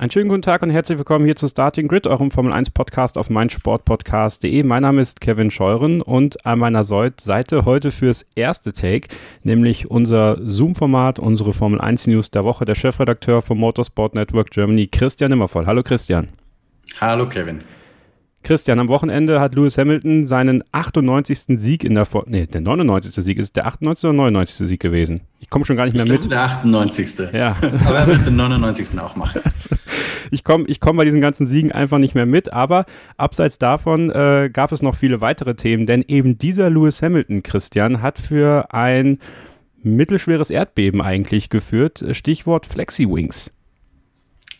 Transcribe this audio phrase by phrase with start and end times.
[0.00, 3.18] Einen schönen guten Tag und herzlich willkommen hier zu Starting Grid, eurem Formel 1 Podcast
[3.18, 4.62] auf meinsportpodcast.de.
[4.62, 9.08] Mein Name ist Kevin Scheuren und an meiner Seite heute fürs erste Take,
[9.42, 14.86] nämlich unser Zoom-Format, unsere Formel 1 News der Woche, der Chefredakteur vom Motorsport Network Germany,
[14.86, 15.66] Christian Immervoll.
[15.66, 16.28] Hallo Christian.
[17.00, 17.58] Hallo Kevin.
[18.44, 21.58] Christian, am Wochenende hat Lewis Hamilton seinen 98.
[21.58, 23.12] Sieg in der For Nee, der 99.
[23.12, 23.38] Sieg.
[23.38, 24.04] Ist es der 98.
[24.04, 24.68] oder 99.
[24.68, 25.22] Sieg gewesen?
[25.40, 26.30] Ich komme schon gar nicht mehr ich mit.
[26.30, 27.32] Der 98.
[27.32, 27.56] Ja.
[27.84, 28.98] Aber er wird den 99.
[29.00, 29.42] auch machen.
[30.30, 32.52] ich komme ich komm bei diesen ganzen Siegen einfach nicht mehr mit.
[32.52, 37.42] Aber abseits davon äh, gab es noch viele weitere Themen, denn eben dieser Lewis Hamilton,
[37.42, 39.18] Christian, hat für ein
[39.82, 42.04] mittelschweres Erdbeben eigentlich geführt.
[42.12, 43.52] Stichwort Flexi Wings.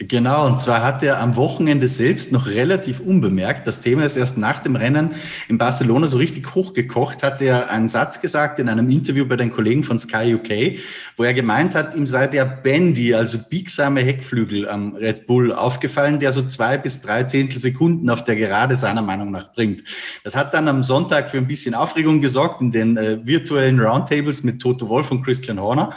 [0.00, 4.38] Genau, und zwar hat er am Wochenende selbst noch relativ unbemerkt, das Thema ist erst
[4.38, 5.16] nach dem Rennen
[5.48, 9.52] in Barcelona so richtig hochgekocht, hat er einen Satz gesagt in einem Interview bei den
[9.52, 10.78] Kollegen von Sky UK,
[11.16, 16.20] wo er gemeint hat, ihm sei der Bendy, also biegsame Heckflügel am Red Bull aufgefallen,
[16.20, 19.82] der so zwei bis drei Zehntel Sekunden auf der Gerade seiner Meinung nach bringt.
[20.22, 24.44] Das hat dann am Sonntag für ein bisschen Aufregung gesorgt in den äh, virtuellen Roundtables
[24.44, 25.92] mit Toto Wolf und Christian Horner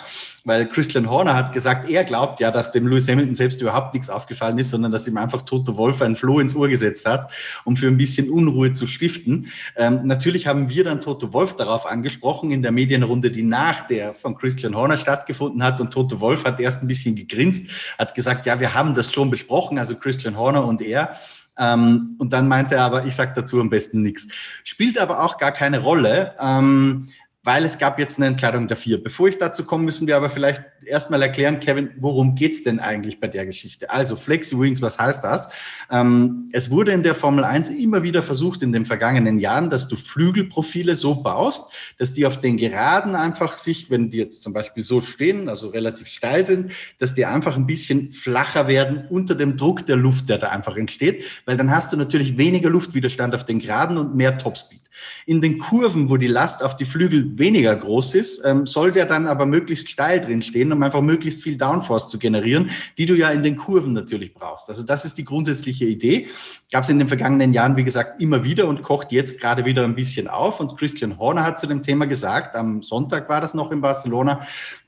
[0.46, 4.10] weil Christian Horner hat gesagt, er glaubt ja, dass dem Lewis Hamilton selbst überhaupt nichts
[4.10, 7.32] aufgefallen ist, sondern dass ihm einfach Toto Wolf ein Floh ins Ohr gesetzt hat,
[7.64, 9.52] um für ein bisschen Unruhe zu stiften.
[9.76, 14.14] Ähm, natürlich haben wir dann Toto Wolf darauf angesprochen in der Medienrunde, die nach der
[14.14, 15.80] von Christian Horner stattgefunden hat.
[15.80, 19.30] Und Toto Wolf hat erst ein bisschen gegrinst, hat gesagt, ja, wir haben das schon
[19.30, 21.12] besprochen, also Christian Horner und er.
[21.58, 24.28] Ähm, und dann meinte er aber, ich sage dazu am besten nichts.
[24.64, 26.34] Spielt aber auch gar keine Rolle.
[26.40, 27.08] Ähm,
[27.44, 29.00] weil es gab jetzt eine Entscheidung dafür.
[29.00, 33.20] Bevor ich dazu komme, müssen wir aber vielleicht erstmal erklären, Kevin, worum geht's denn eigentlich
[33.20, 33.90] bei der Geschichte?
[33.90, 35.52] Also Flexi Wings, was heißt das?
[35.90, 39.88] Ähm, es wurde in der Formel 1 immer wieder versucht in den vergangenen Jahren, dass
[39.88, 44.54] du Flügelprofile so baust, dass die auf den Geraden einfach sich, wenn die jetzt zum
[44.54, 49.34] Beispiel so stehen, also relativ steil sind, dass die einfach ein bisschen flacher werden unter
[49.34, 53.34] dem Druck der Luft, der da einfach entsteht, weil dann hast du natürlich weniger Luftwiderstand
[53.34, 54.91] auf den Geraden und mehr Topspeed.
[55.26, 59.06] In den Kurven, wo die Last auf die Flügel weniger groß ist, ähm, soll der
[59.06, 63.16] dann aber möglichst steil drin stehen, um einfach möglichst viel Downforce zu generieren, die du
[63.16, 64.70] ja in den Kurven natürlich brauchst.
[64.70, 66.28] Also das ist die grundsätzliche Idee.
[66.72, 69.84] Gab es in den vergangenen Jahren, wie gesagt, immer wieder und kocht jetzt gerade wieder
[69.84, 70.60] ein bisschen auf.
[70.60, 74.42] Und Christian Horner hat zu dem Thema gesagt, am Sonntag war das noch in Barcelona,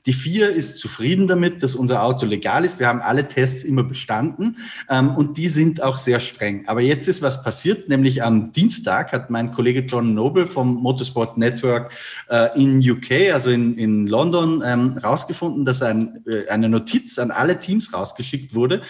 [0.06, 2.78] die vier ist zufrieden damit, dass unser Auto legal ist.
[2.78, 4.56] Wir haben alle Tests immer bestanden
[4.90, 6.66] ähm, und die sind auch sehr streng.
[6.66, 11.38] Aber jetzt ist was passiert, nämlich am Dienstag hat mein Kollege John Noble vom Motorsport
[11.38, 11.92] Network
[12.28, 17.30] äh, in UK, also in, in London, ähm, rausgefunden, dass ein, äh, eine Notiz an
[17.30, 18.82] alle Teams rausgeschickt wurde,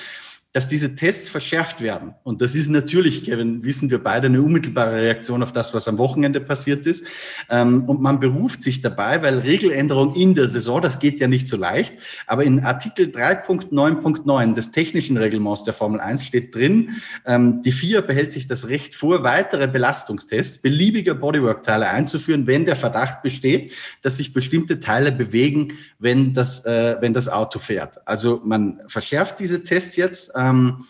[0.54, 2.14] dass diese Tests verschärft werden.
[2.22, 5.98] Und das ist natürlich, Kevin, wissen wir beide, eine unmittelbare Reaktion auf das, was am
[5.98, 7.04] Wochenende passiert ist.
[7.50, 11.48] Ähm, und man beruft sich dabei, weil Regeländerung in der Saison, das geht ja nicht
[11.48, 11.94] so leicht,
[12.28, 18.00] aber in Artikel 3.9.9 des technischen Reglements der Formel 1 steht drin, ähm, die FIA
[18.02, 23.72] behält sich das Recht vor, weitere Belastungstests beliebiger Bodywork-Teile einzuführen, wenn der Verdacht besteht,
[24.02, 28.06] dass sich bestimmte Teile bewegen, wenn das, äh, wenn das Auto fährt.
[28.06, 30.84] Also man verschärft diese Tests jetzt ähm,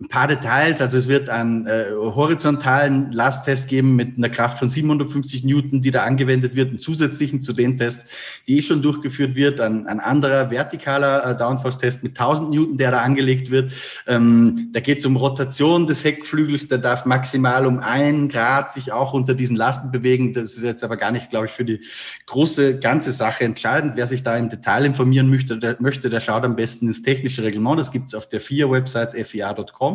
[0.00, 0.80] ein paar Details.
[0.80, 5.90] Also es wird einen äh, horizontalen Lasttest geben mit einer Kraft von 750 Newton, die
[5.90, 8.08] da angewendet wird, einen zusätzlichen zu den Tests,
[8.46, 9.60] die eh schon durchgeführt wird.
[9.60, 13.72] Ein, ein anderer vertikaler äh, Downforce-Test mit 1000 Newton, der da angelegt wird.
[14.06, 16.68] Ähm, da geht es um Rotation des Heckflügels.
[16.68, 20.32] Der darf maximal um einen Grad sich auch unter diesen Lasten bewegen.
[20.32, 21.80] Das ist jetzt aber gar nicht, glaube ich, für die
[22.26, 23.94] große ganze Sache entscheidend.
[23.96, 27.42] Wer sich da im Detail informieren möchte, der, möchte, der schaut am besten ins technische
[27.42, 27.80] Reglement.
[27.80, 29.87] Das gibt es auf der FIA-Website fia.com.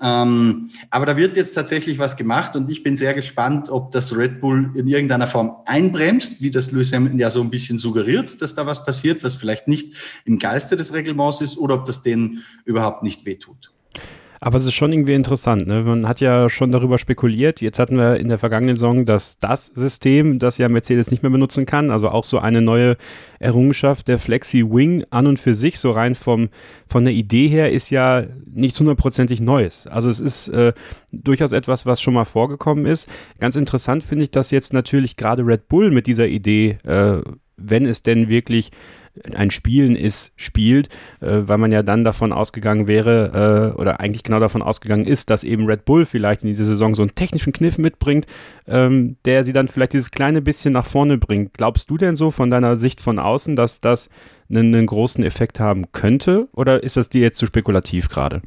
[0.00, 4.16] Ähm, aber da wird jetzt tatsächlich was gemacht und ich bin sehr gespannt, ob das
[4.16, 8.42] Red Bull in irgendeiner Form einbremst, wie das Lewis Hamilton ja so ein bisschen suggeriert,
[8.42, 9.94] dass da was passiert, was vielleicht nicht
[10.24, 13.72] im Geiste des Reglements ist, oder ob das denen überhaupt nicht wehtut.
[14.44, 15.68] Aber es ist schon irgendwie interessant.
[15.68, 15.84] Ne?
[15.84, 17.60] Man hat ja schon darüber spekuliert.
[17.60, 21.64] Jetzt hatten wir in der vergangenen Saison das DAS-System, das ja Mercedes nicht mehr benutzen
[21.64, 21.92] kann.
[21.92, 22.96] Also auch so eine neue
[23.38, 24.08] Errungenschaft.
[24.08, 26.48] Der Flexi Wing an und für sich, so rein vom,
[26.88, 29.86] von der Idee her, ist ja nichts hundertprozentig Neues.
[29.86, 30.72] Also es ist äh,
[31.12, 33.08] durchaus etwas, was schon mal vorgekommen ist.
[33.38, 37.22] Ganz interessant finde ich, dass jetzt natürlich gerade Red Bull mit dieser Idee, äh,
[37.56, 38.72] wenn es denn wirklich
[39.34, 40.88] ein Spielen ist, spielt,
[41.20, 45.30] äh, weil man ja dann davon ausgegangen wäre, äh, oder eigentlich genau davon ausgegangen ist,
[45.30, 48.26] dass eben Red Bull vielleicht in dieser Saison so einen technischen Kniff mitbringt,
[48.66, 51.54] ähm, der sie dann vielleicht dieses kleine bisschen nach vorne bringt.
[51.54, 54.08] Glaubst du denn so von deiner Sicht von außen, dass das
[54.50, 56.48] einen, einen großen Effekt haben könnte?
[56.52, 58.40] Oder ist das dir jetzt zu spekulativ gerade?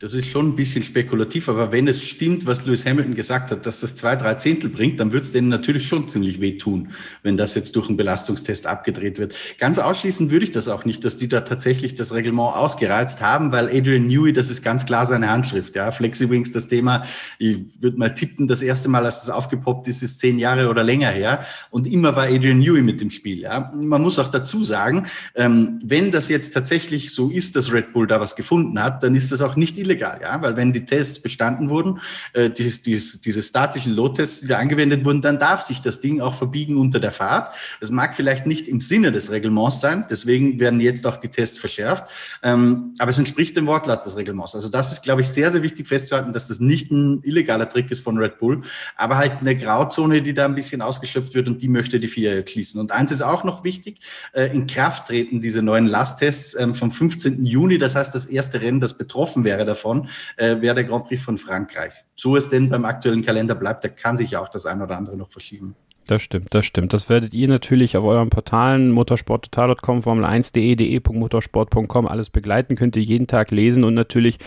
[0.00, 3.64] Das ist schon ein bisschen spekulativ, aber wenn es stimmt, was Lewis Hamilton gesagt hat,
[3.64, 6.88] dass das zwei, drei Zehntel bringt, dann wird es denen natürlich schon ziemlich wehtun,
[7.22, 9.36] wenn das jetzt durch einen Belastungstest abgedreht wird.
[9.60, 13.52] Ganz ausschließen würde ich das auch nicht, dass die da tatsächlich das Reglement ausgereizt haben,
[13.52, 15.76] weil Adrian Newey, das ist ganz klar seine Handschrift.
[15.76, 17.04] Ja, Flexiwings, das Thema,
[17.38, 20.82] ich würde mal tippen, das erste Mal, als das aufgepoppt ist, ist zehn Jahre oder
[20.82, 21.46] länger her.
[21.70, 23.38] Und immer war Adrian Newey mit dem Spiel.
[23.38, 25.06] Ja, man muss auch dazu sagen,
[25.36, 29.14] ähm, wenn das jetzt tatsächlich so ist, dass Red Bull da was gefunden hat, dann
[29.14, 32.00] ist das auch nicht illegal, ja, weil wenn die Tests bestanden wurden,
[32.32, 36.34] äh, dieses, dieses, diese statischen Load-Tests, die angewendet wurden, dann darf sich das Ding auch
[36.34, 37.54] verbiegen unter der Fahrt.
[37.80, 41.58] Das mag vielleicht nicht im Sinne des Reglements sein, deswegen werden jetzt auch die Tests
[41.58, 42.10] verschärft,
[42.42, 44.54] ähm, aber es entspricht dem Wortlaut des Reglements.
[44.54, 47.90] Also das ist, glaube ich, sehr, sehr wichtig festzuhalten, dass das nicht ein illegaler Trick
[47.90, 48.62] ist von Red Bull,
[48.96, 52.46] aber halt eine Grauzone, die da ein bisschen ausgeschöpft wird und die möchte die FIA
[52.46, 52.80] schließen.
[52.80, 54.00] Und eins ist auch noch wichtig,
[54.32, 57.44] äh, in Kraft treten diese neuen Lasttests ähm, vom 15.
[57.44, 61.22] Juni, das heißt das erste Rennen, das betroffen wäre davon, äh, wäre der Grand Prix
[61.22, 61.92] von Frankreich.
[62.14, 64.96] So es denn beim aktuellen Kalender bleibt, da kann sich ja auch das ein oder
[64.96, 65.76] andere noch verschieben.
[66.06, 66.92] Das stimmt, das stimmt.
[66.92, 73.26] Das werdet ihr natürlich auf euren Portalen motorsporttotal.com, formel1.de, de.motorsport.com alles begleiten, könnt ihr jeden
[73.26, 74.38] Tag lesen und natürlich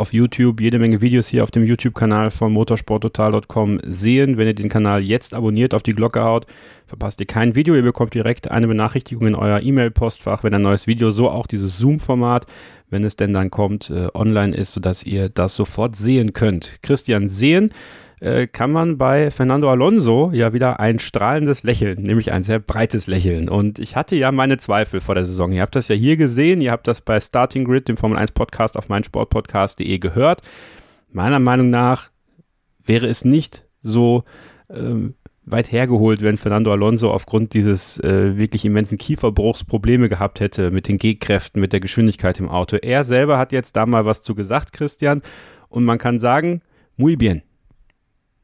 [0.00, 4.38] auf YouTube jede Menge Videos hier auf dem YouTube-Kanal von motorsporttotal.com sehen.
[4.38, 6.46] Wenn ihr den Kanal jetzt abonniert, auf die Glocke haut,
[6.86, 7.74] verpasst ihr kein Video.
[7.74, 11.78] Ihr bekommt direkt eine Benachrichtigung in euer E-Mail-Postfach, wenn ein neues Video, so auch dieses
[11.78, 12.46] Zoom-Format,
[12.88, 16.78] wenn es denn dann kommt, äh, online ist, sodass ihr das sofort sehen könnt.
[16.82, 17.70] Christian, sehen
[18.20, 23.06] äh, kann man bei Fernando Alonso ja wieder ein strahlendes Lächeln, nämlich ein sehr breites
[23.06, 23.48] Lächeln.
[23.48, 25.52] Und ich hatte ja meine Zweifel vor der Saison.
[25.52, 28.32] Ihr habt das ja hier gesehen, ihr habt das bei Starting Grid, dem Formel 1
[28.32, 30.42] Podcast auf meinsportpodcast.de gehört.
[31.10, 32.10] Meiner Meinung nach
[32.84, 34.24] wäre es nicht so
[34.68, 35.14] ähm,
[35.44, 40.88] weit hergeholt, wenn Fernando Alonso aufgrund dieses äh, wirklich immensen Kieferbruchs Probleme gehabt hätte mit
[40.88, 42.76] den G-Kräften, mit der Geschwindigkeit im Auto.
[42.76, 45.22] Er selber hat jetzt da mal was zu gesagt, Christian,
[45.68, 46.60] und man kann sagen,
[46.96, 47.42] muy bien.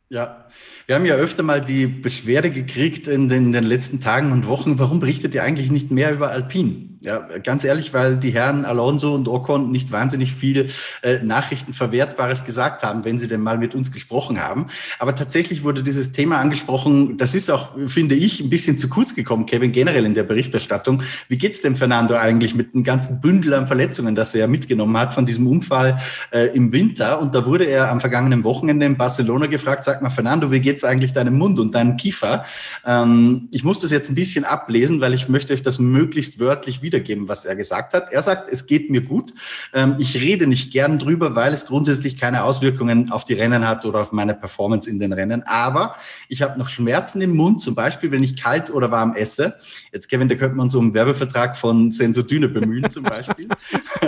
[0.09, 0.46] Ja,
[0.87, 4.47] wir haben ja öfter mal die Beschwerde gekriegt in den, in den, letzten Tagen und
[4.47, 6.97] Wochen, warum berichtet ihr eigentlich nicht mehr über Alpine?
[7.03, 10.67] Ja, ganz ehrlich, weil die Herren Alonso und Ocon nicht wahnsinnig viele
[11.03, 14.67] äh, Nachrichten Verwertbares gesagt haben, wenn sie denn mal mit uns gesprochen haben.
[14.99, 17.17] Aber tatsächlich wurde dieses Thema angesprochen.
[17.17, 21.03] Das ist auch, finde ich, ein bisschen zu kurz gekommen, Kevin, generell in der Berichterstattung.
[21.29, 25.15] Wie geht's dem Fernando eigentlich mit einem ganzen Bündel an Verletzungen, das er mitgenommen hat
[25.15, 26.01] von diesem Unfall
[26.33, 27.21] äh, im Winter?
[27.21, 30.85] Und da wurde er am vergangenen Wochenende in Barcelona gefragt, sag mal, Fernando, wie geht's
[30.85, 32.45] eigentlich deinem Mund und deinem Kiefer?
[32.85, 36.83] Ähm, ich muss das jetzt ein bisschen ablesen, weil ich möchte euch das möglichst wörtlich
[36.83, 38.13] wiedergeben, was er gesagt hat.
[38.13, 39.33] Er sagt, es geht mir gut.
[39.73, 43.85] Ähm, ich rede nicht gern drüber, weil es grundsätzlich keine Auswirkungen auf die Rennen hat
[43.85, 45.43] oder auf meine Performance in den Rennen.
[45.45, 45.97] Aber
[46.29, 49.57] ich habe noch Schmerzen im Mund, zum Beispiel, wenn ich kalt oder warm esse.
[49.93, 53.49] Jetzt, Kevin, da könnte man so einen Werbevertrag von Sensodyne bemühen, zum Beispiel.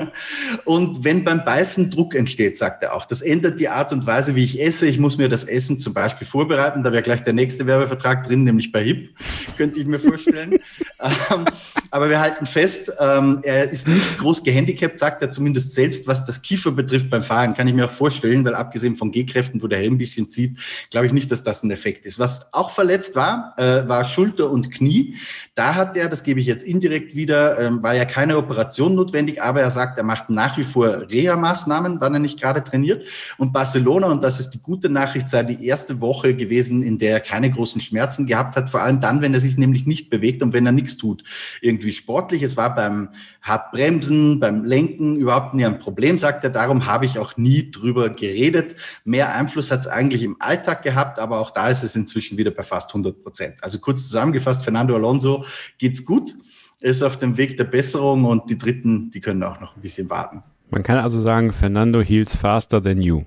[0.65, 4.35] und wenn beim Beißen Druck entsteht, sagt er auch, das ändert die Art und Weise,
[4.35, 4.87] wie ich esse.
[4.87, 6.83] Ich muss mir das Essen zum Beispiel vorbereiten.
[6.83, 9.11] Da wäre gleich der nächste Werbevertrag drin, nämlich bei HIP,
[9.57, 10.53] könnte ich mir vorstellen.
[11.01, 11.45] ähm,
[11.91, 16.25] aber wir halten fest, ähm, er ist nicht groß gehandicapt, sagt er zumindest selbst, was
[16.25, 17.55] das Kiefer betrifft beim Fahren.
[17.55, 20.59] Kann ich mir auch vorstellen, weil abgesehen von G-Kräften, wo der Helm ein bisschen zieht,
[20.91, 22.19] glaube ich nicht, dass das ein Effekt ist.
[22.19, 25.15] Was auch verletzt war, äh, war Schulter und Knie.
[25.59, 29.43] Da hat er, das gebe ich jetzt indirekt wieder, ähm, war ja keine Operation notwendig,
[29.43, 33.03] aber er sagt, er macht nach wie vor Reha-Maßnahmen, wann er nicht gerade trainiert.
[33.39, 37.11] Und Barcelona, und das ist die gute Nachricht, sei die erste Woche gewesen, in der
[37.11, 40.45] er keine großen Schmerzen gehabt hat, vor allem dann, wenn er sich nämlich nicht bewegt
[40.45, 41.25] und wenn er nichts tut.
[41.61, 42.45] Irgendwie sportlich.
[42.45, 43.09] Es war beim
[43.43, 46.51] Hartbremsen, beim Lenken überhaupt nie ein Problem, sagt er.
[46.51, 48.77] Darum habe ich auch nie drüber geredet.
[49.05, 52.53] Mehr Einfluss hat es eigentlich im Alltag gehabt, aber auch da ist es inzwischen wieder
[52.53, 53.57] bei fast 100 Prozent.
[53.63, 55.45] Also kurz zusammengefasst, Fernando Alonso
[55.79, 56.35] geht's gut,
[56.81, 60.09] ist auf dem Weg der Besserung und die Dritten, die können auch noch ein bisschen
[60.11, 60.43] warten.
[60.71, 63.25] Man kann also sagen, Fernando heals faster than you.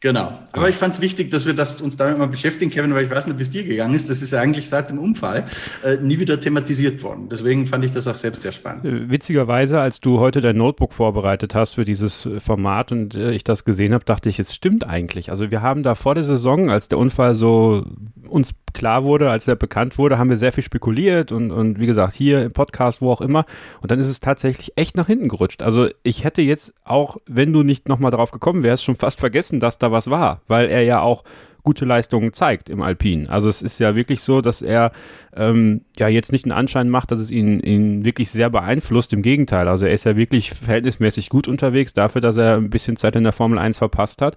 [0.00, 0.38] Genau.
[0.52, 3.10] Aber ich fand es wichtig, dass wir das, uns damit mal beschäftigen, Kevin, weil ich
[3.10, 4.10] weiß nicht, wie es dir gegangen ist.
[4.10, 5.46] Das ist ja eigentlich seit dem Unfall
[5.82, 7.28] äh, nie wieder thematisiert worden.
[7.30, 8.86] Deswegen fand ich das auch selbst sehr spannend.
[8.86, 13.32] Äh, witzigerweise, als du heute dein Notebook vorbereitet hast für dieses äh, Format und äh,
[13.32, 15.30] ich das gesehen habe, dachte ich, es stimmt eigentlich.
[15.30, 17.86] Also wir haben da vor der Saison, als der Unfall so
[18.28, 21.86] uns klar wurde, als er bekannt wurde, haben wir sehr viel spekuliert und, und wie
[21.86, 23.46] gesagt, hier im Podcast, wo auch immer.
[23.80, 25.62] Und dann ist es tatsächlich echt nach hinten gerutscht.
[25.62, 29.60] Also ich hätte jetzt auch, wenn du nicht nochmal drauf gekommen wärst, schon fast vergessen,
[29.60, 31.24] dass da was war, weil er ja auch
[31.62, 33.28] gute Leistungen zeigt im Alpin.
[33.28, 34.92] Also es ist ja wirklich so, dass er
[35.34, 39.12] ähm, ja jetzt nicht einen Anschein macht, dass es ihn, ihn wirklich sehr beeinflusst.
[39.12, 42.96] Im Gegenteil, also er ist ja wirklich verhältnismäßig gut unterwegs dafür, dass er ein bisschen
[42.96, 44.36] Zeit in der Formel 1 verpasst hat.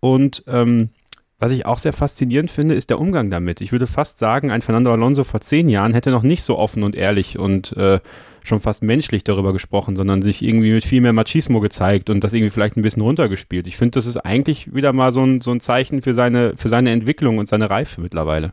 [0.00, 0.88] Und ähm,
[1.42, 3.60] was ich auch sehr faszinierend finde, ist der Umgang damit.
[3.60, 6.84] Ich würde fast sagen, ein Fernando Alonso vor zehn Jahren hätte noch nicht so offen
[6.84, 7.98] und ehrlich und äh,
[8.44, 12.32] schon fast menschlich darüber gesprochen, sondern sich irgendwie mit viel mehr Machismo gezeigt und das
[12.32, 13.66] irgendwie vielleicht ein bisschen runtergespielt.
[13.66, 16.68] Ich finde, das ist eigentlich wieder mal so ein, so ein Zeichen für seine, für
[16.68, 18.52] seine Entwicklung und seine Reife mittlerweile.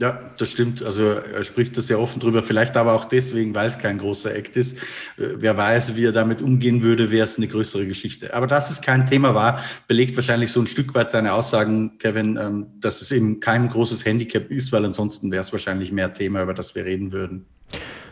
[0.00, 0.82] Ja, das stimmt.
[0.82, 2.42] Also er spricht das sehr offen drüber.
[2.42, 4.78] Vielleicht aber auch deswegen, weil es kein großer Act ist.
[5.18, 8.34] Äh, wer weiß, wie er damit umgehen würde, wäre es eine größere Geschichte.
[8.34, 12.36] Aber dass es kein Thema war, belegt wahrscheinlich so ein Stück weit seine Aussagen, Kevin,
[12.36, 16.42] ähm, dass es eben kein großes Handicap ist, weil ansonsten wäre es wahrscheinlich mehr Thema,
[16.42, 17.46] über das wir reden würden.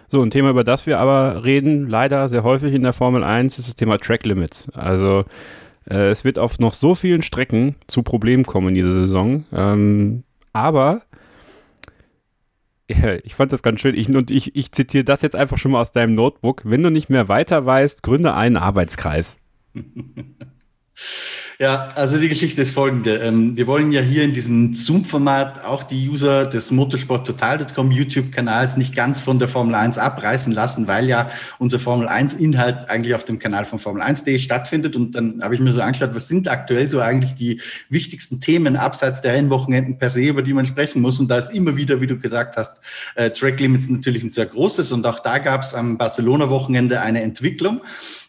[0.06, 3.58] So, ein Thema, über das wir aber reden, leider sehr häufig in der Formel 1,
[3.58, 4.68] ist das Thema Track Limits.
[4.74, 5.24] Also
[5.90, 9.46] äh, es wird auf noch so vielen Strecken zu Problemen kommen in dieser Saison.
[9.52, 10.22] Ähm,
[10.52, 11.02] aber
[13.24, 13.94] ich fand das ganz schön.
[13.94, 16.62] Ich, und ich, ich zitiere das jetzt einfach schon mal aus deinem Notebook.
[16.64, 19.40] Wenn du nicht mehr weiter weißt, gründe einen Arbeitskreis.
[21.62, 23.18] Ja, also die Geschichte ist folgende.
[23.18, 28.96] Ähm, wir wollen ja hier in diesem Zoom-Format auch die User des motorsporttotal.com YouTube-Kanals nicht
[28.96, 31.30] ganz von der Formel 1 abreißen lassen, weil ja
[31.60, 34.96] unser Formel 1-Inhalt eigentlich auf dem Kanal von Formel 1.de stattfindet.
[34.96, 38.76] Und dann habe ich mir so angeschaut, was sind aktuell so eigentlich die wichtigsten Themen
[38.76, 41.20] abseits der Rennwochenenden per se, über die man sprechen muss.
[41.20, 42.80] Und da ist immer wieder, wie du gesagt hast,
[43.14, 44.90] äh, Track Limits natürlich ein sehr großes.
[44.90, 47.82] Und auch da gab es am Barcelona-Wochenende eine Entwicklung.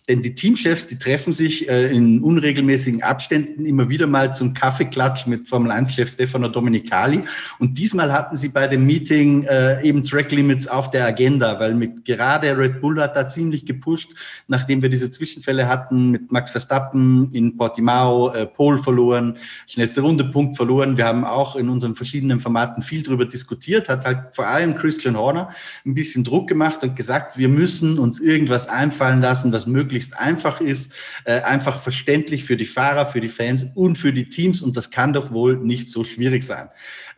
[0.10, 5.28] Denn die Teamchefs, die treffen sich äh, in unregelmäßigen Abständen immer wieder mal zum Kaffeeklatsch
[5.28, 7.24] mit Formel 1-Chef Stefano Domenicali.
[7.60, 11.74] Und diesmal hatten sie bei dem Meeting äh, eben Track Limits auf der Agenda, weil
[11.74, 14.10] mit gerade Red Bull hat da ziemlich gepusht,
[14.50, 20.26] nachdem wir diese Zwischenfälle hatten mit Max Verstappen in Portimao, äh, Pole verloren, schnellste Runde
[20.26, 20.98] Punkt verloren.
[20.98, 25.16] Wir haben auch in unseren verschiedenen Formaten viel darüber diskutiert, hat halt vor allem Christian
[25.16, 25.52] Horner
[25.86, 30.18] ein bisschen Druck gemacht und gesagt, wir müssen uns irgendwas einfallen lassen, was möglich möglichst
[30.18, 30.94] einfach ist,
[31.26, 34.62] äh, einfach verständlich für die Fahrer, für die Fans und für die Teams.
[34.62, 36.70] Und das kann doch wohl nicht so schwierig sein.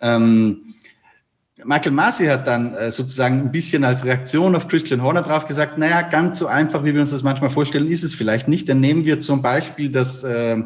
[0.02, 0.76] Ähm,
[1.64, 5.78] Michael Masi hat dann äh, sozusagen ein bisschen als Reaktion auf Christian Horner drauf gesagt,
[5.78, 8.68] naja, ganz so einfach, wie wir uns das manchmal vorstellen, ist es vielleicht nicht.
[8.68, 10.62] Dann nehmen wir zum Beispiel das äh,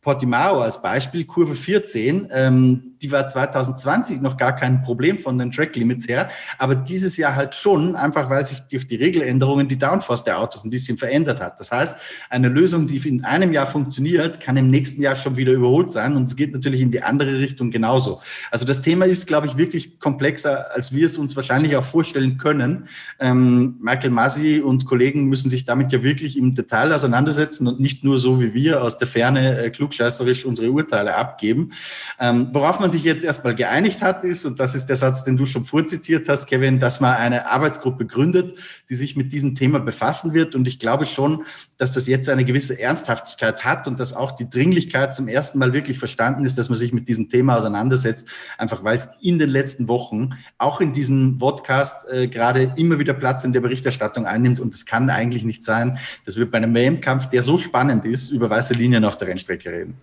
[0.00, 5.52] Portimao als Beispiel, Kurve 14, ähm, die war 2020 noch gar kein Problem von den
[5.52, 6.28] Track Limits her,
[6.58, 10.64] aber dieses Jahr halt schon, einfach weil sich durch die Regeländerungen die Downforce der Autos
[10.64, 11.60] ein bisschen verändert hat.
[11.60, 11.96] Das heißt,
[12.30, 16.16] eine Lösung, die in einem Jahr funktioniert, kann im nächsten Jahr schon wieder überholt sein
[16.16, 18.20] und es geht natürlich in die andere Richtung genauso.
[18.50, 22.38] Also das Thema ist, glaube ich, wirklich komplexer, als wir es uns wahrscheinlich auch vorstellen
[22.38, 22.88] können.
[23.20, 28.04] Ähm, Michael Masi und Kollegen müssen sich damit ja wirklich im Detail auseinandersetzen und nicht
[28.04, 31.72] nur so wie wir aus der Ferne äh, klug klugscheißerisch unsere Urteile abgeben.
[32.18, 35.36] Ähm, worauf man sich jetzt erstmal geeinigt hat, ist, und das ist der Satz, den
[35.36, 38.56] du schon vorzitiert hast, Kevin, dass man eine Arbeitsgruppe gründet,
[38.88, 40.54] die sich mit diesem Thema befassen wird.
[40.54, 41.44] Und ich glaube schon,
[41.78, 45.72] dass das jetzt eine gewisse Ernsthaftigkeit hat und dass auch die Dringlichkeit zum ersten Mal
[45.72, 49.50] wirklich verstanden ist, dass man sich mit diesem Thema auseinandersetzt, einfach weil es in den
[49.50, 54.60] letzten Wochen auch in diesem Podcast äh, gerade immer wieder Platz in der Berichterstattung einnimmt.
[54.60, 58.30] Und es kann eigentlich nicht sein, dass wir bei einem WM-Kampf, der so spannend ist,
[58.30, 59.94] über weiße Linien auf der Rennstrecke reden.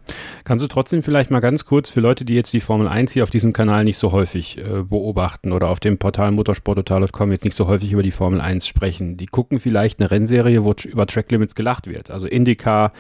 [0.43, 3.23] Kannst du trotzdem vielleicht mal ganz kurz für Leute, die jetzt die Formel 1 hier
[3.23, 7.57] auf diesem Kanal nicht so häufig äh, beobachten oder auf dem Portal motorsporttotal.com jetzt nicht
[7.57, 11.29] so häufig über die Formel 1 sprechen, die gucken vielleicht eine Rennserie, wo über Track
[11.29, 12.09] Limits gelacht wird.
[12.09, 12.93] Also IndyCar,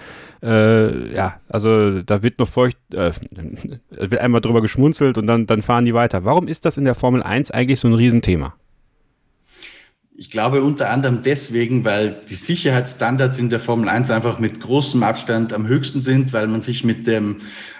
[0.43, 3.13] äh, ja, also da wird noch feucht, äh,
[3.89, 6.25] wird einmal drüber geschmunzelt und dann, dann fahren die weiter.
[6.25, 8.55] Warum ist das in der Formel 1 eigentlich so ein Riesenthema?
[10.21, 15.01] Ich glaube unter anderem deswegen, weil die Sicherheitsstandards in der Formel 1 einfach mit großem
[15.01, 17.37] Abstand am höchsten sind, weil man sich mit dem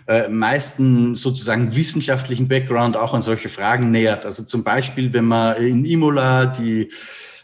[0.10, 4.26] äh, meisten sozusagen wissenschaftlichen Background auch an solche Fragen nähert.
[4.26, 6.90] Also zum Beispiel, wenn man in Imola die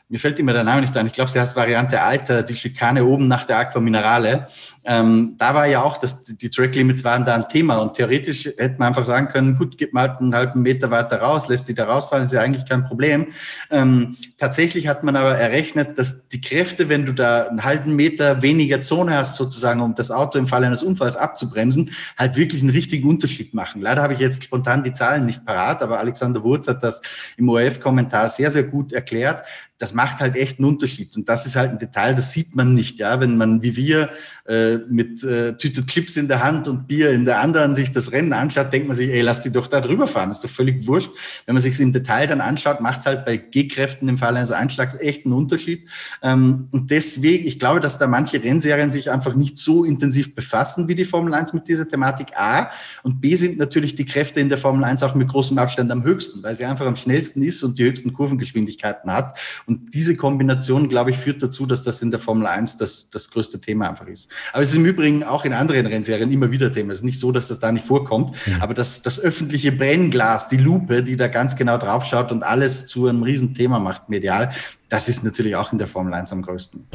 [0.07, 3.03] mir fällt immer der Name nicht ein, ich glaube, sie heißt Variante Alter, die Schikane
[3.03, 4.47] oben nach der Aqua Minerale.
[4.85, 8.45] Ähm, da war ja auch, dass die Track Limits waren da ein Thema und theoretisch
[8.45, 11.73] hätte man einfach sagen können, gut, gib mal einen halben Meter weiter raus, lässt die
[11.73, 13.27] da rausfallen, ist ja eigentlich kein Problem.
[13.71, 18.43] Ähm, tatsächlich hat man aber errechnet, dass die Kräfte, wenn du da einen halben Meter
[18.43, 22.71] weniger Zone hast, sozusagen, um das Auto im Falle eines Unfalls abzubremsen, halt wirklich einen
[22.71, 23.81] richtigen Unterschied machen.
[23.81, 27.01] Leider habe ich jetzt spontan die Zahlen nicht parat, aber Alexander Wurz hat das
[27.37, 29.45] im ORF-Kommentar sehr, sehr gut erklärt.
[29.77, 31.17] Das macht halt echt einen Unterschied.
[31.17, 34.09] Und das ist halt ein Detail, das sieht man nicht, ja, wenn man wie wir
[34.47, 38.11] äh, mit äh, Tüte Chips in der Hand und Bier in der anderen sich das
[38.11, 40.29] Rennen anschaut, denkt man sich, ey, lass die doch da drüber fahren.
[40.29, 41.09] Ist doch völlig wurscht.
[41.47, 44.51] Wenn man sich im Detail dann anschaut, macht es halt bei G-Kräften im Fall eines
[44.51, 45.89] Einschlags echt einen Unterschied.
[46.21, 50.87] Ähm, und deswegen, ich glaube, dass da manche Rennserien sich einfach nicht so intensiv befassen
[50.87, 52.69] wie die Formel 1 mit dieser Thematik A.
[53.01, 56.03] Und B sind natürlich die Kräfte in der Formel 1 auch mit großem Abstand am
[56.03, 59.39] höchsten, weil sie einfach am schnellsten ist und die höchsten Kurvengeschwindigkeiten hat.
[59.65, 63.31] Und diese Kombination, glaube ich, führt dazu, dass das in der Formel 1 das, das
[63.31, 64.29] größte Thema einfach ist.
[64.53, 66.93] Aber es ist im Übrigen auch in anderen Rennserien immer wieder Thema.
[66.93, 68.61] Es ist nicht so, dass das da nicht vorkommt, mhm.
[68.61, 72.87] aber das, das öffentliche Brennglas, die Lupe, die da ganz genau drauf schaut und alles
[72.87, 74.51] zu einem Riesenthema macht medial,
[74.89, 76.87] das ist natürlich auch in der Formel 1 am größten.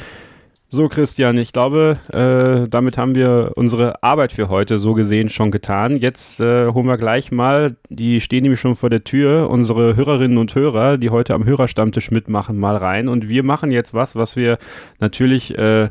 [0.73, 5.51] So, Christian, ich glaube, äh, damit haben wir unsere Arbeit für heute so gesehen schon
[5.51, 5.97] getan.
[5.97, 10.39] Jetzt äh, holen wir gleich mal, die stehen nämlich schon vor der Tür, unsere Hörerinnen
[10.39, 13.09] und Hörer, die heute am Hörerstammtisch mitmachen, mal rein.
[13.09, 14.59] Und wir machen jetzt was, was wir
[15.01, 15.89] natürlich äh,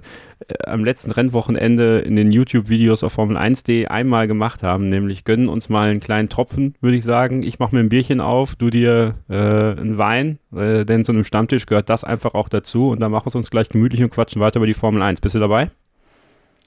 [0.66, 5.70] am letzten Rennwochenende in den YouTube-Videos auf Formel 1.de einmal gemacht haben, nämlich gönnen uns
[5.70, 7.44] mal einen kleinen Tropfen, würde ich sagen.
[7.44, 11.24] Ich mache mir ein Bierchen auf, du dir äh, einen Wein, äh, denn zu einem
[11.24, 14.12] Stammtisch gehört das einfach auch dazu und dann machen wir es uns gleich gemütlich und
[14.12, 15.22] quatschen weiter über die Formel 1.
[15.22, 15.70] Bist du dabei?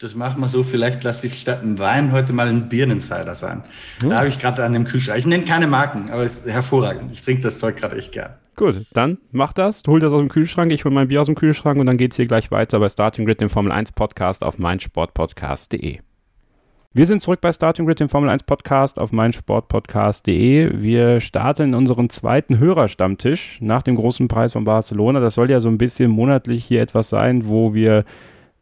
[0.01, 0.65] Das machen wir so.
[0.65, 3.63] Vielleicht lasse ich statt einem Wein heute mal einen Birnensider sein.
[4.03, 4.11] Hm.
[4.11, 5.19] Da habe ich gerade an dem Kühlschrank.
[5.19, 7.13] Ich nenne keine Marken, aber es ist hervorragend.
[7.13, 8.31] Ich trinke das Zeug gerade echt gern.
[8.55, 9.83] Gut, dann mach das.
[9.87, 10.73] Hol das aus dem Kühlschrank.
[10.73, 12.89] Ich hole mein Bier aus dem Kühlschrank und dann geht es hier gleich weiter bei
[12.89, 16.01] Starting Grid, dem Formel 1 Podcast auf meinsportpodcast.de.
[16.95, 20.73] Wir sind zurück bei Starting Grid, dem Formel 1 Podcast auf meinsportpodcast.de.
[20.75, 25.21] Wir starten unseren zweiten Hörerstammtisch nach dem großen Preis von Barcelona.
[25.21, 28.05] Das soll ja so ein bisschen monatlich hier etwas sein, wo wir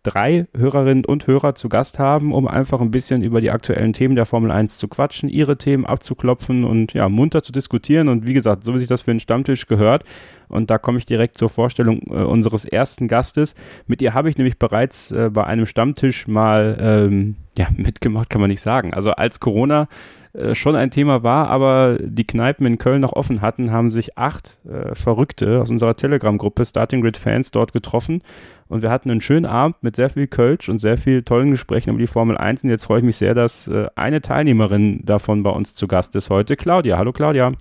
[0.02, 4.16] drei Hörerinnen und Hörer zu Gast haben, um einfach ein bisschen über die aktuellen Themen
[4.16, 8.08] der Formel 1 zu quatschen, ihre Themen abzuklopfen und ja, munter zu diskutieren.
[8.08, 10.04] Und wie gesagt, so wie sich das für einen Stammtisch gehört.
[10.48, 13.54] Und da komme ich direkt zur Vorstellung äh, unseres ersten Gastes.
[13.86, 18.40] Mit ihr habe ich nämlich bereits äh, bei einem Stammtisch mal ähm, ja, mitgemacht, kann
[18.40, 18.94] man nicht sagen.
[18.94, 19.88] Also als Corona
[20.32, 24.16] äh, schon ein Thema war, aber die Kneipen in Köln noch offen hatten, haben sich
[24.16, 28.22] acht äh, Verrückte aus unserer Telegram-Gruppe Starting Grid Fans dort getroffen
[28.68, 31.90] und wir hatten einen schönen Abend mit sehr viel Kölsch und sehr viel tollen Gesprächen
[31.90, 35.42] über die Formel 1 und jetzt freue ich mich sehr, dass äh, eine Teilnehmerin davon
[35.42, 36.96] bei uns zu Gast ist heute, Claudia.
[36.96, 37.52] Hallo Claudia.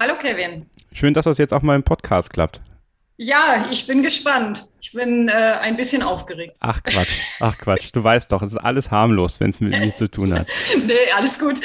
[0.00, 0.66] Hallo Kevin.
[0.92, 2.60] Schön, dass das jetzt auch mal im Podcast klappt.
[3.18, 4.66] Ja, ich bin gespannt.
[4.80, 5.32] Ich bin äh,
[5.62, 6.54] ein bisschen aufgeregt.
[6.60, 7.90] Ach Quatsch, ach Quatsch.
[7.92, 10.46] Du weißt doch, es ist alles harmlos, wenn es mit mir zu tun hat.
[10.86, 11.58] nee, alles gut.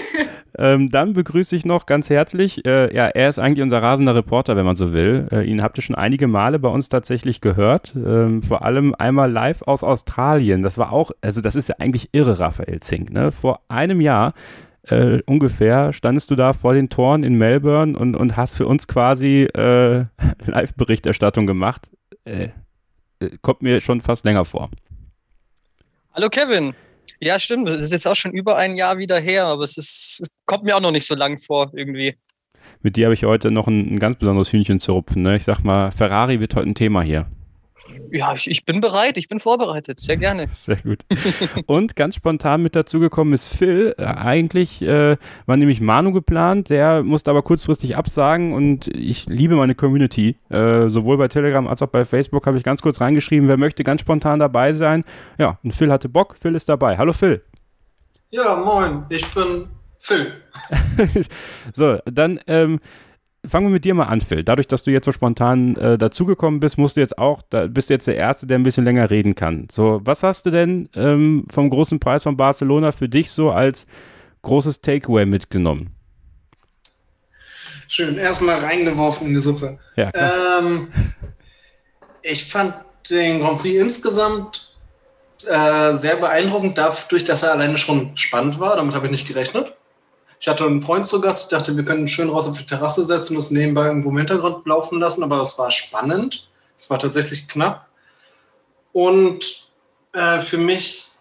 [0.58, 4.56] ähm, dann begrüße ich noch ganz herzlich, äh, ja, er ist eigentlich unser rasender Reporter,
[4.56, 5.26] wenn man so will.
[5.32, 7.94] Äh, ihn habt ihr schon einige Male bei uns tatsächlich gehört.
[7.96, 10.62] Ähm, vor allem einmal live aus Australien.
[10.62, 13.10] Das war auch, also das ist ja eigentlich irre, Raphael Zink.
[13.10, 13.32] Ne?
[13.32, 14.34] Vor einem Jahr
[14.84, 18.88] äh, ungefähr standest du da vor den Toren in Melbourne und, und hast für uns
[18.88, 20.06] quasi äh,
[20.46, 21.90] Live-Berichterstattung gemacht.
[22.24, 22.48] Äh,
[23.20, 24.70] äh, kommt mir schon fast länger vor.
[26.14, 26.74] Hallo Kevin.
[27.20, 27.68] Ja, stimmt.
[27.68, 30.64] Es ist jetzt auch schon über ein Jahr wieder her, aber es, ist, es kommt
[30.64, 32.16] mir auch noch nicht so lang vor irgendwie.
[32.80, 35.22] Mit dir habe ich heute noch ein, ein ganz besonderes Hühnchen zu rupfen.
[35.22, 35.36] Ne?
[35.36, 37.26] Ich sag mal, Ferrari wird heute ein Thema hier.
[38.10, 40.48] Ja, ich, ich, bin bereit, ich bin vorbereitet, sehr gerne.
[40.54, 41.00] Sehr gut.
[41.66, 43.94] Und ganz spontan mit dazugekommen ist Phil.
[43.98, 49.56] Äh, eigentlich äh, war nämlich Manu geplant, der musste aber kurzfristig absagen und ich liebe
[49.56, 50.36] meine Community.
[50.50, 53.84] Äh, sowohl bei Telegram als auch bei Facebook habe ich ganz kurz reingeschrieben, wer möchte
[53.84, 55.04] ganz spontan dabei sein.
[55.38, 56.98] Ja, und Phil hatte Bock, Phil ist dabei.
[56.98, 57.42] Hallo Phil.
[58.30, 60.32] Ja, moin, ich bin Phil.
[61.74, 62.80] so, dann ähm,
[63.46, 64.44] fangen wir mit dir mal an, Phil.
[64.44, 67.90] Dadurch, dass du jetzt so spontan äh, dazugekommen bist, musst du jetzt auch, da bist
[67.90, 69.66] du jetzt der Erste, der ein bisschen länger reden kann.
[69.70, 73.86] So, was hast du denn ähm, vom großen Preis von Barcelona für dich so als
[74.42, 75.90] großes Takeaway mitgenommen?
[77.88, 79.78] Schön, erstmal reingeworfen in die Suppe.
[79.96, 80.88] Ja, ähm,
[82.22, 82.74] ich fand
[83.10, 84.76] den Grand Prix insgesamt
[85.46, 88.76] äh, sehr beeindruckend, dadurch, dass er alleine schon spannend war.
[88.76, 89.74] Damit habe ich nicht gerechnet.
[90.42, 93.04] Ich hatte einen Freund zu Gast, ich dachte, wir können schön raus auf die Terrasse
[93.04, 96.48] setzen es nebenbei irgendwo im Hintergrund laufen lassen, aber es war spannend.
[96.76, 97.86] Es war tatsächlich knapp.
[98.92, 99.68] Und
[100.12, 101.12] äh, für mich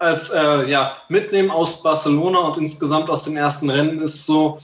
[0.00, 4.58] als äh, ja, Mitnehmen aus Barcelona und insgesamt aus den ersten Rennen ist so,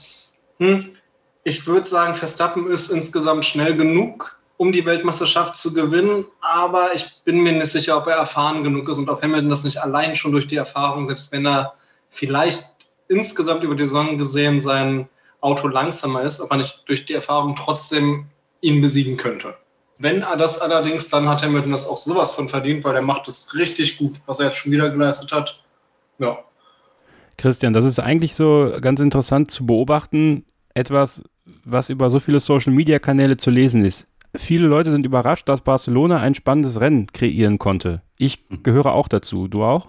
[0.57, 0.97] hm,
[1.45, 7.21] ich würde sagen, Verstappen ist insgesamt schnell genug, um die Weltmeisterschaft zu gewinnen, aber ich
[7.23, 10.17] bin mir nicht sicher, ob er erfahren genug ist und ob Hamilton das nicht allein
[10.17, 11.75] schon durch die Erfahrung, selbst wenn er
[12.09, 12.78] vielleicht
[13.09, 15.09] insgesamt über die Saison gesehen sein
[15.41, 18.25] Auto langsamer ist, ob er nicht durch die Erfahrung trotzdem
[18.61, 19.55] ihn besiegen könnte.
[19.97, 23.27] Wenn er das allerdings, dann hat Hamilton das auch sowas von verdient, weil er macht
[23.27, 25.61] es richtig gut, was er jetzt schon wieder geleistet hat.
[26.19, 26.39] Ja.
[27.37, 31.23] Christian, das ist eigentlich so ganz interessant zu beobachten, etwas,
[31.65, 34.07] was über so viele Social-Media-Kanäle zu lesen ist.
[34.35, 38.01] Viele Leute sind überrascht, dass Barcelona ein spannendes Rennen kreieren konnte.
[38.17, 39.47] Ich gehöre auch dazu.
[39.47, 39.87] Du auch?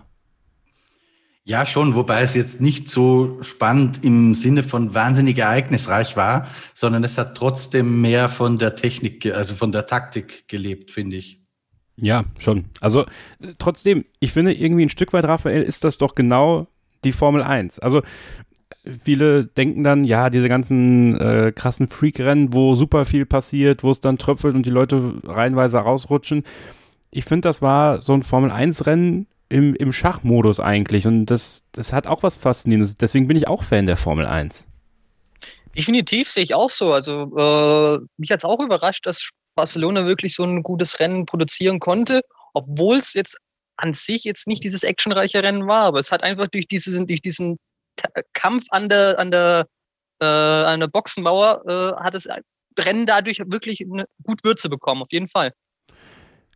[1.45, 7.03] Ja, schon, wobei es jetzt nicht so spannend im Sinne von wahnsinnig ereignisreich war, sondern
[7.03, 11.41] es hat trotzdem mehr von der Technik, also von der Taktik gelebt, finde ich.
[11.97, 12.67] Ja, schon.
[12.81, 13.05] Also
[13.59, 16.69] trotzdem, ich finde irgendwie ein Stück weit, Raphael, ist das doch genau
[17.05, 17.79] die Formel 1.
[17.79, 18.03] Also
[19.03, 24.01] viele denken dann, ja, diese ganzen äh, krassen Freak-Rennen, wo super viel passiert, wo es
[24.01, 26.45] dann tröpfelt und die Leute reihenweise rausrutschen.
[27.11, 31.93] Ich finde, das war so ein Formel 1-Rennen im, im Schachmodus eigentlich und das, das
[31.93, 32.97] hat auch was Faszinierendes.
[32.97, 34.65] Deswegen bin ich auch Fan der Formel 1.
[35.77, 36.93] Definitiv sehe ich auch so.
[36.93, 41.81] Also äh, mich hat es auch überrascht, dass Barcelona wirklich so ein gutes Rennen produzieren
[41.81, 42.21] konnte,
[42.55, 43.39] obwohl es jetzt
[43.77, 47.21] an sich jetzt nicht dieses actionreiche Rennen war, aber es hat einfach durch diesen, durch
[47.21, 47.59] diesen
[48.33, 49.67] Kampf an der, an der,
[50.21, 52.29] äh, an der Boxenmauer äh, hat das
[52.79, 55.53] Rennen dadurch wirklich eine gut Würze bekommen, auf jeden Fall.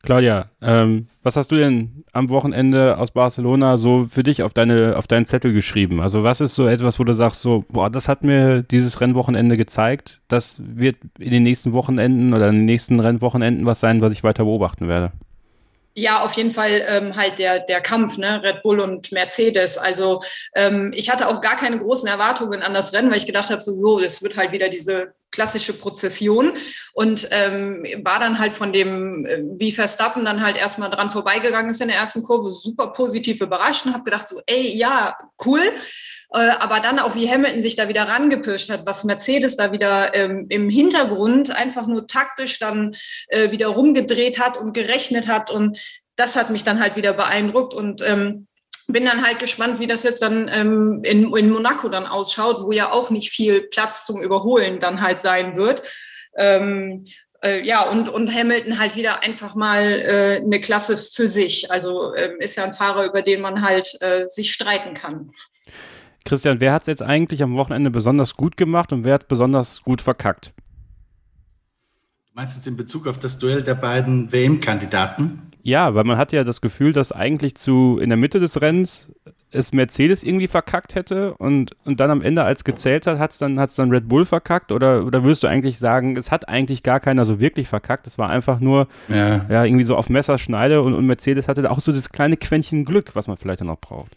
[0.04, 4.96] Claudia, ähm, was hast du denn am Wochenende aus Barcelona so für dich auf deine
[4.96, 6.00] auf deinen Zettel geschrieben?
[6.00, 9.56] Also was ist so etwas, wo du sagst so, boah, das hat mir dieses Rennwochenende
[9.56, 10.20] gezeigt.
[10.28, 14.22] Das wird in den nächsten Wochenenden oder in den nächsten Rennwochenenden was sein, was ich
[14.22, 15.12] weiter beobachten werde.
[15.96, 18.42] Ja, auf jeden Fall ähm, halt der, der Kampf, ne?
[18.42, 19.78] Red Bull und Mercedes.
[19.78, 20.22] Also
[20.56, 23.60] ähm, ich hatte auch gar keine großen Erwartungen an das Rennen, weil ich gedacht habe,
[23.60, 26.52] so, jo, es wird halt wieder diese klassische Prozession
[26.94, 31.70] und ähm, war dann halt von dem, äh, wie Verstappen dann halt erstmal dran vorbeigegangen
[31.70, 35.60] ist in der ersten Kurve, super positiv überrascht und habe gedacht so, ey, ja, cool.
[36.34, 40.14] Äh, aber dann auch, wie Hamilton sich da wieder rangepirscht hat, was Mercedes da wieder
[40.16, 42.96] ähm, im Hintergrund einfach nur taktisch dann
[43.28, 45.52] äh, wieder rumgedreht hat und gerechnet hat.
[45.52, 45.78] Und
[46.16, 47.72] das hat mich dann halt wieder beeindruckt.
[47.72, 48.48] Und ähm,
[48.88, 52.72] bin dann halt gespannt, wie das jetzt dann ähm, in, in Monaco dann ausschaut, wo
[52.72, 55.82] ja auch nicht viel Platz zum Überholen dann halt sein wird.
[56.36, 57.04] Ähm,
[57.44, 61.70] äh, ja, und, und Hamilton halt wieder einfach mal äh, eine Klasse für sich.
[61.70, 65.30] Also ähm, ist ja ein Fahrer, über den man halt äh, sich streiten kann.
[66.24, 69.82] Christian, wer hat es jetzt eigentlich am Wochenende besonders gut gemacht und wer hat besonders
[69.82, 70.54] gut verkackt?
[72.26, 75.42] Du meinst jetzt in Bezug auf das Duell der beiden WM-Kandidaten?
[75.62, 79.08] Ja, weil man hat ja das Gefühl, dass eigentlich zu in der Mitte des Rennens
[79.50, 83.38] es Mercedes irgendwie verkackt hätte und, und dann am Ende, als gezählt hat, hat es
[83.38, 86.82] dann, hat's dann Red Bull verkackt oder, oder würdest du eigentlich sagen, es hat eigentlich
[86.82, 89.46] gar keiner so wirklich verkackt, es war einfach nur ja.
[89.48, 93.14] ja irgendwie so auf Messerschneide und, und Mercedes hatte auch so das kleine Quäntchen Glück,
[93.14, 94.16] was man vielleicht dann noch braucht.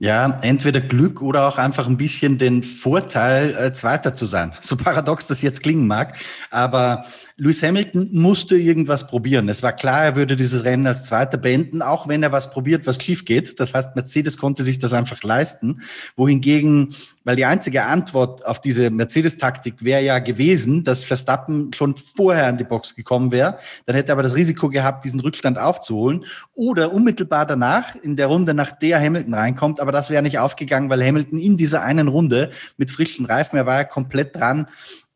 [0.00, 4.52] Ja, entweder Glück oder auch einfach ein bisschen den Vorteil, äh, Zweiter zu sein.
[4.60, 6.14] So paradox das jetzt klingen mag.
[6.50, 7.04] Aber
[7.36, 9.48] Lewis Hamilton musste irgendwas probieren.
[9.48, 12.86] Es war klar, er würde dieses Rennen als Zweiter beenden, auch wenn er was probiert,
[12.86, 13.58] was schief geht.
[13.58, 15.82] Das heißt, Mercedes konnte sich das einfach leisten.
[16.16, 22.48] Wohingegen, weil die einzige Antwort auf diese Mercedes-Taktik wäre ja gewesen, dass Verstappen schon vorher
[22.48, 23.58] in die Box gekommen wäre.
[23.86, 26.24] Dann hätte er aber das Risiko gehabt, diesen Rückstand aufzuholen.
[26.58, 29.78] Oder unmittelbar danach, in der Runde, nach der Hamilton reinkommt.
[29.78, 33.66] Aber das wäre nicht aufgegangen, weil Hamilton in dieser einen Runde mit frischen Reifen, er
[33.66, 34.66] war ja komplett dran,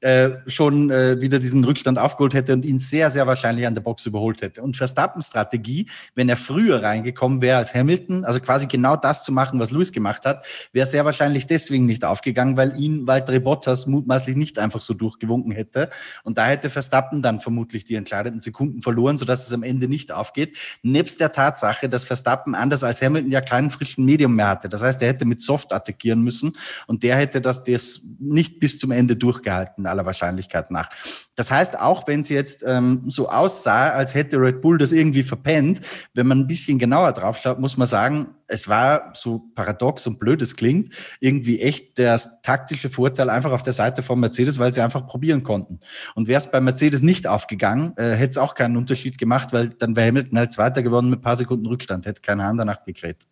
[0.02, 3.82] äh, schon äh, wieder diesen Rückstand aufgeholt hätte und ihn sehr, sehr wahrscheinlich an der
[3.82, 4.60] Box überholt hätte.
[4.60, 9.30] Und Verstappens Strategie, wenn er früher reingekommen wäre als Hamilton, also quasi genau das zu
[9.30, 13.86] machen, was Lewis gemacht hat, wäre sehr wahrscheinlich deswegen nicht aufgegangen, weil ihn Walter Bottas
[13.86, 15.88] mutmaßlich nicht einfach so durchgewunken hätte.
[16.24, 20.10] Und da hätte Verstappen dann vermutlich die entscheidenden Sekunden verloren, sodass es am Ende nicht
[20.10, 20.56] aufgeht.
[20.82, 24.68] Nebst der Tatsache, dass Verstappen anders als Hamilton ja keinen frischen Medium mehr hatte.
[24.68, 26.56] Das heißt, er hätte mit Soft attackieren müssen
[26.88, 30.88] und der hätte das, das nicht bis zum Ende durchgehalten aller Wahrscheinlichkeit nach.
[31.36, 35.22] Das heißt, auch wenn es jetzt ähm, so aussah, als hätte Red Bull das irgendwie
[35.22, 35.80] verpennt,
[36.14, 40.18] wenn man ein bisschen genauer drauf schaut, muss man sagen, es war so paradox und
[40.18, 44.72] blöd es klingt, irgendwie echt der taktische Vorteil einfach auf der Seite von Mercedes, weil
[44.72, 45.80] sie einfach probieren konnten.
[46.14, 49.68] Und wäre es bei Mercedes nicht aufgegangen, äh, hätte es auch keinen Unterschied gemacht, weil
[49.68, 52.84] dann wäre Hamilton halt Zweiter geworden mit ein paar Sekunden Rückstand, hätte keine Hand danach
[52.84, 53.26] gekräht.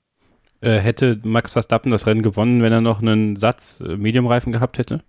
[0.62, 4.78] Äh, hätte Max Verstappen das Rennen gewonnen, wenn er noch einen Satz äh, Mediumreifen gehabt
[4.78, 5.02] hätte?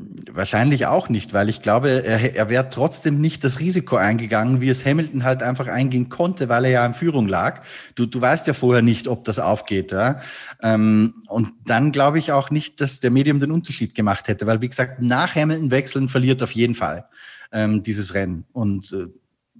[0.00, 4.68] Wahrscheinlich auch nicht, weil ich glaube, er, er wäre trotzdem nicht das Risiko eingegangen, wie
[4.68, 7.62] es Hamilton halt einfach eingehen konnte, weil er ja in Führung lag.
[7.96, 9.90] Du, du weißt ja vorher nicht, ob das aufgeht.
[9.90, 10.20] Ja?
[10.62, 14.62] Ähm, und dann glaube ich auch nicht, dass der Medium den Unterschied gemacht hätte, weil
[14.62, 17.08] wie gesagt, nach Hamilton wechseln verliert auf jeden Fall
[17.50, 18.44] ähm, dieses Rennen.
[18.52, 19.06] Und äh,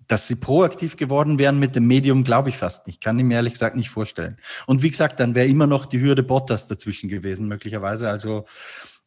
[0.07, 3.03] dass sie proaktiv geworden wären mit dem Medium, glaube ich fast nicht.
[3.03, 4.39] Kann ich mir ehrlich gesagt nicht vorstellen.
[4.67, 8.09] Und wie gesagt, dann wäre immer noch die Hürde Bottas dazwischen gewesen, möglicherweise.
[8.09, 8.47] Also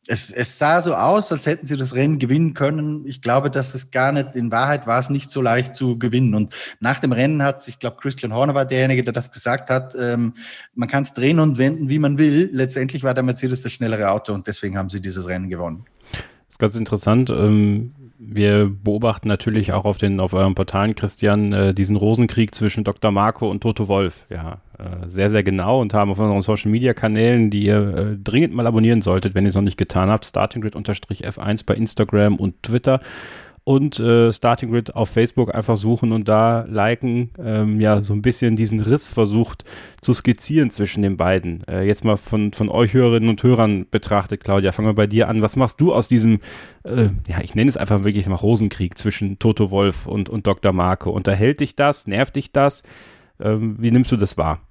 [0.08, 3.06] es, es sah so aus, als hätten sie das Rennen gewinnen können.
[3.06, 6.34] Ich glaube, dass es gar nicht, in Wahrheit war es nicht so leicht zu gewinnen.
[6.34, 9.96] Und nach dem Rennen hat, ich glaube, Christian Horner war derjenige, der das gesagt hat,
[9.98, 10.34] ähm,
[10.74, 12.50] man kann es drehen und wenden, wie man will.
[12.52, 15.86] Letztendlich war der Mercedes das schnellere Auto und deswegen haben sie dieses Rennen gewonnen.
[16.12, 17.30] Das ist ganz interessant.
[17.30, 22.84] Ähm, wir beobachten natürlich auch auf den auf euren Portalen, Christian, äh, diesen Rosenkrieg zwischen
[22.84, 23.12] Dr.
[23.12, 24.28] Marco und Toto Wolf.
[24.30, 28.18] Ja, äh, sehr, sehr genau und haben auf unseren Social Media Kanälen, die ihr äh,
[28.24, 32.62] dringend mal abonnieren solltet, wenn ihr es noch nicht getan habt, startinggrid-f1 bei Instagram und
[32.62, 33.02] Twitter
[33.64, 38.24] und äh, Starting Grid auf Facebook einfach suchen und da liken, ähm, ja, so ein
[38.24, 39.64] bisschen diesen Riss versucht
[40.02, 41.64] zu skizzieren zwischen den beiden.
[41.68, 45.28] Äh, jetzt mal von, von euch Hörerinnen und Hörern betrachtet, Claudia, fangen wir bei dir
[45.28, 45.44] an.
[45.44, 46.40] Was machst du aus diesem,
[46.84, 50.74] äh, ja, ich nenne es einfach wirklich mal Rosenkrieg zwischen Toto Wolf und, und Dr.
[50.74, 51.12] Marco?
[51.12, 52.08] Unterhält dich das?
[52.08, 52.82] Nervt dich das?
[53.40, 54.62] Ähm, wie nimmst du das wahr?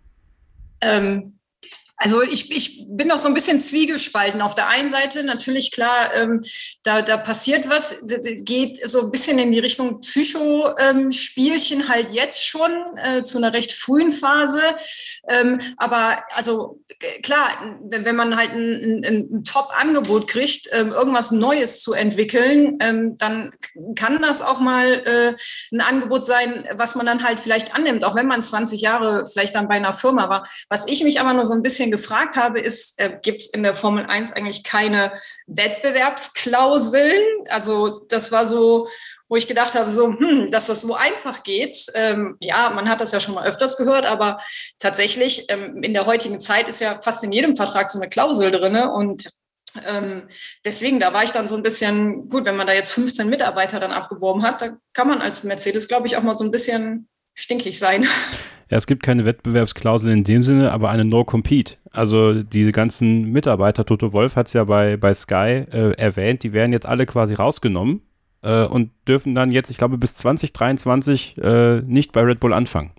[0.80, 1.34] Ähm,
[2.02, 4.40] also ich, ich bin noch so ein bisschen zwiegespalten.
[4.40, 6.40] Auf der einen Seite natürlich klar, ähm,
[6.82, 8.06] da, da passiert was,
[8.38, 13.52] geht so ein bisschen in die Richtung Psychospielchen ähm, halt jetzt schon äh, zu einer
[13.52, 14.62] recht frühen Phase.
[15.28, 16.80] Ähm, aber also
[17.22, 17.48] klar,
[17.84, 23.18] wenn, wenn man halt ein, ein, ein Top-Angebot kriegt, ähm, irgendwas Neues zu entwickeln, ähm,
[23.18, 23.52] dann
[23.94, 25.34] kann das auch mal äh,
[25.70, 29.54] ein Angebot sein, was man dann halt vielleicht annimmt, auch wenn man 20 Jahre vielleicht
[29.54, 30.48] dann bei einer Firma war.
[30.70, 33.62] Was ich mich aber nur so ein bisschen gefragt habe, ist, äh, gibt es in
[33.62, 35.12] der Formel 1 eigentlich keine
[35.46, 37.22] Wettbewerbsklauseln?
[37.48, 38.88] Also das war so,
[39.28, 41.86] wo ich gedacht habe, so, hm, dass das so einfach geht.
[41.94, 44.38] Ähm, ja, man hat das ja schon mal öfters gehört, aber
[44.78, 48.50] tatsächlich ähm, in der heutigen Zeit ist ja fast in jedem Vertrag so eine Klausel
[48.50, 49.28] drinne und
[49.86, 50.22] ähm,
[50.64, 53.78] deswegen, da war ich dann so ein bisschen, gut, wenn man da jetzt 15 Mitarbeiter
[53.78, 57.08] dann abgeworben hat, da kann man als Mercedes, glaube ich, auch mal so ein bisschen
[57.40, 58.04] stinkig sein.
[58.70, 61.76] Ja, es gibt keine Wettbewerbsklausel in dem Sinne, aber eine No-Compete.
[61.92, 66.52] Also diese ganzen Mitarbeiter, Toto Wolf hat es ja bei, bei Sky äh, erwähnt, die
[66.52, 68.02] werden jetzt alle quasi rausgenommen
[68.42, 72.92] äh, und dürfen dann jetzt, ich glaube, bis 2023 äh, nicht bei Red Bull anfangen.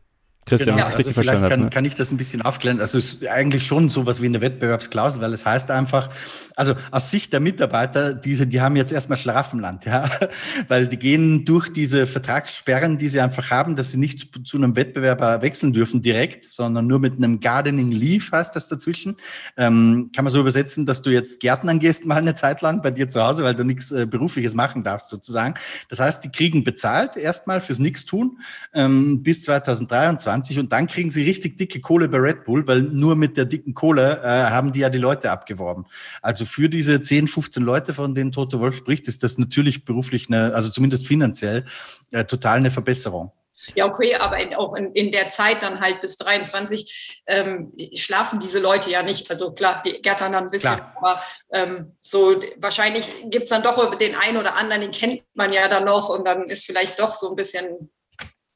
[0.45, 0.87] Christian, genau.
[0.87, 1.69] also vielleicht kann, ne?
[1.69, 2.79] kann ich das ein bisschen aufklären.
[2.79, 6.09] Also es ist eigentlich schon so was wie eine Wettbewerbsklausel, weil es heißt einfach,
[6.55, 10.09] also aus Sicht der Mitarbeiter, diese, die haben jetzt erstmal Schlaraffenland, ja,
[10.67, 14.57] weil die gehen durch diese Vertragssperren, die sie einfach haben, dass sie nicht zu, zu
[14.57, 19.17] einem Wettbewerber wechseln dürfen direkt, sondern nur mit einem Gardening Leave heißt das dazwischen.
[19.57, 22.89] Ähm, kann man so übersetzen, dass du jetzt Gärtnern gehst mal eine Zeit lang bei
[22.89, 25.53] dir zu Hause, weil du nichts äh, Berufliches machen darfst sozusagen.
[25.89, 28.39] Das heißt, die kriegen bezahlt erstmal fürs Nichtstun
[28.73, 32.81] ähm, bis 2023 20 und dann kriegen sie richtig dicke Kohle bei Red Bull, weil
[32.81, 35.85] nur mit der dicken Kohle äh, haben die ja die Leute abgeworben.
[36.21, 40.27] Also für diese 10, 15 Leute, von denen Toto Wolf spricht, ist das natürlich beruflich
[40.29, 41.65] eine, also zumindest finanziell,
[42.11, 43.31] äh, total eine Verbesserung.
[43.75, 48.39] Ja, okay, aber in, auch in, in, der Zeit dann halt bis 23 ähm, schlafen
[48.39, 49.29] diese Leute ja nicht.
[49.29, 50.95] Also klar, die gärtern dann ein bisschen, klar.
[50.97, 55.53] aber ähm, so wahrscheinlich gibt es dann doch den einen oder anderen, den kennt man
[55.53, 57.91] ja dann noch und dann ist vielleicht doch so ein bisschen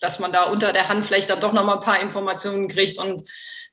[0.06, 3.00] dass man da unter der Hand vielleicht dann doch noch mal ein paar Informationen kriegt
[3.00, 3.28] und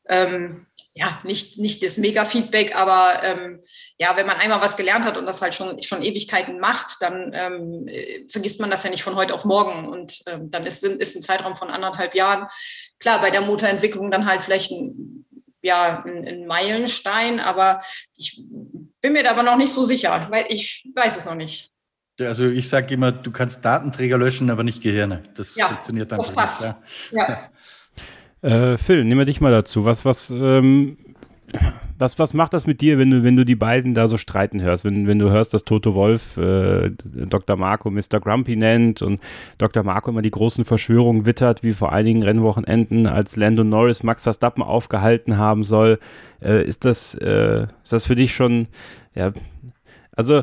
[0.09, 3.61] ähm, ja, nicht, nicht das Mega-Feedback, aber ähm,
[3.99, 7.33] ja, wenn man einmal was gelernt hat und das halt schon, schon Ewigkeiten macht, dann
[7.35, 9.89] ähm, äh, vergisst man das ja nicht von heute auf morgen.
[9.89, 12.47] Und ähm, dann ist, ist ein Zeitraum von anderthalb Jahren,
[12.99, 15.25] klar, bei der Motorentwicklung dann halt vielleicht ein,
[15.63, 17.81] ja, ein, ein Meilenstein, aber
[18.17, 18.43] ich
[19.01, 21.72] bin mir da aber noch nicht so sicher, weil ich weiß es noch nicht.
[22.27, 25.23] Also ich sage immer, du kannst Datenträger löschen, aber nicht Gehirne.
[25.35, 26.63] Das ja, funktioniert dann das passt.
[26.65, 26.77] Nicht,
[27.13, 27.29] ja.
[27.29, 27.39] ja.
[28.43, 29.85] Äh, Phil, nehmen wir dich mal dazu.
[29.85, 30.97] Was, was, ähm,
[31.99, 34.61] was, was macht das mit dir, wenn du, wenn du die beiden da so streiten
[34.61, 34.85] hörst?
[34.85, 37.57] Wenn, wenn du hörst, dass Toto Wolf äh, Dr.
[37.57, 38.21] Marco Mr.
[38.21, 39.21] Grumpy nennt und
[39.59, 39.83] Dr.
[39.85, 44.63] Marco immer die großen Verschwörungen wittert, wie vor einigen Rennwochenenden, als Lando Norris Max Verstappen
[44.63, 46.01] aufgehalten haben soll.
[46.41, 48.67] Äh, ist, das, äh, ist das für dich schon,
[49.15, 49.33] ja,
[50.17, 50.43] also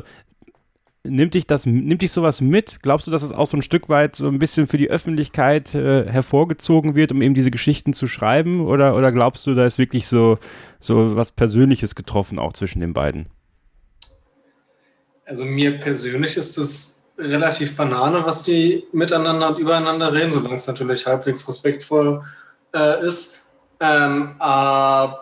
[1.02, 2.82] Nimmt dich das, nimmt dich sowas mit?
[2.82, 5.74] Glaubst du, dass es auch so ein Stück weit so ein bisschen für die Öffentlichkeit
[5.74, 8.66] äh, hervorgezogen wird, um eben diese Geschichten zu schreiben?
[8.66, 10.38] Oder, oder glaubst du, da ist wirklich so,
[10.78, 13.30] so was Persönliches getroffen auch zwischen den beiden?
[15.24, 20.66] Also mir persönlich ist es relativ banane, was die miteinander und übereinander reden, solange es
[20.66, 22.22] natürlich halbwegs respektvoll
[22.74, 23.46] äh, ist.
[23.80, 25.20] Ähm, aber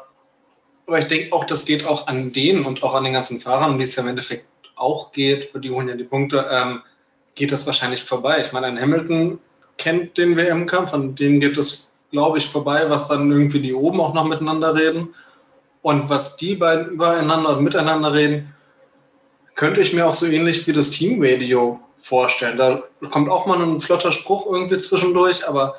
[0.96, 3.84] ich denke auch, das geht auch an denen und auch an den ganzen Fahrern, die
[3.84, 4.47] es ja im Endeffekt
[4.78, 6.82] auch geht, die holen ja die Punkte, ähm,
[7.34, 8.40] geht das wahrscheinlich vorbei.
[8.40, 9.38] Ich meine, ein Hamilton
[9.76, 14.00] kennt den WM-Kampf, an dem geht es, glaube ich, vorbei, was dann irgendwie die oben
[14.00, 15.14] auch noch miteinander reden.
[15.82, 18.54] Und was die beiden übereinander und miteinander reden,
[19.54, 22.58] könnte ich mir auch so ähnlich wie das Team-Radio vorstellen.
[22.58, 25.76] Da kommt auch mal ein flotter Spruch irgendwie zwischendurch, aber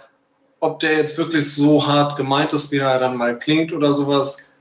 [0.60, 4.52] ob der jetzt wirklich so hart gemeint ist, wie er dann mal klingt oder sowas,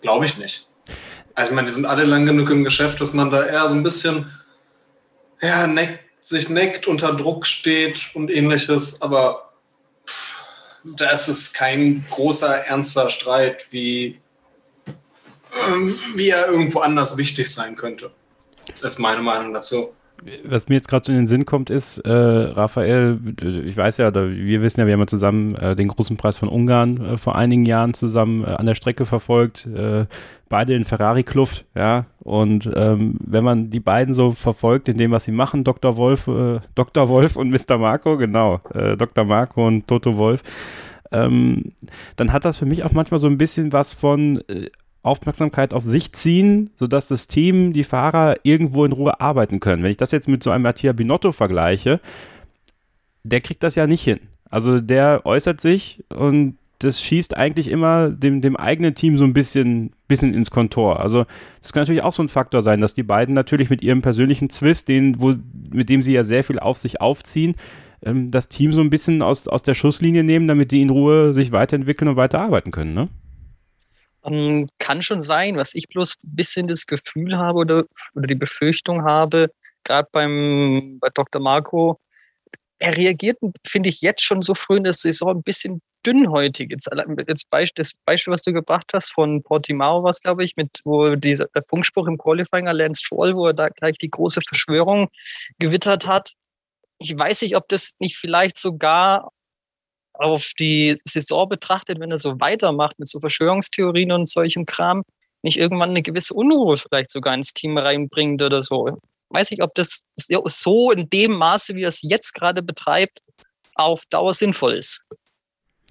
[0.00, 0.69] glaube ich nicht.
[1.40, 3.74] Also ich meine, die sind alle lang genug im Geschäft, dass man da eher so
[3.74, 4.30] ein bisschen
[5.40, 9.52] ja, neckt, sich neckt, unter Druck steht und ähnliches, aber
[10.84, 14.20] da ist es kein großer, ernster Streit, wie,
[15.66, 18.10] ähm, wie er irgendwo anders wichtig sein könnte.
[18.82, 19.94] Das ist meine Meinung dazu
[20.44, 23.18] was mir jetzt gerade so in den Sinn kommt, ist, äh, Raphael,
[23.64, 26.48] ich weiß ja, wir wissen ja, wir haben ja zusammen äh, den großen Preis von
[26.48, 30.06] Ungarn äh, vor einigen Jahren zusammen äh, an der Strecke verfolgt, äh,
[30.48, 35.24] beide in Ferrari-Kluft, ja, und ähm, wenn man die beiden so verfolgt in dem, was
[35.24, 35.96] sie machen, Dr.
[35.96, 37.08] Wolf, äh, Dr.
[37.08, 37.78] Wolf und Mr.
[37.78, 39.24] Marco, genau, Dr.
[39.24, 40.42] Marco und Toto Wolf,
[41.12, 41.72] ähm,
[42.16, 44.42] dann hat das für mich auch manchmal so ein bisschen was von
[45.02, 49.82] Aufmerksamkeit auf sich ziehen, sodass das Team, die Fahrer irgendwo in Ruhe arbeiten können.
[49.82, 52.00] Wenn ich das jetzt mit so einem Mattia Binotto vergleiche,
[53.22, 54.20] der kriegt das ja nicht hin.
[54.50, 59.34] Also der äußert sich und das schießt eigentlich immer dem, dem eigenen Team so ein
[59.34, 61.00] bisschen, bisschen ins Kontor.
[61.00, 61.26] Also
[61.60, 64.48] das kann natürlich auch so ein Faktor sein, dass die beiden natürlich mit ihrem persönlichen
[64.48, 65.34] Zwist, den, wo,
[65.70, 67.54] mit dem sie ja sehr viel auf sich aufziehen,
[68.02, 71.34] ähm, das Team so ein bisschen aus, aus der Schusslinie nehmen, damit die in Ruhe
[71.34, 73.08] sich weiterentwickeln und weiterarbeiten können, ne?
[74.24, 78.34] Ähm, kann schon sein, was ich bloß ein bisschen das Gefühl habe oder, oder die
[78.34, 79.50] Befürchtung habe,
[79.84, 81.40] gerade beim bei Dr.
[81.40, 81.98] Marco,
[82.78, 86.70] er reagiert, finde ich, jetzt schon so früh in der Saison ein bisschen dünnhäutig.
[86.70, 86.88] Jetzt,
[87.28, 91.46] jetzt das Beispiel, was du gebracht hast von Portimao, was glaube ich, mit wo dieser
[91.54, 95.08] der Funkspruch im Qualifying Lance Stroll, wo er da gleich die große Verschwörung
[95.58, 96.32] gewittert hat.
[96.98, 99.30] Ich weiß nicht, ob das nicht vielleicht sogar
[100.20, 105.02] auf die Saison betrachtet, wenn er so weitermacht mit so Verschwörungstheorien und solchem Kram,
[105.42, 108.98] nicht irgendwann eine gewisse Unruhe vielleicht sogar ins Team reinbringt oder so.
[109.30, 113.20] Weiß ich, ob das so in dem Maße, wie er es jetzt gerade betreibt,
[113.74, 115.00] auf Dauer sinnvoll ist.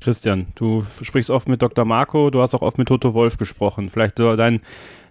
[0.01, 1.83] Christian, du sprichst oft mit Dr.
[1.83, 3.89] Marco, du hast auch oft mit Toto Wolf gesprochen.
[3.89, 4.61] Vielleicht so dein,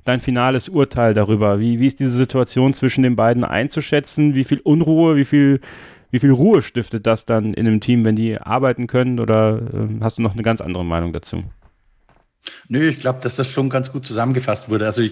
[0.05, 1.59] dein finales Urteil darüber.
[1.59, 4.35] Wie, wie ist diese Situation zwischen den beiden einzuschätzen?
[4.35, 5.61] Wie viel Unruhe, wie viel
[6.11, 9.21] wie viel Ruhe stiftet das dann in einem Team, wenn die arbeiten können?
[9.21, 11.45] Oder äh, hast du noch eine ganz andere Meinung dazu?
[12.69, 14.87] Nö, ich glaube, dass das schon ganz gut zusammengefasst wurde.
[14.87, 15.03] Also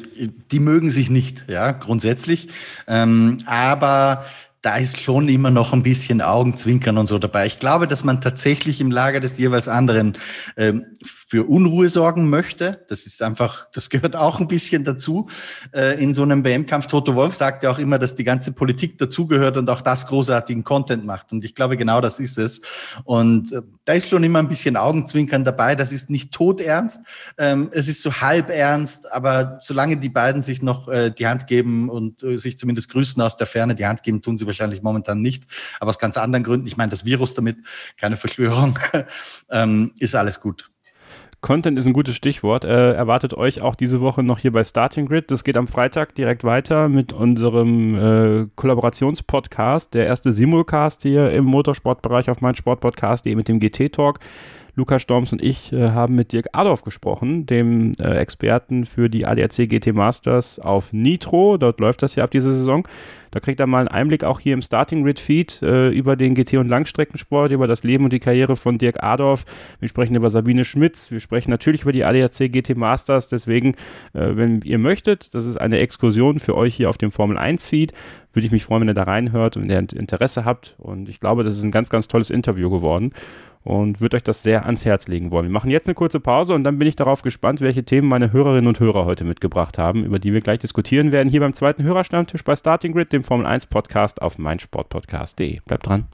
[0.51, 2.49] die mögen sich nicht, ja, grundsätzlich.
[2.87, 4.25] Ähm, aber
[4.67, 7.47] da ist schon immer noch ein bisschen Augenzwinkern und so dabei.
[7.47, 10.19] Ich glaube, dass man tatsächlich im Lager des jeweils anderen
[10.57, 12.85] ähm, für Unruhe sorgen möchte.
[12.89, 15.29] Das ist einfach, das gehört auch ein bisschen dazu
[15.73, 16.89] äh, in so einem WM-Kampf.
[16.89, 20.65] Toto Wolf sagt ja auch immer, dass die ganze Politik dazugehört und auch das großartigen
[20.65, 21.31] Content macht.
[21.33, 22.61] Und ich glaube, genau das ist es.
[23.05, 25.77] Und äh, da ist schon immer ein bisschen Augenzwinkern dabei.
[25.77, 27.07] Das ist nicht todernst.
[27.39, 31.47] Ähm, es ist so halb ernst, aber solange die beiden sich noch äh, die Hand
[31.47, 34.56] geben und äh, sich zumindest grüßen aus der Ferne, die Hand geben, tun sie wahrscheinlich
[34.83, 35.45] momentan nicht.
[35.81, 36.67] Aber aus ganz anderen Gründen.
[36.67, 37.59] Ich meine, das Virus damit,
[37.97, 38.79] keine Verschwörung,
[39.51, 40.71] ähm, ist alles gut.
[41.47, 42.65] Content ist ein gutes Stichwort.
[42.65, 45.31] Äh, erwartet euch auch diese Woche noch hier bei Starting Grid.
[45.31, 51.45] Das geht am Freitag direkt weiter mit unserem äh, Kollaborationspodcast, der erste Simulcast hier im
[51.45, 54.19] Motorsportbereich auf meinsportpodcast.de mit dem GT Talk.
[54.77, 59.25] Lukas Storms und ich äh, haben mit Dirk Adolf gesprochen, dem äh, Experten für die
[59.25, 61.57] ADAC GT Masters auf Nitro.
[61.57, 62.87] Dort läuft das ja ab dieser Saison.
[63.31, 66.35] Da kriegt er mal einen Einblick auch hier im Starting Grid Feed äh, über den
[66.35, 69.47] GT- und Langstreckensport, über das Leben und die Karriere von Dirk Adorf.
[69.81, 71.11] Wir sprechen über Sabine Schmitz.
[71.11, 73.29] Wir sprechen natürlich über die ADAC GT Masters.
[73.29, 73.71] Deswegen,
[74.13, 77.65] äh, wenn ihr möchtet, das ist eine Exkursion für euch hier auf dem Formel 1
[77.65, 77.95] Feed.
[78.35, 80.75] Würde ich mich freuen, wenn ihr da reinhört und ihr Interesse habt.
[80.77, 83.13] Und ich glaube, das ist ein ganz, ganz tolles Interview geworden
[83.67, 85.47] und würde euch das sehr ans Herz legen wollen.
[85.47, 88.33] Wir machen jetzt eine kurze Pause und dann bin ich darauf gespannt, welche Themen meine
[88.33, 91.83] Hörerinnen und Hörer heute mitgebracht haben, über die wir gleich diskutieren werden, hier beim zweiten
[91.83, 95.61] Hörerstammtisch bei Starting Grid, dem Formel 1 Podcast auf meinsportpodcast.de.
[95.67, 96.07] Bleibt dran.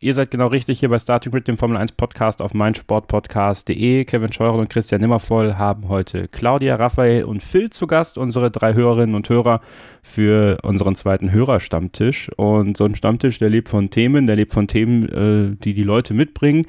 [0.00, 4.04] Ihr seid genau richtig hier bei Starting Grid, dem Formel 1 Podcast auf meinsportpodcast.de.
[4.04, 8.74] Kevin Scheuren und Christian Nimmervoll haben heute Claudia, Raphael und Phil zu Gast, unsere drei
[8.74, 9.60] Hörerinnen und Hörer
[10.02, 12.28] für unseren zweiten Hörerstammtisch.
[12.36, 15.08] Und so ein Stammtisch, der lebt von Themen, der lebt von Themen,
[15.52, 16.66] äh, die die Leute mitbringen.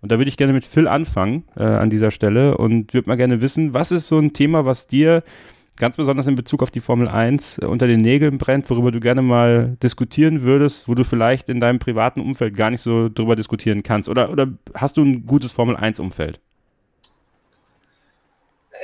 [0.00, 3.16] Und da würde ich gerne mit Phil anfangen äh, an dieser Stelle und würde mal
[3.16, 5.22] gerne wissen, was ist so ein Thema, was dir
[5.76, 9.00] ganz besonders in Bezug auf die Formel 1 äh, unter den Nägeln brennt, worüber du
[9.00, 13.36] gerne mal diskutieren würdest, wo du vielleicht in deinem privaten Umfeld gar nicht so drüber
[13.36, 14.08] diskutieren kannst?
[14.08, 16.40] Oder, oder hast du ein gutes Formel 1-Umfeld?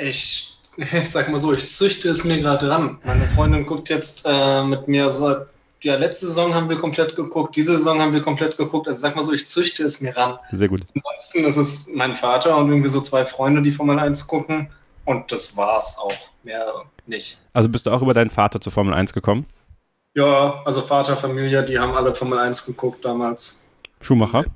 [0.01, 2.99] Ich, ich sag mal so, ich züchte es mir gerade ran.
[3.05, 5.47] Meine Freundin guckt jetzt äh, mit mir seit
[5.83, 8.89] ja, letzte Saison haben wir komplett geguckt, diese Saison haben wir komplett geguckt.
[8.89, 10.39] Also sag mal so, ich züchte es mir ran.
[10.51, 10.83] Sehr gut.
[10.95, 14.69] Ansonsten ist es mein Vater und irgendwie so zwei Freunde, die Formel 1 gucken.
[15.05, 16.13] Und das war's auch.
[16.49, 17.39] Mehr nicht.
[17.53, 19.45] Also bist du auch über deinen Vater zur Formel 1 gekommen?
[20.15, 23.71] Ja, also Vater, Familie, die haben alle Formel 1 geguckt damals.
[24.01, 24.47] Schumacher?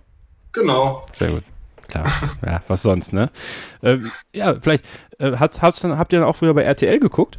[0.53, 1.07] Genau.
[1.13, 1.43] Sehr gut.
[1.89, 2.05] Klar.
[2.47, 3.29] ja, was sonst, ne?
[3.83, 3.99] Äh,
[4.33, 4.87] ja, vielleicht.
[5.19, 7.37] Äh, habt, habt, habt ihr dann auch früher bei RTL geguckt?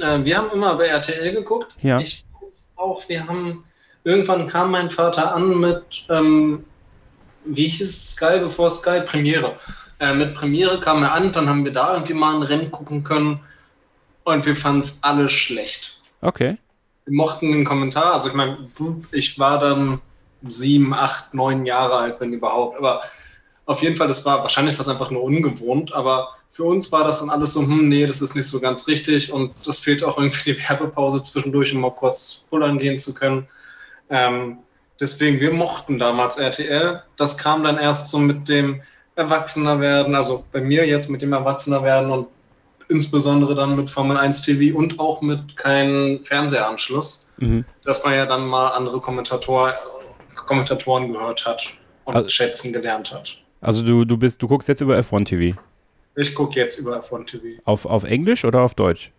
[0.00, 1.76] Äh, wir haben immer bei RTL geguckt.
[1.82, 1.98] Ja.
[1.98, 3.64] Ich weiß auch, wir haben.
[4.04, 6.06] Irgendwann kam mein Vater an mit.
[6.08, 6.64] Ähm,
[7.44, 9.00] wie hieß Sky bevor Sky?
[9.00, 9.56] Premiere.
[9.98, 13.02] Äh, mit Premiere kam er an, dann haben wir da irgendwie mal ein Rennen gucken
[13.02, 13.40] können
[14.34, 16.00] und wir fanden es alle schlecht.
[16.20, 16.58] Okay.
[17.04, 18.58] Wir mochten den Kommentar, also ich meine,
[19.12, 20.00] ich war dann
[20.46, 23.02] sieben, acht, neun Jahre alt, wenn überhaupt, aber
[23.64, 27.20] auf jeden Fall, das war wahrscheinlich was einfach nur ungewohnt, aber für uns war das
[27.20, 30.18] dann alles so, hm, nee, das ist nicht so ganz richtig und das fehlt auch
[30.18, 33.48] irgendwie die Werbepause zwischendurch, um mal kurz pullern gehen zu können.
[34.10, 34.58] Ähm,
[35.00, 37.02] deswegen, wir mochten damals RTL.
[37.16, 38.80] Das kam dann erst so mit dem,
[39.16, 42.28] Erwachsener werden, also bei mir jetzt mit dem Erwachsener werden und
[42.88, 47.64] insbesondere dann mit Formel 1 TV und auch mit keinem Fernsehanschluss, mhm.
[47.84, 49.74] dass man ja dann mal andere Kommentator,
[50.34, 51.72] Kommentatoren gehört hat
[52.04, 53.42] und also, schätzen gelernt hat.
[53.60, 55.58] Also du, du bist, du guckst jetzt über F1 TV.
[56.14, 57.60] Ich gucke jetzt über F1 TV.
[57.64, 59.12] Auf, auf Englisch oder auf Deutsch?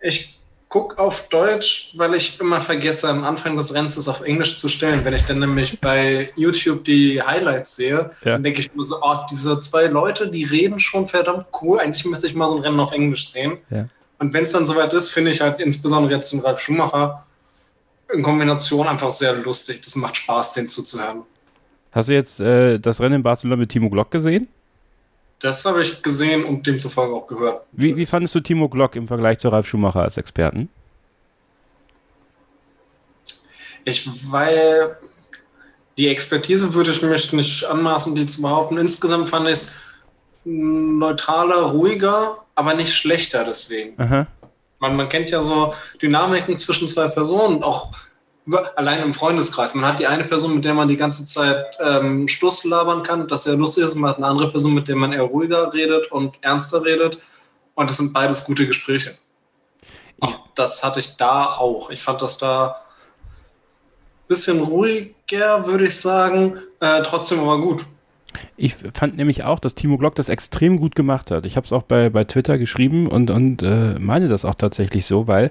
[0.00, 0.38] Ich
[0.74, 4.68] gucke auf Deutsch, weil ich immer vergesse, am Anfang des Rennens es auf Englisch zu
[4.68, 5.04] stellen.
[5.04, 8.32] Wenn ich dann nämlich bei YouTube die Highlights sehe, ja.
[8.32, 11.78] dann denke ich mir so, oh, diese zwei Leute, die reden schon verdammt cool.
[11.78, 13.58] Eigentlich müsste ich mal so ein Rennen auf Englisch sehen.
[13.70, 13.86] Ja.
[14.18, 17.24] Und wenn es dann soweit ist, finde ich halt insbesondere jetzt den Ralf Schumacher
[18.12, 19.80] in Kombination einfach sehr lustig.
[19.82, 21.22] Das macht Spaß, den zuzuhören.
[21.92, 24.48] Hast du jetzt äh, das Rennen in Barcelona mit Timo Glock gesehen?
[25.44, 27.66] Das habe ich gesehen und demzufolge auch gehört.
[27.72, 30.70] Wie, wie fandest du Timo Glock im Vergleich zu Ralf Schumacher als Experten?
[33.84, 34.96] Ich, weil
[35.98, 38.78] die Expertise würde ich mich nicht anmaßen, die zu behaupten.
[38.78, 39.76] Insgesamt fand ich es
[40.46, 43.98] neutraler, ruhiger, aber nicht schlechter deswegen.
[44.78, 47.90] Man, man kennt ja so Dynamiken zwischen zwei Personen, auch
[48.76, 49.74] allein im Freundeskreis.
[49.74, 53.28] Man hat die eine Person, mit der man die ganze Zeit ähm, Stuss labern kann,
[53.28, 55.72] das sehr lustig ist, und man hat eine andere Person, mit der man eher ruhiger
[55.72, 57.18] redet und ernster redet.
[57.74, 59.16] Und das sind beides gute Gespräche.
[60.22, 61.90] Ich, das hatte ich da auch.
[61.90, 67.84] Ich fand das da ein bisschen ruhiger, würde ich sagen, äh, trotzdem aber gut.
[68.56, 71.46] Ich fand nämlich auch, dass Timo Glock das extrem gut gemacht hat.
[71.46, 75.06] Ich habe es auch bei, bei Twitter geschrieben und, und äh, meine das auch tatsächlich
[75.06, 75.50] so, weil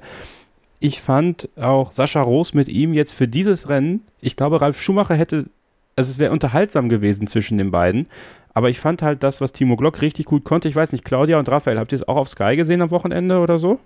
[0.84, 5.16] ich fand auch Sascha Roos mit ihm jetzt für dieses Rennen, ich glaube, Ralf Schumacher
[5.16, 5.46] hätte,
[5.96, 8.08] also es wäre unterhaltsam gewesen zwischen den beiden.
[8.54, 10.68] Aber ich fand halt das, was Timo Glock richtig gut konnte.
[10.68, 13.40] Ich weiß nicht, Claudia und Raphael, habt ihr es auch auf Sky gesehen am Wochenende
[13.40, 13.80] oder so?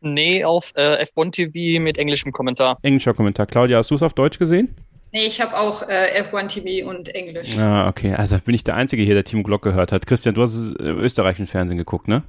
[0.00, 2.78] Nee, auf äh, F1 TV mit englischem Kommentar.
[2.80, 3.44] Englischer Kommentar.
[3.44, 4.74] Claudia, hast du es auf Deutsch gesehen?
[5.12, 7.58] Nee, ich habe auch äh, F1 TV und Englisch.
[7.58, 8.14] Ah, okay.
[8.14, 10.06] Also bin ich der Einzige hier, der Timo Glock gehört hat.
[10.06, 12.22] Christian, du hast äh, österreichischen Fernsehen geguckt, ne?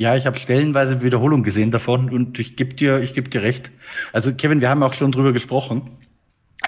[0.00, 3.70] Ja, ich habe stellenweise Wiederholung gesehen davon und ich gebe dir, ich geb dir recht.
[4.14, 5.90] Also Kevin, wir haben auch schon drüber gesprochen.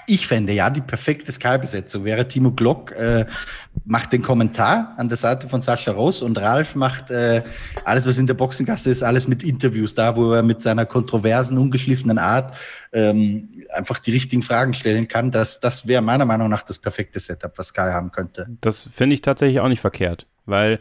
[0.06, 3.24] Ich fände ja, die perfekte Sky-Besetzung wäre Timo Glock äh,
[3.86, 7.42] macht den Kommentar an der Seite von Sascha Ross und Ralf macht äh,
[7.86, 11.56] alles, was in der Boxengasse ist, alles mit Interviews da, wo er mit seiner kontroversen,
[11.56, 12.54] ungeschliffenen Art
[12.92, 15.30] ähm, einfach die richtigen Fragen stellen kann.
[15.30, 18.46] Das, das wäre meiner Meinung nach das perfekte Setup, was Sky haben könnte.
[18.60, 20.80] Das finde ich tatsächlich auch nicht verkehrt, weil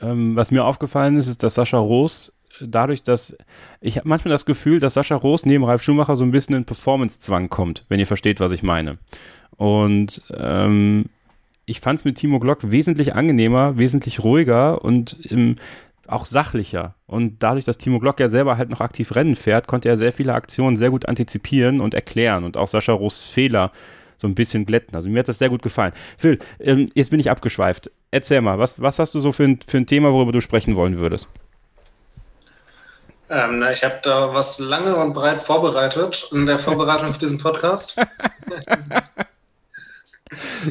[0.00, 3.36] ähm, was mir aufgefallen ist, ist, dass Sascha Roos dadurch, dass
[3.80, 6.64] ich habe manchmal das Gefühl, dass Sascha Roos neben Ralf Schumacher so ein bisschen in
[6.64, 8.98] Performance-Zwang kommt, wenn ihr versteht, was ich meine.
[9.56, 11.06] Und ähm,
[11.66, 15.56] ich fand es mit Timo Glock wesentlich angenehmer, wesentlich ruhiger und ähm,
[16.06, 16.94] auch sachlicher.
[17.06, 20.12] Und dadurch, dass Timo Glock ja selber halt noch aktiv Rennen fährt, konnte er sehr
[20.12, 23.72] viele Aktionen sehr gut antizipieren und erklären und auch Sascha Roos Fehler
[24.18, 24.94] so ein bisschen glätten.
[24.94, 25.92] Also mir hat das sehr gut gefallen.
[26.18, 27.90] Phil, ähm, jetzt bin ich abgeschweift.
[28.10, 30.76] Erzähl mal, was, was hast du so für ein, für ein Thema, worüber du sprechen
[30.76, 31.28] wollen würdest?
[33.30, 37.38] Ähm, na, ich habe da was lange und breit vorbereitet in der Vorbereitung für diesen
[37.38, 37.96] Podcast.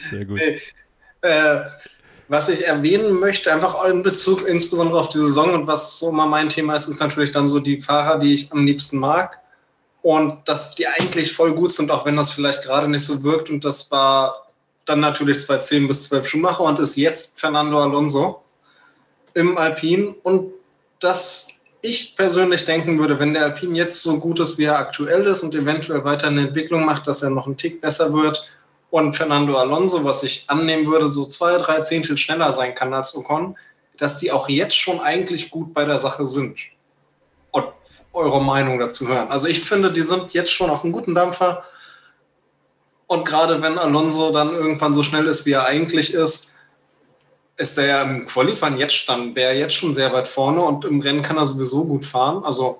[0.09, 0.41] Sehr gut.
[1.21, 1.59] Äh,
[2.27, 6.25] was ich erwähnen möchte, einfach in Bezug insbesondere auf die Saison und was so mal
[6.25, 9.39] mein Thema ist, ist natürlich dann so die Fahrer, die ich am liebsten mag
[10.07, 13.49] und dass die eigentlich voll gut sind, auch wenn das vielleicht gerade nicht so wirkt.
[13.49, 14.47] Und das war
[14.85, 18.41] dann natürlich 2010 bis 12 Schumacher und ist jetzt Fernando Alonso
[19.33, 20.15] im Alpin.
[20.23, 20.53] Und
[21.01, 21.49] dass
[21.81, 25.43] ich persönlich denken würde, wenn der Alpin jetzt so gut ist, wie er aktuell ist
[25.43, 28.49] und eventuell weiter eine Entwicklung macht, dass er noch einen Tick besser wird
[28.89, 33.13] und Fernando Alonso, was ich annehmen würde, so zwei, drei Zehntel schneller sein kann als
[33.13, 33.57] Ocon,
[33.97, 36.57] dass die auch jetzt schon eigentlich gut bei der Sache sind
[38.17, 39.29] eure Meinung dazu hören.
[39.29, 41.63] Also ich finde, die sind jetzt schon auf einem guten Dampfer.
[43.07, 46.55] Und gerade wenn Alonso dann irgendwann so schnell ist, wie er eigentlich ist,
[47.55, 50.99] ist er ja im Qualifying jetzt dann, wäre jetzt schon sehr weit vorne und im
[50.99, 52.43] Rennen kann er sowieso gut fahren.
[52.43, 52.79] Also,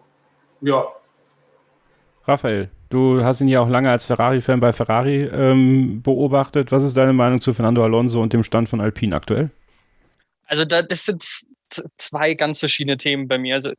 [0.62, 0.86] ja.
[2.26, 6.72] Raphael, du hast ihn ja auch lange als Ferrari-Fan bei Ferrari ähm, beobachtet.
[6.72, 9.50] Was ist deine Meinung zu Fernando Alonso und dem Stand von Alpine aktuell?
[10.46, 11.24] Also da, das sind
[11.98, 13.56] zwei ganz verschiedene Themen bei mir.
[13.56, 13.72] Also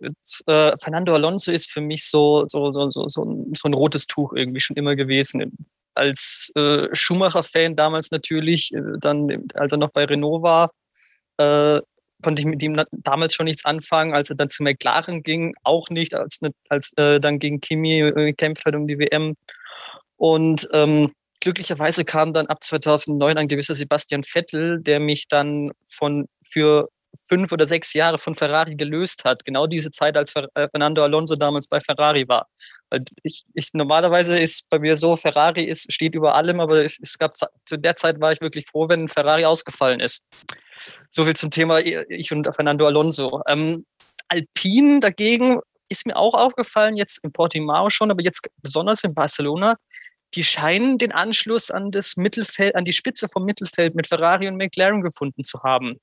[0.46, 4.06] äh, Fernando Alonso ist für mich so, so, so, so, so, ein, so ein rotes
[4.06, 5.56] Tuch irgendwie schon immer gewesen.
[5.94, 10.72] Als äh, Schumacher-Fan damals natürlich, äh, dann als er noch bei Renault war,
[11.38, 11.80] äh,
[12.22, 14.14] konnte ich mit ihm damals schon nichts anfangen.
[14.14, 18.12] Als er dann zu McLaren ging, auch nicht, als, als äh, dann gegen Kimi äh,
[18.12, 19.34] gekämpft hat um die WM.
[20.16, 26.26] Und ähm, glücklicherweise kam dann ab 2009 ein gewisser Sebastian Vettel, der mich dann von
[26.42, 29.44] für fünf oder sechs Jahre von Ferrari gelöst hat.
[29.44, 32.48] Genau diese Zeit, als äh, Fernando Alonso damals bei Ferrari war.
[32.90, 37.18] Weil ich, ich, normalerweise ist bei mir so, Ferrari ist, steht über allem, aber es
[37.18, 40.22] gab zu der Zeit war ich wirklich froh, wenn Ferrari ausgefallen ist.
[41.10, 43.42] So viel zum Thema ich und Fernando Alonso.
[43.46, 43.84] Ähm,
[44.28, 49.76] Alpine dagegen ist mir auch aufgefallen, jetzt in Portimao schon, aber jetzt besonders in Barcelona,
[50.34, 54.56] die scheinen den Anschluss an das Mittelfeld, an die Spitze vom Mittelfeld mit Ferrari und
[54.56, 55.98] McLaren gefunden zu haben.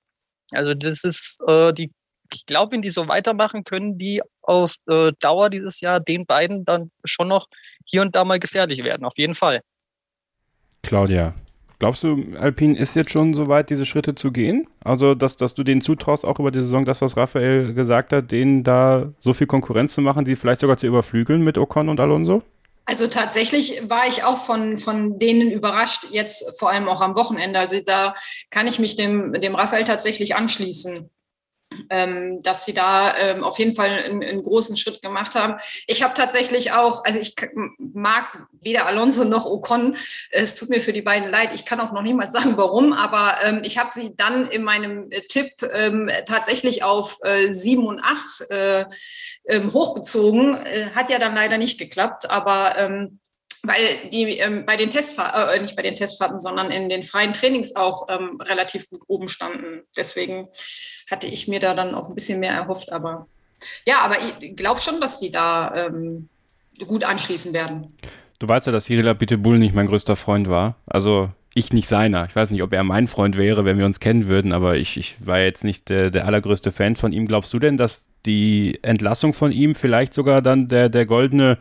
[0.51, 1.91] Also das ist äh, die,
[2.31, 6.65] ich glaube, wenn die so weitermachen, können die auf äh, Dauer dieses Jahr den beiden
[6.65, 7.47] dann schon noch
[7.85, 9.61] hier und da mal gefährlich werden, auf jeden Fall.
[10.83, 11.33] Claudia,
[11.79, 14.67] glaubst du, Alpine ist jetzt schon so weit, diese Schritte zu gehen?
[14.83, 18.31] Also, dass, dass du denen zutraust, auch über die Saison, das, was Raphael gesagt hat,
[18.31, 21.99] denen da so viel Konkurrenz zu machen, die vielleicht sogar zu überflügeln mit Ocon und
[21.99, 22.43] Alonso?
[22.85, 27.59] Also tatsächlich war ich auch von, von denen überrascht, jetzt vor allem auch am Wochenende.
[27.59, 28.13] Also da
[28.51, 31.09] kann ich mich dem, dem Raphael tatsächlich anschließen
[31.89, 35.55] ähm, dass sie da ähm, auf jeden Fall einen, einen, großen Schritt gemacht haben.
[35.87, 37.35] Ich habe tatsächlich auch, also ich
[37.77, 39.95] mag weder Alonso noch Ocon.
[40.31, 41.53] Es tut mir für die beiden leid.
[41.53, 45.07] Ich kann auch noch niemals sagen, warum, aber ähm, ich habe sie dann in meinem
[45.09, 48.85] äh, Tipp ähm, tatsächlich auf äh, 7 und 8 äh,
[49.47, 50.55] ähm, hochgezogen.
[50.55, 53.19] Äh, hat ja dann leider nicht geklappt, aber ähm,
[53.67, 57.33] weil die ähm, bei den Testfahrten, äh, nicht bei den Testfahrten, sondern in den freien
[57.33, 59.83] Trainings auch ähm, relativ gut oben standen.
[59.97, 60.47] Deswegen
[61.09, 62.91] hatte ich mir da dann auch ein bisschen mehr erhofft.
[62.91, 63.27] Aber
[63.87, 66.29] ja, aber ich glaube schon, dass die da ähm,
[66.87, 67.93] gut anschließen werden.
[68.39, 70.75] Du weißt ja, dass Cyril Abiteboul nicht mein größter Freund war.
[70.85, 72.25] Also ich nicht seiner.
[72.25, 74.97] Ich weiß nicht, ob er mein Freund wäre, wenn wir uns kennen würden, aber ich,
[74.97, 77.27] ich war jetzt nicht der, der allergrößte Fan von ihm.
[77.27, 81.57] Glaubst du denn, dass die Entlassung von ihm vielleicht sogar dann der, der goldene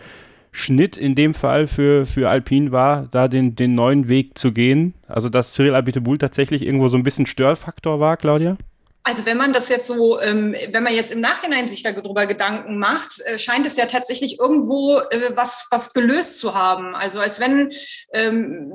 [0.55, 4.94] Schnitt in dem Fall für, für Alpine war, da den, den neuen Weg zu gehen?
[5.09, 8.57] Also, dass Cyril Abiteboul tatsächlich irgendwo so ein bisschen Störfaktor war, Claudia?
[9.02, 12.78] Also wenn man das jetzt so, ähm, wenn man jetzt im Nachhinein sich darüber Gedanken
[12.78, 16.94] macht, äh, scheint es ja tatsächlich irgendwo äh, was, was gelöst zu haben.
[16.94, 17.70] Also als wenn
[18.14, 18.72] ähm,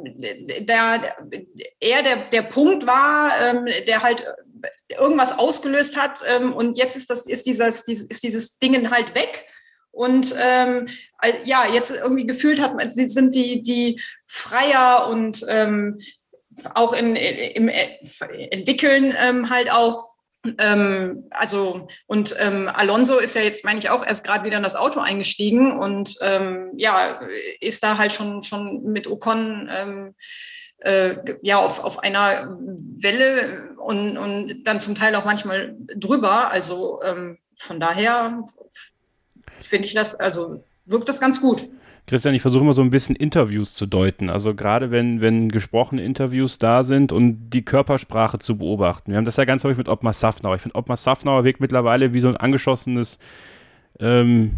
[0.59, 1.01] der,
[1.79, 4.23] er der, der Punkt war, ähm, der halt
[4.99, 9.15] irgendwas ausgelöst hat ähm, und jetzt ist das ist dieses, dieses ist dieses Ding halt
[9.15, 9.45] weg
[9.91, 10.87] und ähm,
[11.45, 15.99] ja, jetzt irgendwie gefühlt hat, sie sind die, die freier und ähm,
[16.75, 19.97] auch in, im Entwickeln ähm, halt auch.
[20.57, 24.63] Ähm, also und ähm, Alonso ist ja jetzt, meine ich, auch erst gerade wieder in
[24.63, 27.19] das Auto eingestiegen und ähm, ja,
[27.59, 30.15] ist da halt schon, schon mit Ocon ähm,
[30.77, 36.51] äh, ja auf, auf einer Welle und, und dann zum Teil auch manchmal drüber.
[36.51, 38.45] Also ähm, von daher
[39.49, 41.63] finde ich das, also wirkt das ganz gut.
[42.09, 44.31] Christian, ich versuche immer so ein bisschen Interviews zu deuten.
[44.31, 49.11] Also gerade wenn, wenn gesprochene Interviews da sind und die Körpersprache zu beobachten.
[49.11, 50.55] Wir haben das ja ganz häufig mit Ottmar Safnauer.
[50.55, 53.19] Ich finde, Ottmar Safnauer wirkt mittlerweile wie so ein angeschossenes,
[53.99, 54.53] ähm,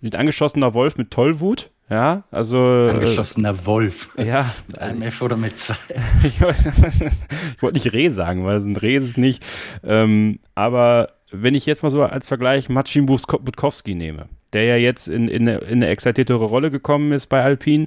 [0.00, 1.70] mit angeschossener Wolf mit Tollwut.
[1.90, 2.58] Ja, also.
[2.58, 4.10] Äh, Angeschossener Wolf.
[4.16, 4.54] Ja.
[4.68, 5.74] mit einem F oder mit zwei.
[6.22, 9.42] ich wollte nicht Reh sagen, weil es ein Reh ist nicht.
[9.82, 15.08] Ähm, aber wenn ich jetzt mal so als Vergleich Macin Butkowski nehme, der ja jetzt
[15.08, 17.86] in, in, eine, in eine exaltiertere Rolle gekommen ist bei Alpine,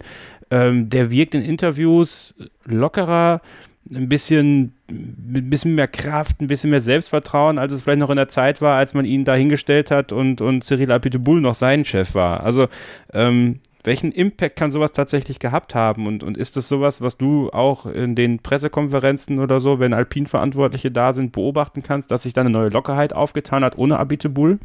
[0.51, 2.35] ähm, der wirkt in Interviews
[2.65, 3.41] lockerer,
[3.91, 8.15] ein bisschen, ein bisschen mehr Kraft, ein bisschen mehr Selbstvertrauen, als es vielleicht noch in
[8.15, 11.85] der Zeit war, als man ihn da hingestellt hat und, und Cyril Abiteboul noch sein
[11.85, 12.43] Chef war.
[12.43, 12.67] Also
[13.13, 16.07] ähm, welchen Impact kann sowas tatsächlich gehabt haben?
[16.07, 20.91] Und, und ist das sowas, was du auch in den Pressekonferenzen oder so, wenn Alpin-Verantwortliche
[20.91, 24.59] da sind, beobachten kannst, dass sich da eine neue Lockerheit aufgetan hat ohne Abiteboul?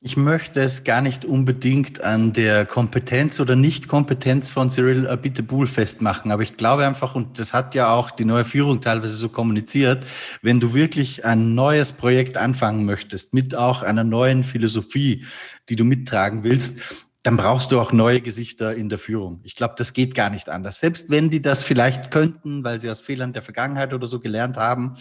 [0.00, 6.30] Ich möchte es gar nicht unbedingt an der Kompetenz oder Nicht-Kompetenz von Cyril Abiteboul festmachen,
[6.30, 10.06] aber ich glaube einfach, und das hat ja auch die neue Führung teilweise so kommuniziert,
[10.40, 15.26] wenn du wirklich ein neues Projekt anfangen möchtest, mit auch einer neuen Philosophie,
[15.68, 16.80] die du mittragen willst,
[17.22, 19.40] dann brauchst du auch neue Gesichter in der Führung.
[19.42, 20.80] Ich glaube, das geht gar nicht anders.
[20.80, 24.56] Selbst wenn die das vielleicht könnten, weil sie aus Fehlern der Vergangenheit oder so gelernt
[24.56, 24.94] haben.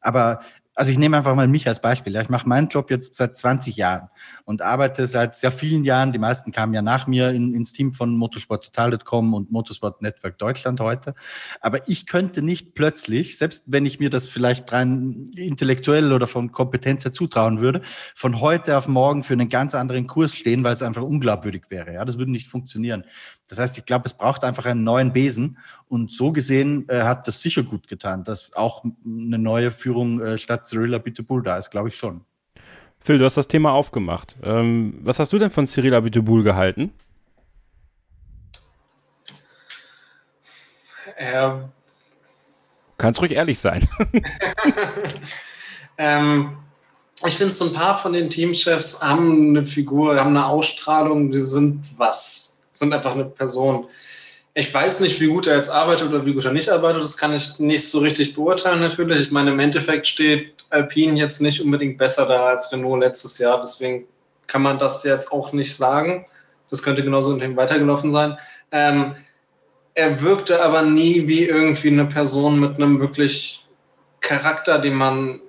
[0.00, 0.40] Aber
[0.74, 2.16] also ich nehme einfach mal mich als Beispiel.
[2.16, 4.08] Ich mache meinen Job jetzt seit 20 Jahren
[4.44, 6.12] und arbeite seit sehr vielen Jahren.
[6.12, 10.80] Die meisten kamen ja nach mir in, ins Team von motorsporttotal.com und Motorsport Network Deutschland
[10.80, 11.14] heute.
[11.60, 16.52] Aber ich könnte nicht plötzlich, selbst wenn ich mir das vielleicht rein intellektuell oder von
[16.52, 17.82] Kompetenz her zutrauen würde,
[18.14, 21.94] von heute auf morgen für einen ganz anderen Kurs stehen, weil es einfach unglaubwürdig wäre.
[21.94, 23.04] Ja, das würde nicht funktionieren.
[23.48, 25.58] Das heißt, ich glaube, es braucht einfach einen neuen Besen.
[25.88, 30.38] Und so gesehen äh, hat das sicher gut getan, dass auch eine neue Führung äh,
[30.38, 32.24] statt Cyrilla Abiteboul da ist, glaube ich schon.
[33.00, 34.36] Phil, du hast das Thema aufgemacht.
[34.42, 36.92] Ähm, was hast du denn von Cyril Abiteboul gehalten?
[41.16, 41.64] Ähm,
[43.00, 43.88] Kannst ruhig ehrlich sein.
[45.98, 46.58] ähm,
[47.26, 51.38] ich finde, so ein paar von den Teamchefs haben eine Figur, haben eine Ausstrahlung, die
[51.38, 53.86] sind was, sind einfach eine Person.
[54.52, 57.02] Ich weiß nicht, wie gut er jetzt arbeitet oder wie gut er nicht arbeitet.
[57.02, 59.20] Das kann ich nicht so richtig beurteilen natürlich.
[59.20, 63.60] Ich meine, im Endeffekt steht Alpine jetzt nicht unbedingt besser da als Renault letztes Jahr.
[63.60, 64.06] Deswegen
[64.46, 66.24] kann man das jetzt auch nicht sagen.
[66.70, 68.38] Das könnte genauso in dem weitergelaufen sein.
[68.72, 69.14] Ähm,
[69.94, 73.66] er wirkte aber nie wie irgendwie eine Person mit einem wirklich
[74.20, 75.40] Charakter, den man,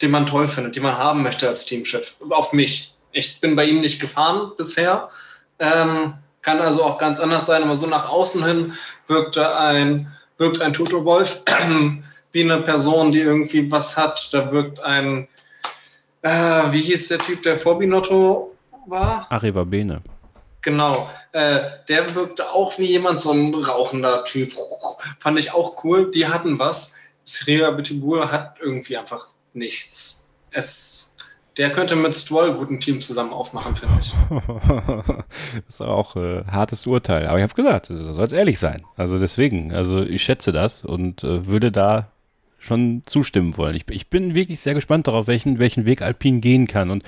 [0.00, 2.16] den man toll findet, den man haben möchte als Teamchef.
[2.30, 2.94] Auf mich.
[3.12, 5.10] Ich bin bei ihm nicht gefahren bisher.
[5.58, 8.72] Ähm, kann also auch ganz anders sein, aber so nach außen hin
[9.06, 11.42] wirkte ein, wirkt ein Toto Wolf
[12.32, 14.28] wie eine Person, die irgendwie was hat.
[14.32, 15.28] Da wirkt ein,
[16.22, 16.30] äh,
[16.70, 18.52] wie hieß der Typ, der vor Binotto
[18.86, 19.26] war?
[19.30, 20.02] Arriva Bene.
[20.62, 24.52] Genau, äh, der wirkte auch wie jemand, so ein rauchender Typ.
[25.18, 26.10] Fand ich auch cool.
[26.12, 26.96] Die hatten was.
[27.24, 30.30] Syria Betibul hat irgendwie einfach nichts.
[30.50, 31.16] Es,
[31.56, 34.12] der könnte mit Stroll gut ein Team zusammen aufmachen, finde ich.
[35.66, 37.26] das ist auch ein äh, hartes Urteil.
[37.26, 38.82] Aber ich habe gesagt, du sollst ehrlich sein.
[38.96, 42.12] Also deswegen, also ich schätze das und äh, würde da
[42.62, 43.74] schon zustimmen wollen.
[43.76, 47.02] Ich, ich, bin wirklich sehr gespannt darauf, welchen, welchen Weg Alpine gehen kann und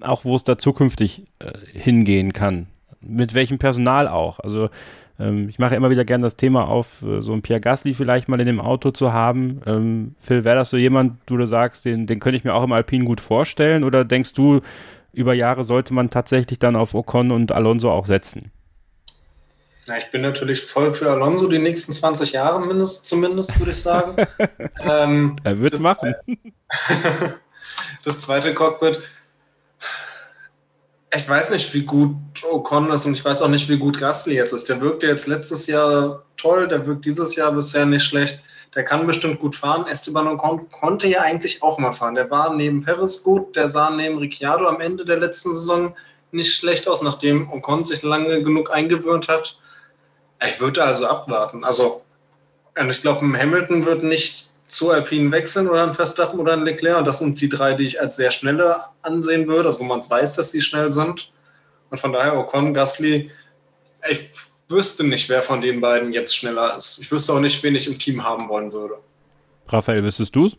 [0.00, 2.66] auch wo es da zukünftig äh, hingehen kann.
[3.00, 4.38] Mit welchem Personal auch.
[4.40, 4.70] Also
[5.18, 8.28] ähm, ich mache immer wieder gern das Thema auf, äh, so ein Pierre Gasly vielleicht
[8.28, 9.60] mal in dem Auto zu haben.
[9.66, 12.64] Ähm, Phil, wäre das so jemand, du da sagst, den, den könnte ich mir auch
[12.64, 13.82] im Alpine gut vorstellen?
[13.82, 14.60] Oder denkst du,
[15.12, 18.52] über Jahre sollte man tatsächlich dann auf Ocon und Alonso auch setzen?
[19.86, 23.80] Na, ich bin natürlich voll für Alonso die nächsten 20 Jahre mindestens, zumindest, würde ich
[23.80, 24.16] sagen.
[24.82, 26.14] ähm, er wird es machen.
[28.04, 29.00] das zweite Cockpit
[31.16, 32.16] ich weiß nicht, wie gut
[32.50, 34.68] Ocon ist und ich weiß auch nicht, wie gut Gasly jetzt ist.
[34.68, 38.40] Der wirkte jetzt letztes Jahr toll, der wirkt dieses Jahr bisher nicht schlecht.
[38.74, 39.86] Der kann bestimmt gut fahren.
[39.86, 42.16] Esteban Ocon konnte ja eigentlich auch mal fahren.
[42.16, 45.94] Der war neben Perez gut, der sah neben Ricciardo am Ende der letzten Saison
[46.32, 49.58] nicht schlecht aus, nachdem Ocon sich lange genug eingewöhnt hat.
[50.42, 51.64] Ich würde also abwarten.
[51.64, 52.02] Also,
[52.88, 56.98] ich glaube, Hamilton wird nicht zu Alpine wechseln oder ein Verstappen oder ein Leclerc.
[56.98, 60.00] Und das sind die drei, die ich als sehr schnelle ansehen würde, also wo man
[60.00, 61.32] es weiß, dass sie schnell sind.
[61.90, 63.30] Und von daher Ocon, Gasly,
[64.10, 64.30] ich
[64.68, 66.98] wüsste nicht, wer von den beiden jetzt schneller ist.
[67.00, 68.94] Ich wüsste auch nicht, wen ich im Team haben wollen würde.
[69.68, 70.56] Raphael, wüsstest du es?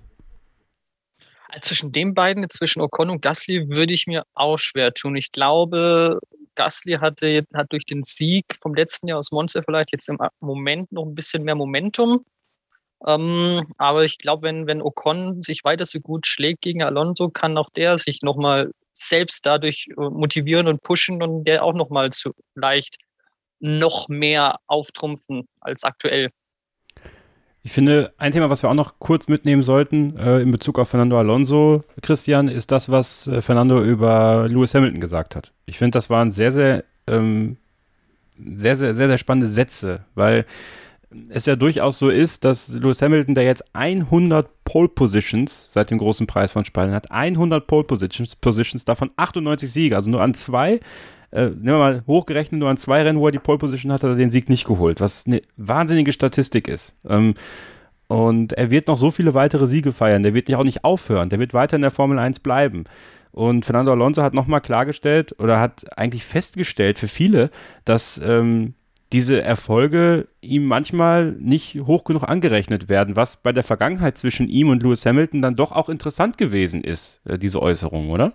[1.62, 5.16] Zwischen den beiden, zwischen Ocon und Gasly, würde ich mir auch schwer tun.
[5.16, 6.20] Ich glaube,
[6.56, 10.92] Gasly hatte, hat durch den Sieg vom letzten Jahr aus Monza vielleicht jetzt im Moment
[10.92, 12.26] noch ein bisschen mehr Momentum.
[13.06, 17.58] Ähm, aber ich glaube, wenn, wenn Ocon sich weiter so gut schlägt gegen Alonso, kann
[17.58, 22.32] auch der sich nochmal selbst dadurch äh, motivieren und pushen und der auch nochmal zu
[22.56, 22.98] leicht
[23.60, 26.32] noch mehr auftrumpfen als aktuell.
[27.66, 30.90] Ich finde, ein Thema, was wir auch noch kurz mitnehmen sollten äh, in Bezug auf
[30.90, 35.52] Fernando Alonso, Christian, ist das, was äh, Fernando über Lewis Hamilton gesagt hat.
[35.66, 37.58] Ich finde, das waren sehr, sehr, ähm,
[38.38, 40.46] sehr, sehr, sehr, sehr spannende Sätze, weil
[41.30, 45.98] es ja durchaus so ist, dass Lewis Hamilton, der jetzt 100 Pole Positions seit dem
[45.98, 50.36] großen Preis von Spanien hat, 100 Pole Positions, Positions davon 98 Siege, also nur an
[50.36, 50.80] zwei,
[51.36, 54.04] äh, nehmen wir mal hochgerechnet, nur an zwei Rennen, wo er die Pole Position hat,
[54.04, 56.96] hat er den Sieg nicht geholt, was eine wahnsinnige Statistik ist.
[57.08, 57.34] Ähm,
[58.08, 61.40] und er wird noch so viele weitere Siege feiern, der wird auch nicht aufhören, der
[61.40, 62.86] wird weiter in der Formel 1 bleiben.
[63.32, 67.50] Und Fernando Alonso hat nochmal klargestellt oder hat eigentlich festgestellt für viele,
[67.84, 68.76] dass ähm,
[69.12, 74.70] diese Erfolge ihm manchmal nicht hoch genug angerechnet werden, was bei der Vergangenheit zwischen ihm
[74.70, 78.34] und Lewis Hamilton dann doch auch interessant gewesen ist, äh, diese Äußerung, oder?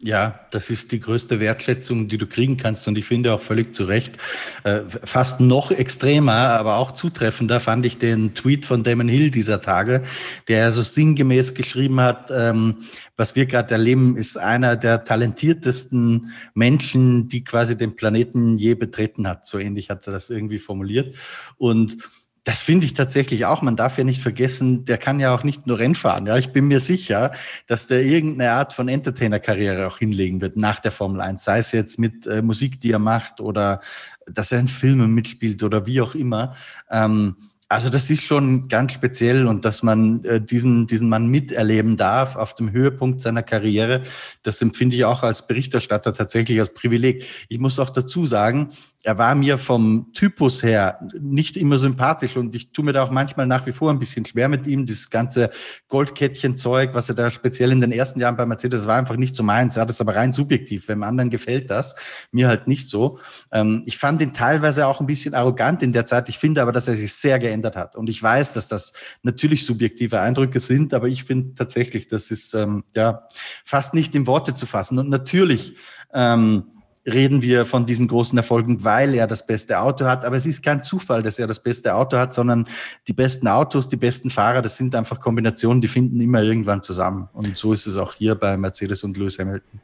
[0.00, 3.74] Ja, das ist die größte Wertschätzung, die du kriegen kannst und ich finde auch völlig
[3.74, 4.16] zu Recht.
[4.62, 9.60] Äh, fast noch extremer, aber auch zutreffender fand ich den Tweet von Damon Hill dieser
[9.60, 10.04] Tage,
[10.46, 12.76] der so sinngemäß geschrieben hat, ähm,
[13.16, 19.26] was wir gerade erleben, ist einer der talentiertesten Menschen, die quasi den Planeten je betreten
[19.26, 19.46] hat.
[19.46, 21.16] So ähnlich hat er das irgendwie formuliert.
[21.56, 22.08] Und
[22.48, 23.60] das finde ich tatsächlich auch.
[23.60, 26.24] Man darf ja nicht vergessen, der kann ja auch nicht nur Rennfahren.
[26.24, 27.32] Ja, ich bin mir sicher,
[27.66, 31.44] dass der irgendeine Art von Entertainer-Karriere auch hinlegen wird nach der Formel 1.
[31.44, 33.82] Sei es jetzt mit äh, Musik, die er macht oder
[34.26, 36.56] dass er in Filmen mitspielt oder wie auch immer.
[36.90, 37.36] Ähm,
[37.68, 42.34] also das ist schon ganz speziell und dass man äh, diesen, diesen Mann miterleben darf
[42.34, 44.04] auf dem Höhepunkt seiner Karriere,
[44.42, 47.26] das empfinde ich auch als Berichterstatter tatsächlich als Privileg.
[47.50, 48.70] Ich muss auch dazu sagen,
[49.04, 53.12] er war mir vom Typus her nicht immer sympathisch und ich tue mir da auch
[53.12, 54.86] manchmal nach wie vor ein bisschen schwer mit ihm.
[54.86, 55.50] Das ganze
[55.86, 59.44] Goldkettchen-Zeug, was er da speziell in den ersten Jahren bei Mercedes war, einfach nicht so
[59.44, 59.76] meins.
[59.76, 60.88] Er hat es aber rein subjektiv.
[60.88, 61.94] Wenn anderen gefällt das,
[62.32, 63.20] mir halt nicht so.
[63.52, 66.28] Ähm, ich fand ihn teilweise auch ein bisschen arrogant in der Zeit.
[66.28, 67.94] Ich finde aber, dass er sich sehr geändert hat.
[67.94, 72.52] Und ich weiß, dass das natürlich subjektive Eindrücke sind, aber ich finde tatsächlich, das ist
[72.52, 73.28] ähm, ja
[73.64, 74.98] fast nicht in Worte zu fassen.
[74.98, 75.76] Und natürlich
[76.12, 76.64] ähm,
[77.12, 80.24] reden wir von diesen großen Erfolgen, weil er das beste Auto hat.
[80.24, 82.68] Aber es ist kein Zufall, dass er das beste Auto hat, sondern
[83.06, 87.28] die besten Autos, die besten Fahrer, das sind einfach Kombinationen, die finden immer irgendwann zusammen.
[87.32, 89.80] Und so ist es auch hier bei Mercedes und Lewis Hamilton.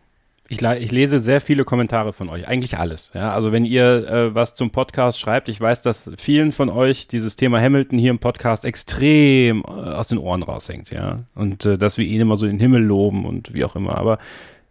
[0.50, 3.10] Ich, ich, lese sehr viele Kommentare von euch, eigentlich alles.
[3.14, 7.08] Ja, also wenn ihr äh, was zum Podcast schreibt, ich weiß, dass vielen von euch
[7.08, 11.20] dieses Thema Hamilton hier im Podcast extrem äh, aus den Ohren raushängt, ja.
[11.34, 13.96] Und äh, dass wir ihn immer so in den Himmel loben und wie auch immer.
[13.96, 14.18] Aber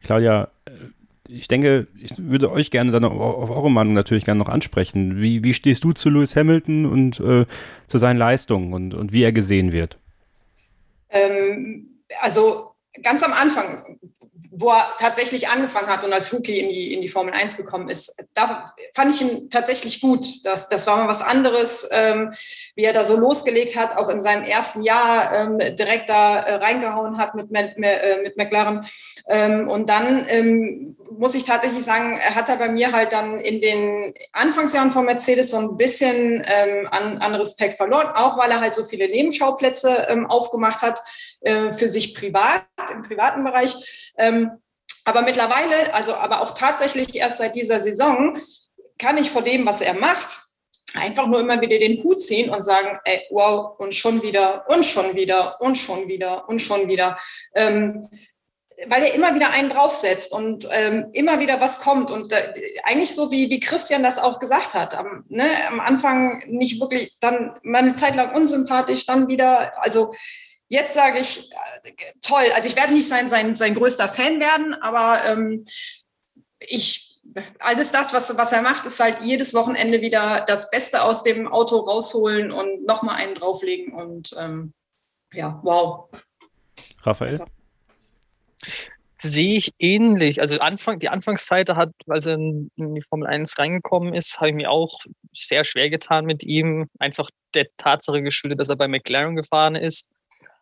[0.04, 0.50] Claudia,
[1.28, 5.22] ich denke, ich würde euch gerne dann auf, eure Meinung natürlich gerne noch ansprechen.
[5.22, 7.46] Wie, wie stehst du zu Lewis Hamilton und äh,
[7.88, 9.98] zu seinen Leistungen und, und wie er gesehen wird?
[11.10, 12.72] Ähm, also
[13.02, 14.00] ganz am Anfang
[14.52, 17.90] wo er tatsächlich angefangen hat und als Rookie in die, in die Formel 1 gekommen
[17.90, 18.16] ist.
[18.34, 20.26] Da fand ich ihn tatsächlich gut.
[20.46, 22.32] Das, das war mal was anderes, ähm,
[22.76, 26.56] wie er da so losgelegt hat, auch in seinem ersten Jahr ähm, direkt da äh,
[26.56, 28.86] reingehauen hat mit, mit, äh, mit McLaren.
[29.28, 33.62] Ähm, und dann ähm, muss ich tatsächlich sagen, hat er bei mir halt dann in
[33.62, 38.62] den Anfangsjahren von Mercedes so ein bisschen ähm, an, an Respekt verloren, auch weil er
[38.62, 41.02] halt so viele Nebenschauplätze ähm, aufgemacht hat
[41.42, 44.03] äh, für sich privat, im privaten Bereich.
[44.18, 44.52] Ähm,
[45.06, 48.38] aber mittlerweile, also aber auch tatsächlich erst seit dieser Saison,
[48.98, 50.42] kann ich vor dem, was er macht,
[50.96, 54.86] einfach nur immer wieder den Hut ziehen und sagen, ey, wow, und schon wieder, und
[54.86, 57.18] schon wieder, und schon wieder, und schon wieder.
[57.56, 58.02] Ähm,
[58.88, 62.12] weil er immer wieder einen draufsetzt und ähm, immer wieder was kommt.
[62.12, 62.54] Und äh,
[62.84, 67.16] eigentlich so, wie, wie Christian das auch gesagt hat, am, ne, am Anfang nicht wirklich,
[67.20, 70.14] dann mal eine Zeit lang unsympathisch, dann wieder, also
[70.74, 71.92] Jetzt sage ich, äh,
[72.24, 72.46] toll.
[72.56, 75.64] Also ich werde nicht sein, sein, sein größter Fan werden, aber ähm,
[76.60, 77.22] ich,
[77.60, 81.48] alles das, was, was er macht, ist halt jedes Wochenende wieder das Beste aus dem
[81.48, 83.94] Auto rausholen und nochmal einen drauflegen.
[83.94, 84.74] Und ähm,
[85.34, 86.10] ja, wow.
[87.04, 87.46] Raphael?
[89.18, 90.42] Sehe ich ähnlich.
[90.42, 94.56] Also Anfang, die Anfangszeit hat, als er in die Formel 1 reingekommen ist, habe ich
[94.56, 95.00] mir auch
[95.32, 96.88] sehr schwer getan mit ihm.
[96.98, 100.10] Einfach der Tatsache geschuldet, dass er bei McLaren gefahren ist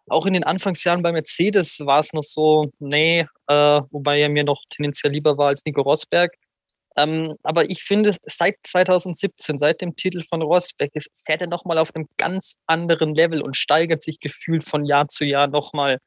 [0.10, 4.44] auch in den Anfangsjahren bei Mercedes war es noch so, nee, äh, wobei er mir
[4.44, 6.34] noch tendenziell lieber war als Nico Rosberg.
[6.98, 11.78] Ähm, aber ich finde, seit 2017, seit dem Titel von Rosberg, ist, fährt er nochmal
[11.78, 16.00] auf einem ganz anderen Level und steigert sich gefühlt von Jahr zu Jahr nochmal.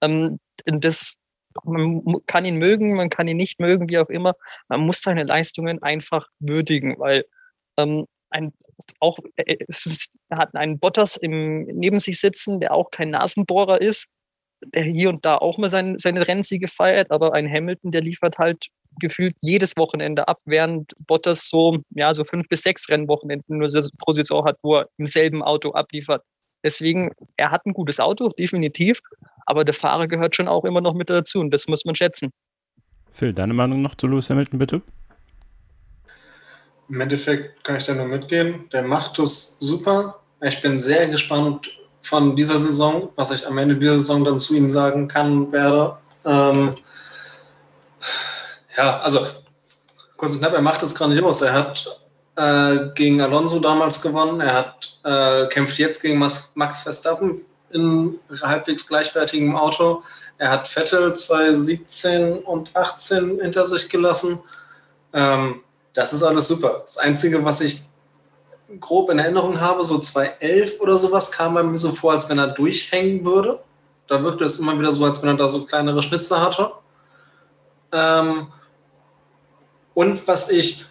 [0.00, 1.16] Ähm, das,
[1.64, 4.34] man kann ihn mögen, man kann ihn nicht mögen, wie auch immer.
[4.68, 7.24] Man muss seine Leistungen einfach würdigen, weil
[7.78, 8.52] ähm, ein
[9.00, 13.80] auch, äh, ist, er hat einen Bottas im, neben sich sitzen, der auch kein Nasenbohrer
[13.80, 14.10] ist,
[14.74, 18.38] der hier und da auch mal sein, seine Rennsiege feiert, aber ein Hamilton, der liefert
[18.38, 18.66] halt
[19.00, 23.68] gefühlt jedes Wochenende ab, während Bottas so, ja, so fünf bis sechs Rennwochenenden nur
[23.98, 26.22] pro Saison hat, wo er im selben Auto abliefert.
[26.62, 29.00] Deswegen, er hat ein gutes Auto, definitiv,
[29.46, 32.30] aber der Fahrer gehört schon auch immer noch mit dazu und das muss man schätzen.
[33.10, 34.82] Phil, deine Meinung noch zu Lewis Hamilton, bitte?
[36.88, 38.68] Im Endeffekt kann ich da nur mitgehen.
[38.72, 40.20] Der macht es super.
[40.40, 41.70] Ich bin sehr gespannt
[42.02, 45.96] von dieser Saison, was ich am Ende dieser Saison dann zu ihm sagen kann, werde.
[46.24, 46.74] Ähm,
[48.76, 49.26] ja, also
[50.16, 51.40] kurz und knapp, er macht es grandios.
[51.42, 52.00] Er hat
[52.36, 54.40] äh, gegen Alonso damals gewonnen.
[54.40, 60.02] Er hat äh, kämpft jetzt gegen Max, Verstappen in halbwegs gleichwertigem Auto.
[60.38, 64.40] Er hat Vettel 2017 und 18 hinter sich gelassen.
[65.12, 65.60] Ähm,
[65.94, 66.80] das ist alles super.
[66.84, 67.82] Das Einzige, was ich
[68.80, 72.38] grob in Erinnerung habe, so 2011 oder sowas, kam bei mir so vor, als wenn
[72.38, 73.62] er durchhängen würde.
[74.06, 76.72] Da wirkte es immer wieder so, als wenn er da so kleinere Schnitzer hatte.
[77.92, 78.48] Ähm
[79.94, 80.86] und was ich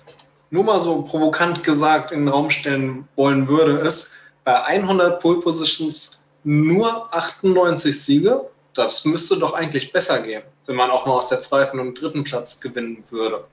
[0.52, 5.40] nur mal so provokant gesagt in den Raum stellen wollen würde, ist, bei 100 Pole
[5.40, 11.28] Positions nur 98 Siege, das müsste doch eigentlich besser gehen, wenn man auch mal aus
[11.28, 13.46] der zweiten und dritten Platz gewinnen würde.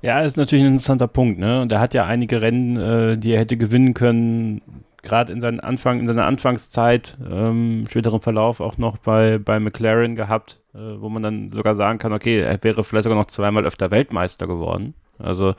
[0.00, 1.38] Ja, ist natürlich ein interessanter Punkt.
[1.38, 1.60] Ne?
[1.60, 4.62] Und er hat ja einige Rennen, äh, die er hätte gewinnen können,
[5.02, 10.14] gerade in, seinen Anfang, in seiner Anfangszeit, ähm, späteren Verlauf auch noch bei, bei McLaren
[10.14, 13.64] gehabt, äh, wo man dann sogar sagen kann, okay, er wäre vielleicht sogar noch zweimal
[13.64, 14.94] öfter Weltmeister geworden.
[15.18, 15.54] Also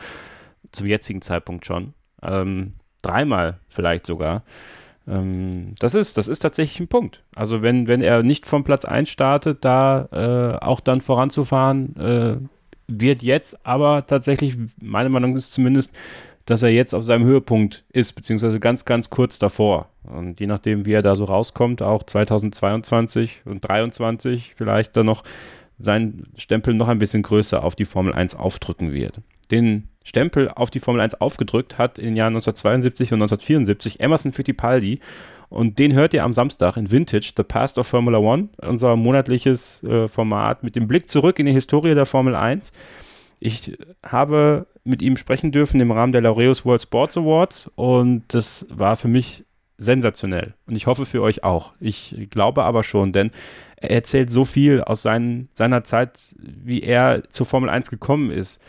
[0.71, 1.93] zum jetzigen Zeitpunkt schon.
[2.21, 4.43] Ähm, dreimal vielleicht sogar.
[5.07, 7.23] Ähm, das, ist, das ist tatsächlich ein Punkt.
[7.35, 12.37] Also wenn, wenn er nicht vom Platz 1 startet, da äh, auch dann voranzufahren, äh,
[12.89, 15.91] wird jetzt aber tatsächlich, meine Meinung ist zumindest,
[16.45, 19.89] dass er jetzt auf seinem Höhepunkt ist, beziehungsweise ganz, ganz kurz davor.
[20.03, 25.23] Und je nachdem, wie er da so rauskommt, auch 2022 und 2023 vielleicht dann noch
[25.77, 29.21] seinen Stempel noch ein bisschen größer auf die Formel 1 aufdrücken wird.
[29.51, 34.33] Den Stempel auf die Formel 1 aufgedrückt hat in den Jahren 1972 und 1974 Emerson
[34.33, 34.99] Fittipaldi
[35.49, 39.83] und den hört ihr am Samstag in Vintage, The Past of Formula One, unser monatliches
[39.83, 42.71] äh, Format mit dem Blick zurück in die Historie der Formel 1.
[43.39, 48.67] Ich habe mit ihm sprechen dürfen im Rahmen der Laureus World Sports Awards und das
[48.69, 49.45] war für mich
[49.77, 50.53] sensationell.
[50.67, 51.73] Und ich hoffe für euch auch.
[51.79, 53.31] Ich glaube aber schon, denn
[53.77, 58.61] er erzählt so viel aus seinen, seiner Zeit, wie er zur Formel 1 gekommen ist.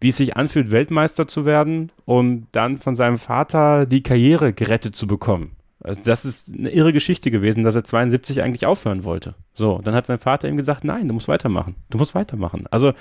[0.00, 4.94] Wie es sich anfühlt, Weltmeister zu werden und dann von seinem Vater die Karriere gerettet
[4.94, 5.55] zu bekommen.
[5.80, 9.34] Also das ist eine irre Geschichte gewesen, dass er 72 eigentlich aufhören wollte.
[9.54, 11.76] So, dann hat sein Vater ihm gesagt, nein, du musst weitermachen.
[11.90, 12.66] Du musst weitermachen.
[12.70, 12.92] Also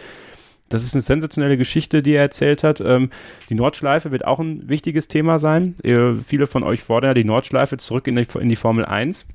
[0.70, 2.82] das ist eine sensationelle Geschichte, die er erzählt hat.
[2.82, 3.12] Ähm,
[3.50, 5.76] die Nordschleife wird auch ein wichtiges Thema sein.
[5.84, 9.28] Äh, viele von euch fordern ja die Nordschleife zurück in die, in die Formel 1.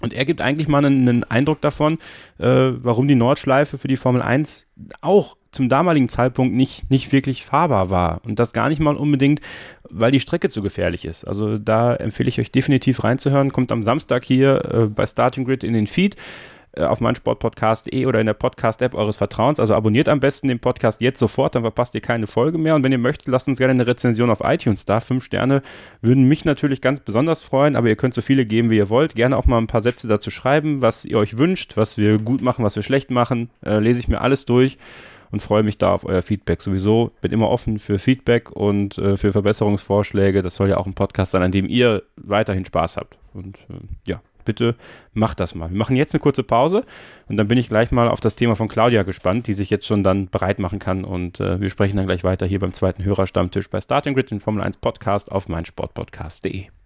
[0.00, 1.94] Und er gibt eigentlich mal einen, einen Eindruck davon,
[2.38, 7.44] äh, warum die Nordschleife für die Formel 1 auch zum damaligen Zeitpunkt nicht, nicht wirklich
[7.44, 8.20] fahrbar war.
[8.24, 9.40] Und das gar nicht mal unbedingt,
[9.88, 11.24] weil die Strecke zu gefährlich ist.
[11.24, 13.52] Also da empfehle ich euch definitiv reinzuhören.
[13.52, 16.16] Kommt am Samstag hier äh, bei Starting Grid in den Feed.
[16.74, 19.60] Äh, auf meinsportpodcast.de oder in der Podcast-App eures Vertrauens.
[19.60, 22.74] Also abonniert am besten den Podcast jetzt sofort, dann verpasst ihr keine Folge mehr.
[22.74, 25.00] Und wenn ihr möchtet, lasst uns gerne eine Rezension auf iTunes da.
[25.00, 25.60] Fünf Sterne
[26.00, 29.14] würden mich natürlich ganz besonders freuen, aber ihr könnt so viele geben, wie ihr wollt.
[29.14, 32.40] Gerne auch mal ein paar Sätze dazu schreiben, was ihr euch wünscht, was wir gut
[32.40, 33.50] machen, was wir schlecht machen.
[33.62, 34.78] Äh, lese ich mir alles durch
[35.32, 36.62] und freue mich da auf euer Feedback.
[36.62, 40.42] Sowieso bin immer offen für Feedback und äh, für Verbesserungsvorschläge.
[40.42, 43.18] Das soll ja auch ein Podcast sein, an dem ihr weiterhin Spaß habt.
[43.32, 44.76] Und äh, ja, bitte
[45.14, 45.70] macht das mal.
[45.70, 46.84] Wir machen jetzt eine kurze Pause
[47.28, 49.86] und dann bin ich gleich mal auf das Thema von Claudia gespannt, die sich jetzt
[49.86, 53.04] schon dann bereit machen kann und äh, wir sprechen dann gleich weiter hier beim zweiten
[53.04, 56.81] Hörerstammtisch bei Starting Grid, den Formel 1 Podcast auf meinsportpodcast.de.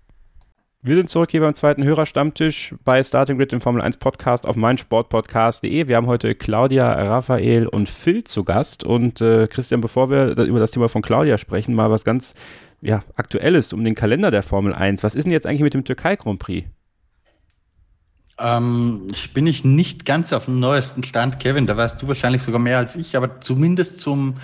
[0.87, 4.55] Wir sind zurück hier beim zweiten Hörerstammtisch bei Starting Grid, dem Formel 1 Podcast auf
[4.55, 5.89] meinsportpodcast.de.
[5.89, 8.85] Wir haben heute Claudia, Raphael und Phil zu Gast.
[8.85, 12.35] Und äh, Christian, bevor wir über das Thema von Claudia sprechen, mal was ganz
[12.83, 15.03] ja, Aktuelles um den Kalender der Formel 1.
[15.03, 16.69] Was ist denn jetzt eigentlich mit dem Türkei Grand Prix?
[18.39, 21.67] Ähm, ich bin ich nicht ganz auf dem neuesten Stand, Kevin.
[21.67, 24.37] Da weißt du wahrscheinlich sogar mehr als ich, aber zumindest zum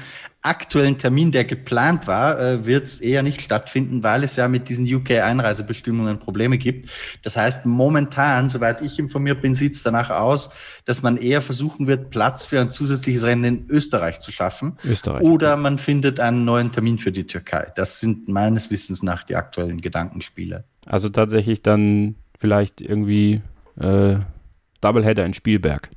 [0.42, 4.68] aktuellen Termin, der geplant war, äh, wird es eher nicht stattfinden, weil es ja mit
[4.68, 6.90] diesen UK-Einreisebestimmungen Probleme gibt.
[7.22, 10.50] Das heißt, momentan, soweit ich informiert bin, sieht es danach aus,
[10.84, 14.78] dass man eher versuchen wird, Platz für ein zusätzliches Rennen in Österreich zu schaffen.
[14.84, 15.22] Österreich.
[15.22, 17.70] Oder man findet einen neuen Termin für die Türkei.
[17.76, 20.64] Das sind meines Wissens nach die aktuellen Gedankenspiele.
[20.86, 23.42] Also tatsächlich dann vielleicht irgendwie
[23.78, 24.16] äh,
[24.80, 25.88] Doubleheader in Spielberg.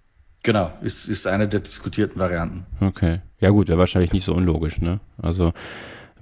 [0.43, 2.68] Genau, ist, ist eine der diskutierten Varianten.
[2.80, 3.22] Okay.
[3.40, 5.00] Ja gut, wäre wahrscheinlich nicht so unlogisch, ne?
[5.22, 5.54] Also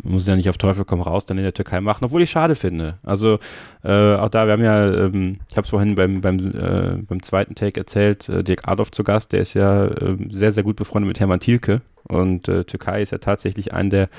[0.01, 2.55] muss ja nicht auf Teufel komm raus dann in der Türkei machen, obwohl ich schade
[2.55, 2.97] finde.
[3.03, 3.38] Also
[3.84, 7.22] äh, auch da, wir haben ja, ähm, ich habe es vorhin beim, beim, äh, beim
[7.22, 10.78] zweiten Take erzählt, äh, Dirk Adolf zu Gast, der ist ja ähm, sehr, sehr gut
[10.78, 14.09] befreundet mit Hermann Thielke und äh, Türkei ist ja tatsächlich ein der,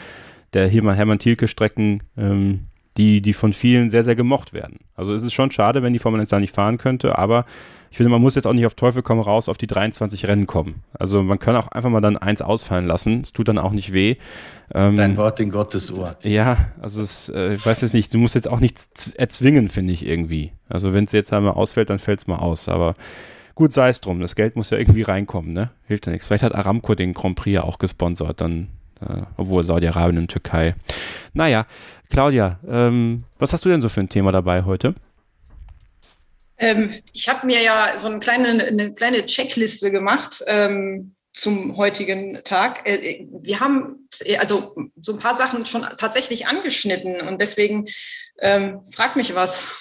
[0.52, 2.66] der Hermann Thielke Strecken, ähm,
[2.96, 4.78] die, die von vielen sehr, sehr gemocht werden.
[4.94, 7.44] Also es ist schon schade, wenn die Formel 1 da nicht fahren könnte, aber
[7.94, 10.48] ich finde, man muss jetzt auch nicht auf Teufel komm raus auf die 23 Rennen
[10.48, 10.82] kommen.
[10.94, 13.20] Also man kann auch einfach mal dann eins ausfallen lassen.
[13.20, 14.16] Es tut dann auch nicht weh.
[14.74, 16.16] Ähm, Dein Wort in Gottes Ohr.
[16.22, 19.92] Ja, also es, äh, ich weiß jetzt nicht, du musst jetzt auch nichts erzwingen, finde
[19.92, 20.50] ich irgendwie.
[20.68, 22.68] Also wenn es jetzt einmal ausfällt, dann fällt es mal aus.
[22.68, 22.96] Aber
[23.54, 24.18] gut, sei es drum.
[24.18, 25.70] Das Geld muss ja irgendwie reinkommen, ne?
[25.86, 26.26] Hilft ja nichts.
[26.26, 28.70] Vielleicht hat Aramco den Grand Prix ja auch gesponsert, dann
[29.08, 30.74] äh, obwohl Saudi-Arabien und Türkei.
[31.32, 31.66] Naja,
[32.10, 34.94] Claudia, ähm, was hast du denn so für ein Thema dabei heute?
[36.58, 42.40] Ähm, ich habe mir ja so eine kleine, eine kleine Checkliste gemacht ähm, zum heutigen
[42.44, 42.88] Tag.
[42.88, 47.86] Äh, wir haben äh, also so ein paar Sachen schon tatsächlich angeschnitten und deswegen
[48.40, 49.76] ähm, frag mich was.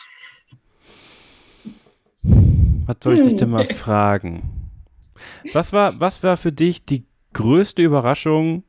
[2.86, 4.71] Was soll ich dich denn mal fragen?
[5.53, 8.63] Was war, was war für dich die größte Überraschung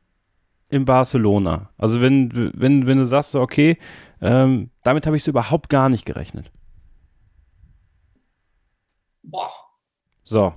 [0.69, 1.69] in Barcelona?
[1.77, 3.77] Also wenn, wenn, wenn du sagst, so, okay,
[4.21, 6.51] ähm, damit habe ich so überhaupt gar nicht gerechnet.
[9.23, 9.51] Boah.
[10.23, 10.53] So.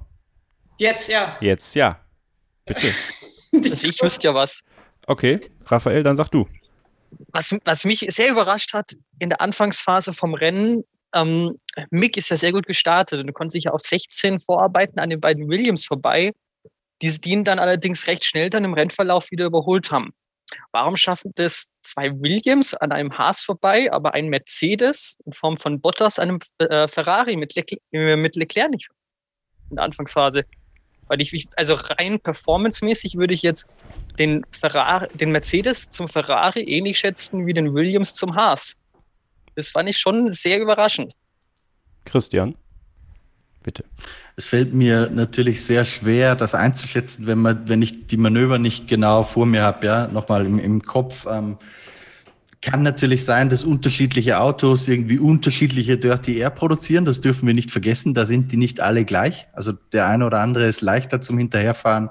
[0.79, 1.37] Jetzt ja.
[1.41, 2.01] Jetzt ja.
[2.65, 2.87] Bitte.
[3.53, 4.63] also ich wüsste ja was.
[5.07, 6.47] Okay, Raphael, dann sag du.
[7.33, 10.85] Was, was mich sehr überrascht hat in der Anfangsphase vom Rennen,
[11.15, 11.59] ähm,
[11.91, 15.21] Mick ist ja sehr gut gestartet und konnte sich ja auf 16 vorarbeiten an den
[15.21, 16.33] beiden Williams vorbei
[17.03, 20.13] die ihn dann allerdings recht schnell dann im Rennverlauf wieder überholt haben.
[20.73, 25.81] Warum schaffen das zwei Williams an einem Haas vorbei, aber ein Mercedes in Form von
[25.81, 28.89] Bottas einem äh, Ferrari mit, Le äh, mit Leclerc nicht
[29.71, 30.45] in der Anfangsphase?
[31.07, 33.69] Weil ich, also rein performancemäßig würde ich jetzt
[34.19, 38.77] den, Ferrari, den Mercedes zum Ferrari ähnlich schätzen wie den Williams zum Haas.
[39.55, 41.15] Das fand ich schon sehr überraschend.
[42.05, 42.57] Christian,
[43.63, 43.85] bitte.
[44.39, 48.87] Es fällt mir natürlich sehr schwer, das einzuschätzen, wenn man, wenn ich die Manöver nicht
[48.87, 51.27] genau vor mir habe, ja, nochmal im, im Kopf.
[51.29, 51.59] Ähm,
[52.63, 57.05] kann natürlich sein, dass unterschiedliche Autos irgendwie unterschiedliche Dirty Air produzieren.
[57.05, 58.15] Das dürfen wir nicht vergessen.
[58.15, 59.49] Da sind die nicht alle gleich.
[59.55, 62.09] Also der eine oder andere ist leichter zum Hinterherfahren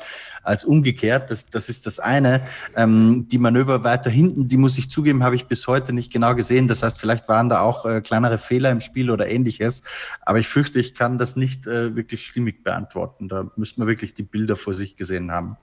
[0.47, 1.29] als umgekehrt.
[1.29, 2.41] Das, das ist das eine.
[2.75, 6.35] Ähm, die Manöver weiter hinten, die muss ich zugeben, habe ich bis heute nicht genau
[6.35, 6.67] gesehen.
[6.67, 9.83] Das heißt, vielleicht waren da auch äh, kleinere Fehler im Spiel oder ähnliches.
[10.21, 13.27] Aber ich fürchte, ich kann das nicht äh, wirklich stimmig beantworten.
[13.27, 15.57] Da müsste man wirklich die Bilder vor sich gesehen haben.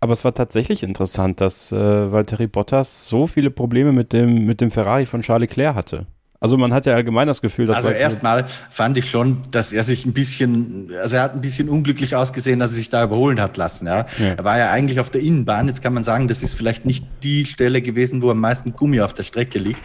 [0.00, 4.60] Aber es war tatsächlich interessant, dass äh, Valtteri Bottas so viele Probleme mit dem, mit
[4.60, 6.06] dem Ferrari von Charles Leclerc hatte.
[6.46, 7.78] Also man hat ja allgemein das Gefühl, dass.
[7.78, 11.68] Also erstmal fand ich schon, dass er sich ein bisschen, also er hat ein bisschen
[11.68, 13.88] unglücklich ausgesehen, dass er sich da überholen hat lassen.
[13.88, 14.06] Ja.
[14.18, 14.34] ja.
[14.36, 15.66] Er war ja eigentlich auf der Innenbahn.
[15.66, 19.00] Jetzt kann man sagen, das ist vielleicht nicht die Stelle gewesen, wo am meisten Gummi
[19.00, 19.80] auf der Strecke liegt.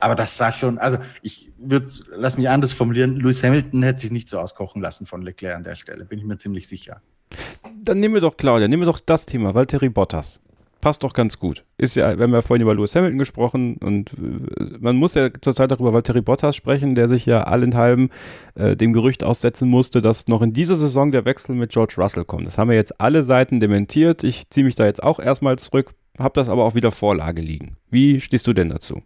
[0.00, 1.86] Aber das sah schon, also ich würde,
[2.16, 5.64] lass mich anders formulieren, Lewis Hamilton hätte sich nicht so auskochen lassen von Leclerc an
[5.64, 7.02] der Stelle, bin ich mir ziemlich sicher.
[7.82, 10.40] Dann nehmen wir doch, Claudia, nehmen wir doch das Thema, Valtteri Bottas.
[10.86, 11.64] Passt doch ganz gut.
[11.78, 15.30] Ist ja, wir haben ja vorhin über Lewis Hamilton gesprochen und äh, man muss ja
[15.40, 18.10] zurzeit auch über Valtteri Bottas sprechen, der sich ja allenthalben
[18.54, 22.24] äh, dem Gerücht aussetzen musste, dass noch in dieser Saison der Wechsel mit George Russell
[22.24, 22.46] kommt.
[22.46, 24.22] Das haben wir jetzt alle Seiten dementiert.
[24.22, 27.78] Ich ziehe mich da jetzt auch erstmal zurück, habe das aber auch wieder Vorlage liegen.
[27.90, 29.02] Wie stehst du denn dazu?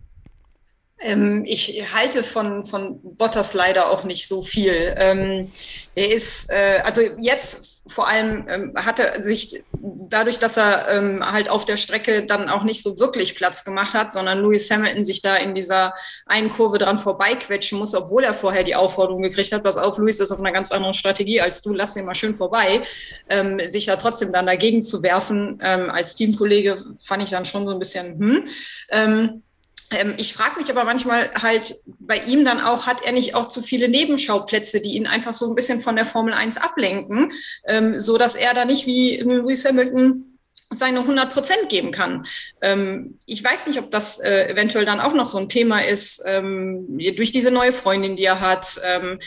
[1.01, 4.95] Ähm, ich halte von, von Bottas leider auch nicht so viel.
[4.97, 5.51] Ähm,
[5.95, 11.25] er ist, äh, also jetzt vor allem ähm, hat er sich dadurch, dass er ähm,
[11.25, 15.05] halt auf der Strecke dann auch nicht so wirklich Platz gemacht hat, sondern Lewis Hamilton
[15.05, 15.95] sich da in dieser
[16.27, 20.21] einen Kurve dran vorbeiquetschen muss, obwohl er vorher die Aufforderung gekriegt hat, pass auf, Lewis
[20.21, 22.83] ist auf einer ganz anderen Strategie als du, lass den mal schön vorbei,
[23.29, 27.65] ähm, sich da trotzdem dann dagegen zu werfen ähm, als Teamkollege, fand ich dann schon
[27.65, 29.43] so ein bisschen, hm.
[29.91, 33.49] Ähm, ich frage mich aber manchmal halt bei ihm dann auch, hat er nicht auch
[33.49, 37.33] zu viele Nebenschauplätze, die ihn einfach so ein bisschen von der Formel 1 ablenken,
[37.67, 40.39] ähm, so dass er da nicht wie Lewis Hamilton
[40.73, 42.25] seine 100 Prozent geben kann.
[42.63, 46.23] Ähm, ich weiß nicht, ob das äh, eventuell dann auch noch so ein Thema ist,
[46.27, 46.87] ähm,
[47.17, 48.81] durch diese neue Freundin, die er hat.
[48.85, 49.19] Ähm,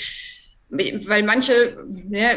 [0.69, 1.77] weil manche,
[2.09, 2.29] ja,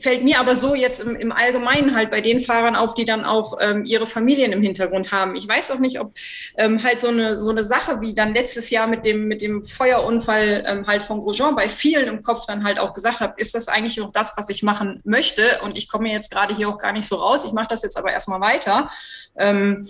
[0.00, 3.24] fällt mir aber so jetzt im, im, Allgemeinen halt bei den Fahrern auf, die dann
[3.24, 5.36] auch ähm, ihre Familien im Hintergrund haben.
[5.36, 6.14] Ich weiß auch nicht, ob
[6.56, 9.62] ähm, halt so eine, so eine Sache wie dann letztes Jahr mit dem, mit dem
[9.62, 13.54] Feuerunfall ähm, halt von Grosjean bei vielen im Kopf dann halt auch gesagt habe, ist
[13.54, 15.60] das eigentlich noch das, was ich machen möchte?
[15.62, 17.44] Und ich komme jetzt gerade hier auch gar nicht so raus.
[17.44, 18.88] Ich mache das jetzt aber erstmal weiter.
[19.36, 19.86] Ähm,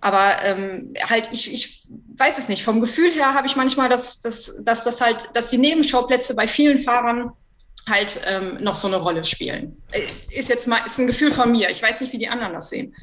[0.00, 1.86] aber ähm, halt, ich, ich
[2.16, 2.62] weiß es nicht.
[2.62, 6.48] Vom Gefühl her habe ich manchmal, dass, dass, dass das halt, dass die Nebenschauplätze bei
[6.48, 7.32] vielen Fahrern
[7.88, 9.76] halt ähm, noch so eine Rolle spielen.
[9.92, 10.00] Äh,
[10.38, 11.70] ist jetzt mal, ist ein Gefühl von mir.
[11.70, 12.94] Ich weiß nicht, wie die anderen das sehen.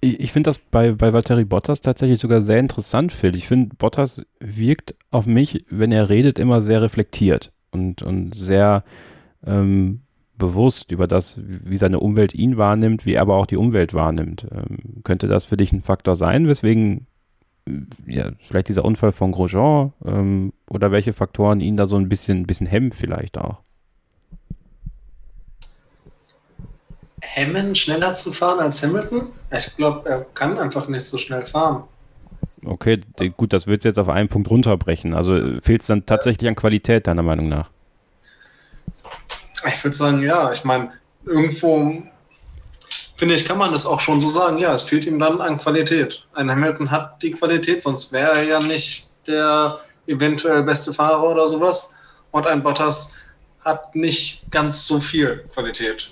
[0.00, 3.36] Ich, ich finde das bei, bei Valtteri Bottas tatsächlich sogar sehr interessant, Phil.
[3.36, 8.84] Ich finde, Bottas wirkt auf mich, wenn er redet, immer sehr reflektiert und, und sehr
[9.46, 10.02] ähm,
[10.42, 14.48] bewusst über das, wie seine Umwelt ihn wahrnimmt, wie er aber auch die Umwelt wahrnimmt.
[14.50, 17.06] Ähm, könnte das für dich ein Faktor sein, weswegen
[17.68, 22.08] äh, ja, vielleicht dieser Unfall von Grosjean ähm, oder welche Faktoren ihn da so ein
[22.08, 23.58] bisschen, bisschen hemmen vielleicht auch?
[27.20, 29.28] Hemmen, schneller zu fahren als Hamilton?
[29.56, 31.84] Ich glaube, er kann einfach nicht so schnell fahren.
[32.64, 33.00] Okay,
[33.36, 35.14] gut, das wird es jetzt auf einen Punkt runterbrechen.
[35.14, 37.70] Also fehlt es dann tatsächlich an Qualität, deiner Meinung nach?
[39.66, 40.52] Ich würde sagen, ja.
[40.52, 40.92] Ich meine,
[41.24, 42.02] irgendwo
[43.16, 44.58] finde ich, kann man das auch schon so sagen.
[44.58, 46.24] Ja, es fehlt ihm dann an Qualität.
[46.34, 51.46] Ein Hamilton hat die Qualität, sonst wäre er ja nicht der eventuell beste Fahrer oder
[51.46, 51.94] sowas.
[52.32, 53.12] Und ein Bottas
[53.60, 56.10] hat nicht ganz so viel Qualität.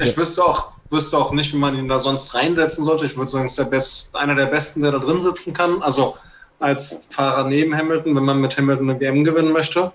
[0.00, 3.06] Ich wüsste auch, wüsste auch nicht, wie man ihn da sonst reinsetzen sollte.
[3.06, 5.82] Ich würde sagen, es ist der Best, einer der besten, der da drin sitzen kann.
[5.82, 6.16] Also
[6.58, 9.92] als Fahrer neben Hamilton, wenn man mit Hamilton eine WM gewinnen möchte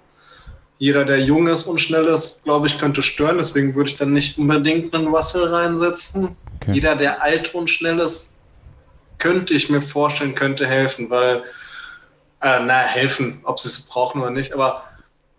[0.83, 3.37] jeder, der jung ist und schnell ist, glaube ich, könnte stören.
[3.37, 6.35] Deswegen würde ich dann nicht unbedingt einen Russell reinsetzen.
[6.59, 6.73] Okay.
[6.73, 8.39] Jeder, der alt und schnell ist,
[9.17, 11.37] könnte ich mir vorstellen, könnte helfen, weil,
[12.41, 14.51] äh, na, helfen, ob sie es brauchen oder nicht.
[14.53, 14.83] Aber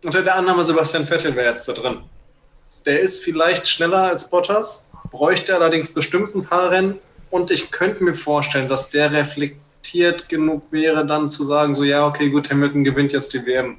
[0.02, 1.98] unter der Annahme, Sebastian Vettel wäre jetzt da drin.
[2.86, 7.00] Der ist vielleicht schneller als Bottas, bräuchte allerdings bestimmt ein paar Rennen.
[7.28, 12.06] Und ich könnte mir vorstellen, dass der reflektiert genug wäre, dann zu sagen, so, ja,
[12.06, 13.76] okay, gut, Hamilton gewinnt jetzt die WM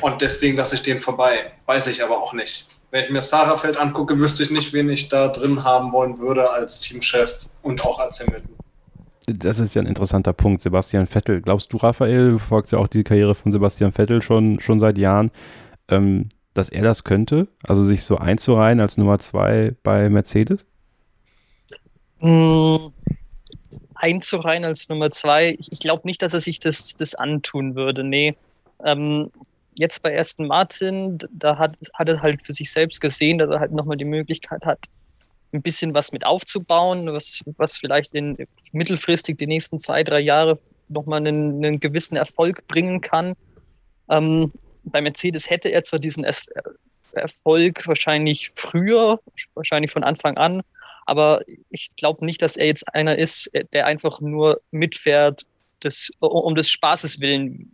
[0.00, 1.52] und deswegen lasse ich den vorbei.
[1.66, 2.66] Weiß ich aber auch nicht.
[2.90, 6.18] Wenn ich mir das Fahrerfeld angucke, wüsste ich nicht, wen ich da drin haben wollen
[6.18, 8.50] würde als Teamchef und auch als Hamilton.
[9.26, 10.62] Das ist ja ein interessanter Punkt.
[10.62, 11.40] Sebastian Vettel.
[11.40, 14.98] Glaubst du, Raphael, du folgst ja auch die Karriere von Sebastian Vettel schon, schon seit
[14.98, 15.30] Jahren,
[15.88, 17.46] ähm, dass er das könnte?
[17.66, 20.66] Also sich so einzureihen als Nummer zwei bei Mercedes?
[22.18, 22.92] Mmh
[24.00, 25.56] einzureihen als Nummer zwei.
[25.58, 28.02] Ich, ich glaube nicht, dass er sich das, das antun würde.
[28.02, 28.34] Nee.
[28.84, 29.30] Ähm,
[29.78, 33.60] jetzt bei Aston Martin, da hat, hat er halt für sich selbst gesehen, dass er
[33.60, 34.86] halt nochmal die Möglichkeit hat,
[35.52, 38.36] ein bisschen was mit aufzubauen, was, was vielleicht in
[38.72, 40.58] mittelfristig die nächsten zwei, drei Jahre
[40.88, 43.34] nochmal einen, einen gewissen Erfolg bringen kann.
[44.08, 44.52] Ähm,
[44.84, 46.24] bei Mercedes hätte er zwar diesen
[47.12, 49.20] Erfolg wahrscheinlich früher,
[49.54, 50.62] wahrscheinlich von Anfang an,
[51.06, 55.44] aber ich glaube nicht, dass er jetzt einer ist, der einfach nur mitfährt,
[55.82, 57.72] des, um des Spaßes willen.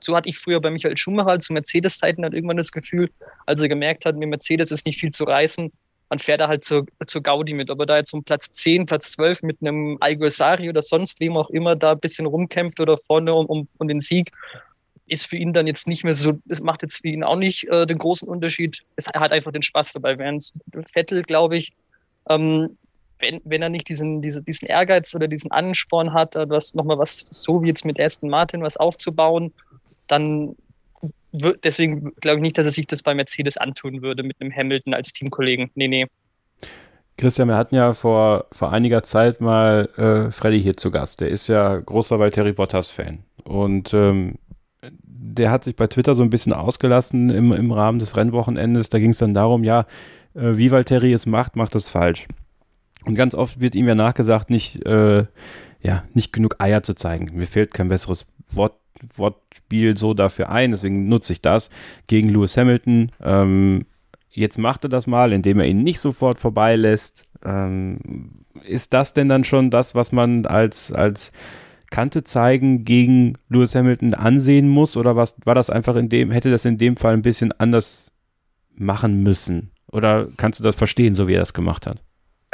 [0.00, 3.10] So hatte ich früher bei Michael Schumacher zu Mercedes-Zeiten halt irgendwann das Gefühl,
[3.46, 5.72] als er gemerkt hat, mit Mercedes ist nicht viel zu reißen,
[6.14, 7.70] man fährt da halt zur, zur Gaudi mit.
[7.70, 11.50] Aber da jetzt um Platz 10, Platz 12 mit einem Alguersuari oder sonst wem auch
[11.50, 14.30] immer da ein bisschen rumkämpft oder vorne um, um, um den Sieg,
[15.06, 17.68] ist für ihn dann jetzt nicht mehr so, es macht jetzt für ihn auch nicht
[17.68, 18.84] äh, den großen Unterschied.
[18.96, 20.18] Es hat einfach den Spaß dabei.
[20.18, 20.52] Während
[20.92, 21.72] Vettel, glaube ich,
[22.28, 22.78] ähm,
[23.18, 27.26] wenn, wenn er nicht diesen, diese, diesen Ehrgeiz oder diesen Ansporn hat, was nochmal was,
[27.30, 29.52] so wie jetzt mit Aston Martin, was aufzubauen,
[30.06, 30.56] dann
[31.32, 34.54] wird, deswegen glaube ich nicht, dass er sich das bei Mercedes antun würde mit einem
[34.54, 35.70] Hamilton als Teamkollegen.
[35.74, 36.06] Nee, nee.
[37.16, 41.20] Christian, wir hatten ja vor, vor einiger Zeit mal äh, Freddy hier zu Gast.
[41.20, 43.20] Der ist ja großer Valtteri Bottas-Fan.
[43.44, 44.34] Und ähm,
[44.90, 48.90] der hat sich bei Twitter so ein bisschen ausgelassen im, im Rahmen des Rennwochenendes.
[48.90, 49.86] Da ging es dann darum, ja,
[50.34, 52.26] äh, wie Valtteri es macht, macht es falsch.
[53.04, 55.26] Und ganz oft wird ihm ja nachgesagt, nicht, äh,
[55.82, 57.36] ja, nicht genug Eier zu zeigen.
[57.36, 58.78] Mir fehlt kein besseres Wort,
[59.16, 61.70] Wortspiel so dafür ein, deswegen nutze ich das
[62.06, 63.12] gegen Lewis Hamilton.
[63.22, 63.86] Ähm,
[64.30, 67.26] jetzt macht er das mal, indem er ihn nicht sofort vorbeilässt.
[67.44, 71.32] Ähm, ist das denn dann schon das, was man als, als
[71.90, 74.96] Kante zeigen gegen Lewis Hamilton ansehen muss?
[74.96, 78.12] Oder was war das einfach in dem, hätte das in dem Fall ein bisschen anders
[78.74, 79.70] machen müssen?
[79.88, 82.02] Oder kannst du das verstehen, so wie er das gemacht hat?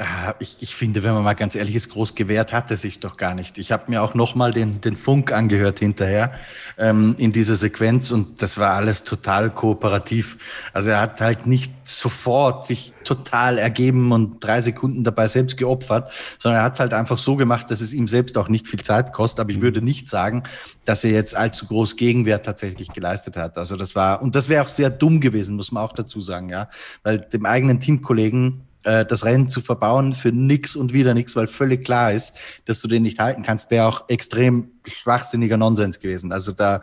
[0.02, 3.00] Ah, ich, ich finde, wenn man mal ganz ehrlich ist, groß gewehrt hat er sich
[3.00, 3.58] doch gar nicht.
[3.58, 6.32] Ich habe mir auch nochmal den, den Funk angehört hinterher
[6.78, 10.38] ähm, in dieser Sequenz und das war alles total kooperativ.
[10.72, 16.10] Also er hat halt nicht sofort sich total ergeben und drei Sekunden dabei selbst geopfert,
[16.38, 18.80] sondern er hat es halt einfach so gemacht, dass es ihm selbst auch nicht viel
[18.80, 19.40] Zeit kostet.
[19.40, 19.62] Aber ich mhm.
[19.62, 20.44] würde nicht sagen,
[20.86, 23.58] dass er jetzt allzu groß Gegenwert tatsächlich geleistet hat.
[23.58, 26.48] Also das war, und das wäre auch sehr dumm gewesen, muss man auch dazu sagen,
[26.48, 26.70] ja,
[27.02, 31.46] weil dem eigenen Teamkollegen äh, das Rennen zu verbauen für nix und wieder nix, weil
[31.46, 36.32] völlig klar ist, dass du den nicht halten kannst, wäre auch extrem schwachsinniger Nonsens gewesen.
[36.32, 36.76] Also da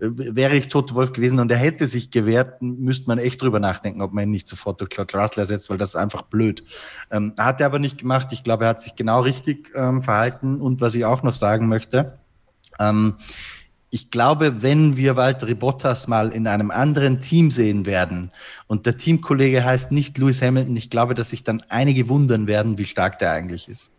[0.00, 3.60] äh, wäre ich tot Wolf gewesen und er hätte sich gewehrt, müsste man echt drüber
[3.60, 6.64] nachdenken, ob man ihn nicht sofort durch Claude Russell ersetzt, weil das ist einfach blöd.
[7.10, 8.28] Ähm, hat er aber nicht gemacht.
[8.32, 10.60] Ich glaube, er hat sich genau richtig ähm, verhalten.
[10.60, 12.18] Und was ich auch noch sagen möchte,
[12.78, 13.14] ähm,
[13.94, 18.32] ich glaube, wenn wir Walter Bottas mal in einem anderen Team sehen werden
[18.66, 22.76] und der Teamkollege heißt nicht Lewis Hamilton, ich glaube, dass sich dann einige wundern werden,
[22.76, 23.92] wie stark der eigentlich ist.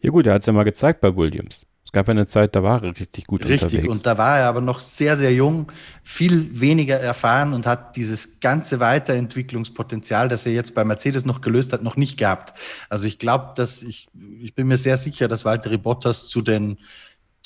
[0.00, 1.64] Ja gut, er hat es ja mal gezeigt bei Williams.
[1.84, 3.72] Es gab ja eine Zeit, da war er richtig gut richtig, unterwegs.
[3.74, 5.70] Richtig, und da war er aber noch sehr, sehr jung,
[6.02, 11.72] viel weniger erfahren und hat dieses ganze Weiterentwicklungspotenzial, das er jetzt bei Mercedes noch gelöst
[11.72, 12.58] hat, noch nicht gehabt.
[12.88, 14.08] Also ich glaube, dass ich,
[14.40, 16.78] ich bin mir sehr sicher, dass Walter Bottas zu den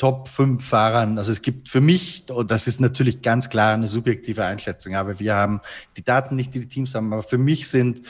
[0.00, 1.18] Top 5 Fahrern.
[1.18, 5.20] Also es gibt für mich, und das ist natürlich ganz klar eine subjektive Einschätzung, aber
[5.20, 5.60] wir haben
[5.98, 8.00] die Daten nicht, die die Teams haben, aber für mich sind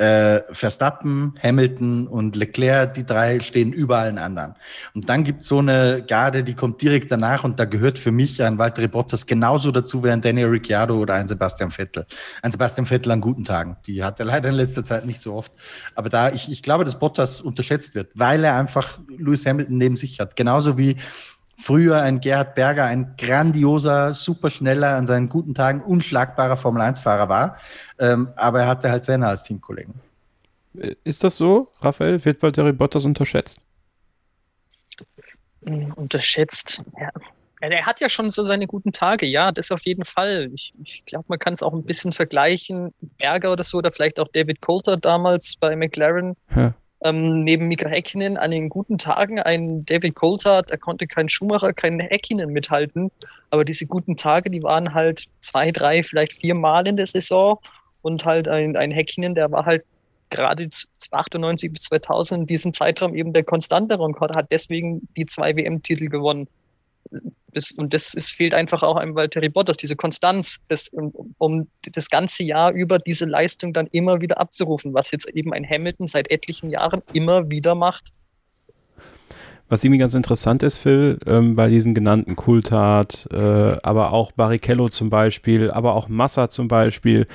[0.00, 4.54] äh, Verstappen, Hamilton und Leclerc, die drei stehen über allen anderen.
[4.94, 8.10] Und dann gibt es so eine Garde, die kommt direkt danach und da gehört für
[8.10, 12.06] mich ein Walter Bottas genauso dazu wie ein Daniel Ricciardo oder ein Sebastian Vettel.
[12.40, 13.76] Ein Sebastian Vettel an guten Tagen.
[13.86, 15.52] Die hat er leider in letzter Zeit nicht so oft.
[15.94, 19.96] Aber da, ich, ich glaube, dass Bottas unterschätzt wird, weil er einfach Lewis Hamilton neben
[19.96, 20.34] sich hat.
[20.34, 20.96] Genauso wie
[21.60, 27.56] Früher ein Gerhard Berger, ein grandioser, superschneller, an seinen guten Tagen unschlagbarer Formel-1-Fahrer war.
[27.98, 29.94] Ähm, aber er hatte halt Senna als Teamkollegen.
[31.04, 32.24] Ist das so, Raphael?
[32.24, 33.60] Wird Valtteri Bottas unterschätzt?
[35.66, 37.10] Hm, unterschätzt, ja.
[37.62, 40.50] Er hat ja schon so seine guten Tage, ja, das auf jeden Fall.
[40.54, 42.94] Ich, ich glaube, man kann es auch ein bisschen vergleichen.
[43.18, 46.36] Berger oder so, oder vielleicht auch David Coulter damals bei McLaren.
[46.56, 46.72] Ja
[47.02, 51.72] ähm, neben Mika Häkkinen an den guten Tagen ein David Coulthard, er konnte kein Schumacher,
[51.72, 53.10] kein Häkkinen mithalten,
[53.50, 57.58] aber diese guten Tage, die waren halt zwei, drei, vielleicht vier Mal in der Saison.
[58.02, 59.84] Und halt ein, ein Häkkinen, der war halt
[60.30, 60.70] gerade
[61.10, 66.08] 98 bis 2000 in diesem Zeitraum eben der konstantere und hat deswegen die zwei WM-Titel
[66.08, 66.48] gewonnen
[67.52, 71.68] das, und das ist, fehlt einfach auch einem Valtteri Bottas, diese Konstanz, das, um, um,
[71.92, 76.06] das ganze Jahr über diese Leistung dann immer wieder abzurufen, was jetzt eben ein Hamilton
[76.06, 78.10] seit etlichen Jahren immer wieder macht.
[79.68, 84.88] Was irgendwie ganz interessant ist, Phil, ähm, bei diesen genannten Coulthard, äh, aber auch Barrichello
[84.88, 87.28] zum Beispiel, aber auch Massa zum Beispiel,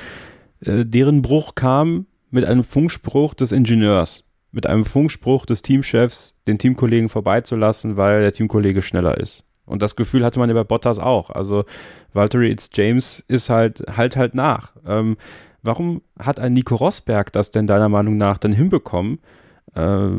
[0.60, 6.58] äh, deren Bruch kam mit einem Funkspruch des Ingenieurs, mit einem Funkspruch des Teamchefs, den
[6.58, 9.45] Teamkollegen vorbeizulassen, weil der Teamkollege schneller ist.
[9.66, 11.30] Und das Gefühl hatte man ja bei Bottas auch.
[11.30, 11.66] Also
[12.14, 14.74] Valtteri It's James ist halt, halt halt nach.
[14.86, 15.18] Ähm,
[15.64, 19.20] warum hat ein Nico Rosberg das denn deiner Meinung nach dann hinbekommen,
[19.76, 20.10] äh,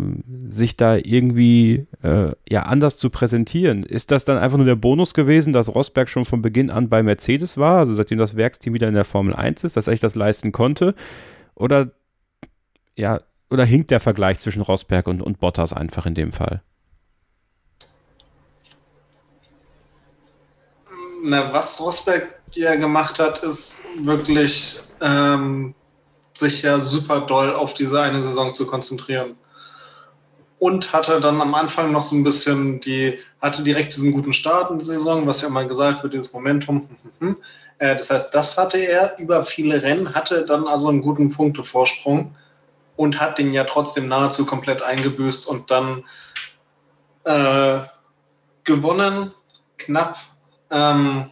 [0.48, 3.82] sich da irgendwie äh, ja anders zu präsentieren.
[3.82, 7.02] Ist das dann einfach nur der Bonus gewesen, dass Rosberg schon von Beginn an bei
[7.02, 10.00] Mercedes war, also seitdem das Werksteam wieder in der Formel 1 ist, dass er sich
[10.00, 10.94] das leisten konnte?
[11.54, 11.92] Oder
[12.96, 13.20] ja,
[13.50, 16.62] oder hinkt der Vergleich zwischen Rosberg und, und Bottas einfach in dem Fall?
[21.28, 25.74] Na, was Rosberg ja gemacht hat, ist wirklich ähm,
[26.32, 29.36] sich ja super doll auf diese eine Saison zu konzentrieren.
[30.60, 34.70] Und hatte dann am Anfang noch so ein bisschen die, hatte direkt diesen guten Start
[34.70, 36.88] in der Saison, was ja immer gesagt wird, dieses Momentum.
[37.78, 42.34] Äh, das heißt, das hatte er über viele Rennen, hatte dann also einen guten Punktevorsprung
[42.96, 46.02] und hat den ja trotzdem nahezu komplett eingebüßt und dann
[47.24, 47.80] äh,
[48.64, 49.32] gewonnen,
[49.76, 50.16] knapp.
[50.70, 51.30] Ähm,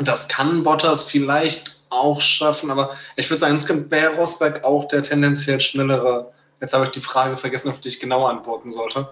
[0.00, 5.02] das kann Bottas vielleicht auch schaffen, aber ich würde sagen, es wäre Rosberg auch der
[5.02, 6.32] tendenziell schnellere.
[6.60, 9.08] Jetzt habe ich die Frage vergessen, auf die ich genau antworten sollte.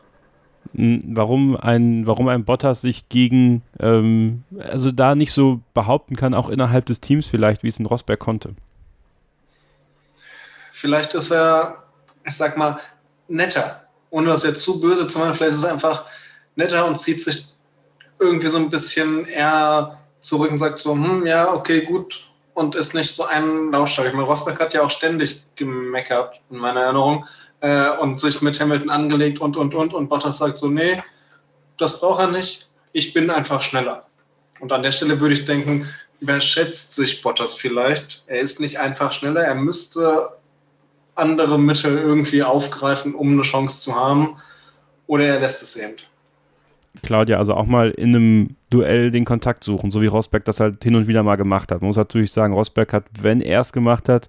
[0.74, 6.34] Hm, warum ein, warum ein Bottas sich gegen, ähm, also da nicht so behaupten kann,
[6.34, 8.54] auch innerhalb des Teams vielleicht, wie es ein Rosberg konnte.
[10.72, 11.84] Vielleicht ist er,
[12.26, 12.78] ich sag mal,
[13.28, 13.82] netter.
[14.10, 16.04] Ohne das jetzt zu böse zu machen, vielleicht ist er einfach
[16.56, 17.51] netter und zieht sich
[18.22, 22.22] irgendwie so ein bisschen eher zurück und sagt so, hm, ja, okay, gut,
[22.54, 24.08] und ist nicht so ein lautstark.
[24.08, 27.26] Ich meine, Rosberg hat ja auch ständig gemeckert, in meiner Erinnerung,
[27.60, 31.02] äh, und sich mit Hamilton angelegt und, und, und, und Bottas sagt so, nee,
[31.78, 34.04] das braucht er nicht, ich bin einfach schneller.
[34.60, 35.88] Und an der Stelle würde ich denken,
[36.20, 38.22] überschätzt sich Bottas vielleicht.
[38.26, 40.36] Er ist nicht einfach schneller, er müsste
[41.14, 44.36] andere Mittel irgendwie aufgreifen, um eine Chance zu haben.
[45.06, 45.96] Oder er lässt es eben.
[47.02, 50.82] Claudia, also auch mal in einem Duell den Kontakt suchen, so wie Rosberg das halt
[50.84, 51.80] hin und wieder mal gemacht hat.
[51.80, 54.28] Man muss natürlich sagen, Rosberg hat, wenn er es gemacht hat,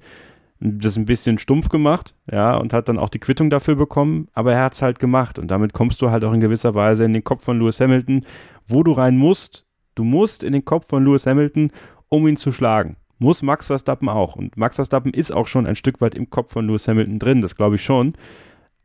[0.59, 4.53] das ein bisschen stumpf gemacht, ja, und hat dann auch die Quittung dafür bekommen, aber
[4.53, 7.11] er hat es halt gemacht und damit kommst du halt auch in gewisser Weise in
[7.11, 8.25] den Kopf von Lewis Hamilton,
[8.65, 9.65] wo du rein musst.
[9.95, 11.71] Du musst in den Kopf von Lewis Hamilton,
[12.07, 14.35] um ihn zu schlagen muss Max Verstappen auch.
[14.35, 17.41] Und Max Verstappen ist auch schon ein Stück weit im Kopf von Lewis Hamilton drin,
[17.41, 18.13] das glaube ich schon.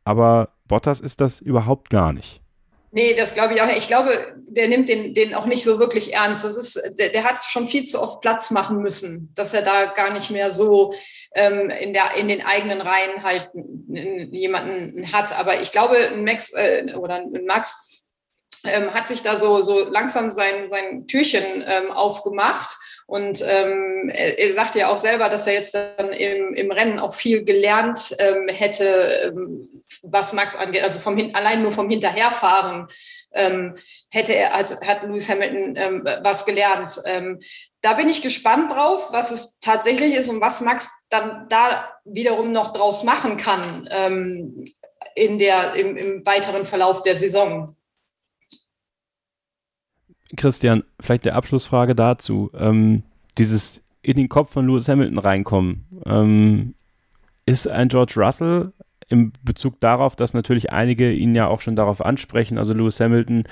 [0.04, 2.40] Aber Bottas ist das überhaupt gar nicht.
[2.90, 3.68] Nee, das glaube ich auch.
[3.68, 6.44] Ich glaube, der nimmt den, den auch nicht so wirklich ernst.
[6.44, 9.86] Das ist, der, der hat schon viel zu oft Platz machen müssen, dass er da
[9.86, 10.94] gar nicht mehr so
[11.34, 13.50] ähm, in, der, in den eigenen Reihen halt
[13.86, 15.38] jemanden hat.
[15.38, 18.06] Aber ich glaube, ein Max äh, oder ein Max
[18.64, 22.74] ähm, hat sich da so, so langsam sein, sein Türchen ähm, aufgemacht
[23.08, 27.00] und ähm, er, er sagte ja auch selber, dass er jetzt dann im, im Rennen
[27.00, 28.84] auch viel gelernt ähm, hätte,
[29.24, 29.66] ähm,
[30.02, 30.82] was Max angeht.
[30.82, 32.86] Also vom allein nur vom Hinterherfahren
[33.32, 33.74] ähm,
[34.10, 37.00] hätte er, also hat Lewis Hamilton ähm, was gelernt.
[37.06, 37.38] Ähm,
[37.80, 42.52] da bin ich gespannt drauf, was es tatsächlich ist und was Max dann da wiederum
[42.52, 44.66] noch draus machen kann ähm,
[45.14, 47.74] in der, im, im weiteren Verlauf der Saison.
[50.36, 52.50] Christian, vielleicht der Abschlussfrage dazu.
[52.54, 53.02] Ähm,
[53.38, 55.86] dieses in den Kopf von Lewis Hamilton reinkommen.
[56.06, 56.74] Ähm,
[57.46, 58.72] ist ein George Russell
[59.08, 63.44] im Bezug darauf, dass natürlich einige ihn ja auch schon darauf ansprechen, also Lewis Hamilton,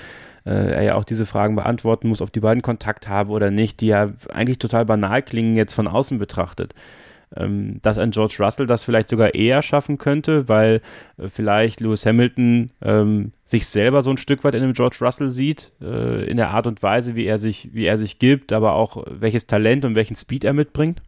[0.45, 3.81] äh, er ja auch diese Fragen beantworten muss, ob die beiden Kontakt haben oder nicht,
[3.81, 6.75] die ja eigentlich total banal klingen jetzt von außen betrachtet
[7.29, 10.81] dass ein George Russell das vielleicht sogar eher schaffen könnte, weil
[11.17, 15.29] äh, vielleicht Lewis Hamilton ähm, sich selber so ein Stück weit in einem George Russell
[15.29, 18.73] sieht, äh, in der Art und Weise, wie er sich, wie er sich gibt, aber
[18.73, 21.01] auch welches Talent und welchen Speed er mitbringt?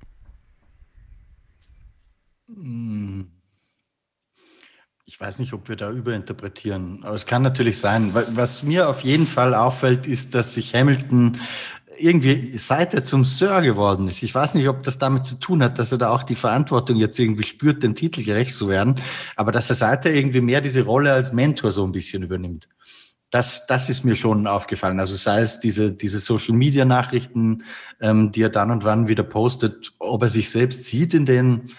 [5.06, 8.14] Ich weiß nicht, ob wir da überinterpretieren, aber es kann natürlich sein.
[8.14, 11.38] Was mir auf jeden Fall auffällt, ist, dass sich Hamilton
[12.00, 15.64] irgendwie, seit er zum Sir geworden ist, ich weiß nicht, ob das damit zu tun
[15.64, 18.96] hat, dass er da auch die Verantwortung jetzt irgendwie spürt, dem Titel gerecht zu werden,
[19.36, 22.70] aber dass er seither irgendwie mehr diese Rolle als Mentor so ein bisschen übernimmt.
[23.32, 25.00] Das, das ist mir schon aufgefallen.
[25.00, 27.64] Also sei es diese, diese Social-Media-Nachrichten,
[28.02, 31.70] ähm, die er dann und wann wieder postet, ob er sich selbst sieht in denen,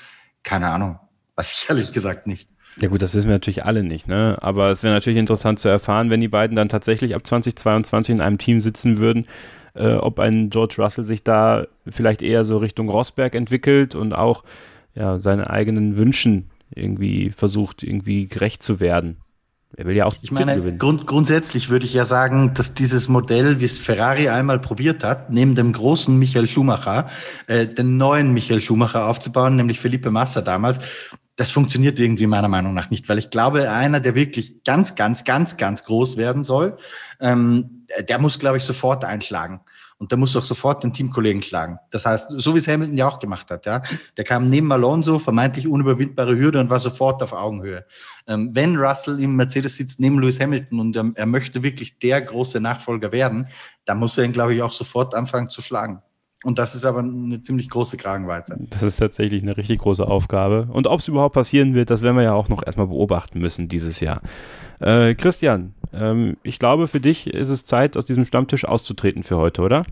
[0.45, 0.99] keine Ahnung,
[1.37, 2.49] weiß ich ehrlich gesagt nicht.
[2.77, 4.39] Ja gut, das wissen wir natürlich alle nicht, ne?
[4.41, 8.21] Aber es wäre natürlich interessant zu erfahren, wenn die beiden dann tatsächlich ab 2022 in
[8.21, 9.27] einem Team sitzen würden,
[9.75, 14.45] äh, ob ein George Russell sich da vielleicht eher so Richtung Rosberg entwickelt und auch
[14.95, 19.17] ja, seinen eigenen Wünschen irgendwie versucht, irgendwie gerecht zu werden.
[19.77, 20.79] Er will ja auch ich meine, gewinnen.
[20.79, 25.31] Grund, grundsätzlich würde ich ja sagen, dass dieses Modell, wie es Ferrari einmal probiert hat,
[25.31, 27.09] neben dem großen Michael Schumacher,
[27.47, 30.81] äh, den neuen Michael Schumacher aufzubauen, nämlich Felipe Massa damals,
[31.37, 35.25] das funktioniert irgendwie meiner Meinung nach nicht, weil ich glaube, einer, der wirklich ganz, ganz,
[35.25, 36.77] ganz, ganz groß werden soll,
[37.21, 39.61] ähm, der muss, glaube ich, sofort einschlagen.
[39.99, 41.79] Und da muss auch sofort den Teamkollegen schlagen.
[41.91, 43.83] Das heißt, so wie es Hamilton ja auch gemacht hat, ja.
[44.17, 47.85] Der kam neben Alonso, vermeintlich unüberwindbare Hürde und war sofort auf Augenhöhe.
[48.27, 52.23] Ähm, wenn Russell im Mercedes sitzt neben Lewis Hamilton und er, er möchte wirklich der
[52.23, 53.49] große Nachfolger werden,
[53.85, 56.03] dann muss er ihn, glaube ich, auch sofort anfangen zu schlagen.
[56.43, 58.57] Und das ist aber eine ziemlich große Kragenweite.
[58.71, 60.69] Das ist tatsächlich eine richtig große Aufgabe.
[60.73, 63.69] Und ob es überhaupt passieren wird, das werden wir ja auch noch erstmal beobachten müssen
[63.69, 64.23] dieses Jahr.
[64.81, 69.37] Äh, Christian, ähm, ich glaube, für dich ist es Zeit, aus diesem Stammtisch auszutreten für
[69.37, 69.85] heute, oder?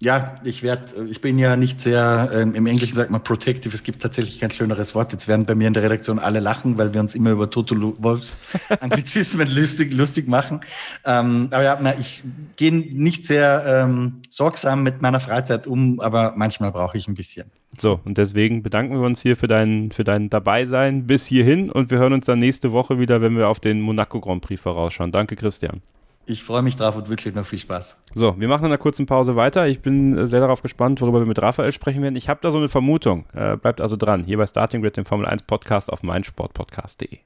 [0.00, 3.82] Ja, ich werde, ich bin ja nicht sehr, ähm, im Englischen sagt man protective, es
[3.82, 5.10] gibt tatsächlich kein schöneres Wort.
[5.10, 7.74] Jetzt werden bei mir in der Redaktion alle lachen, weil wir uns immer über Toto
[7.98, 8.38] Wolfs
[8.80, 10.60] Anglizismen lustig, lustig machen.
[11.04, 12.22] Ähm, aber ja, ich
[12.54, 17.50] gehe nicht sehr ähm, sorgsam mit meiner Freizeit um, aber manchmal brauche ich ein bisschen.
[17.76, 21.90] So, und deswegen bedanken wir uns hier für dein, für dein Dabeisein bis hierhin und
[21.90, 25.10] wir hören uns dann nächste Woche wieder, wenn wir auf den Monaco Grand Prix vorausschauen.
[25.10, 25.82] Danke, Christian.
[26.28, 28.02] Ich freue mich drauf und wirklich noch viel Spaß.
[28.14, 29.66] So, wir machen in einer kurzen Pause weiter.
[29.66, 32.16] Ich bin sehr darauf gespannt, worüber wir mit Raphael sprechen werden.
[32.16, 33.24] Ich habe da so eine Vermutung.
[33.32, 34.24] Äh, bleibt also dran.
[34.24, 37.20] Hier bei Starting Grid, dem Formel 1 Podcast auf meinsportpodcast.de.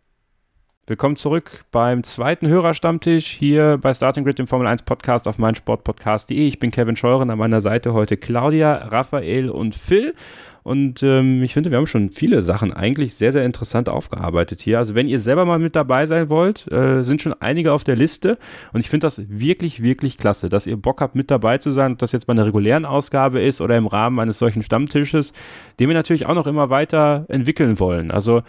[0.87, 6.47] Willkommen zurück beim zweiten Hörerstammtisch hier bei Starting Grid, dem Formel 1 Podcast auf meinsportpodcast.de.
[6.47, 10.15] Ich bin Kevin Scheuren, an meiner Seite heute Claudia, Raphael und Phil.
[10.63, 14.79] Und ähm, ich finde, wir haben schon viele Sachen eigentlich sehr, sehr interessant aufgearbeitet hier.
[14.79, 17.97] Also wenn ihr selber mal mit dabei sein wollt, äh, sind schon einige auf der
[17.97, 18.39] Liste.
[18.73, 21.93] Und ich finde das wirklich, wirklich klasse, dass ihr Bock habt, mit dabei zu sein.
[21.93, 25.33] Ob das jetzt bei einer regulären Ausgabe ist oder im Rahmen eines solchen Stammtisches,
[25.81, 28.11] den wir natürlich auch noch immer weiter entwickeln wollen.
[28.11, 28.43] Also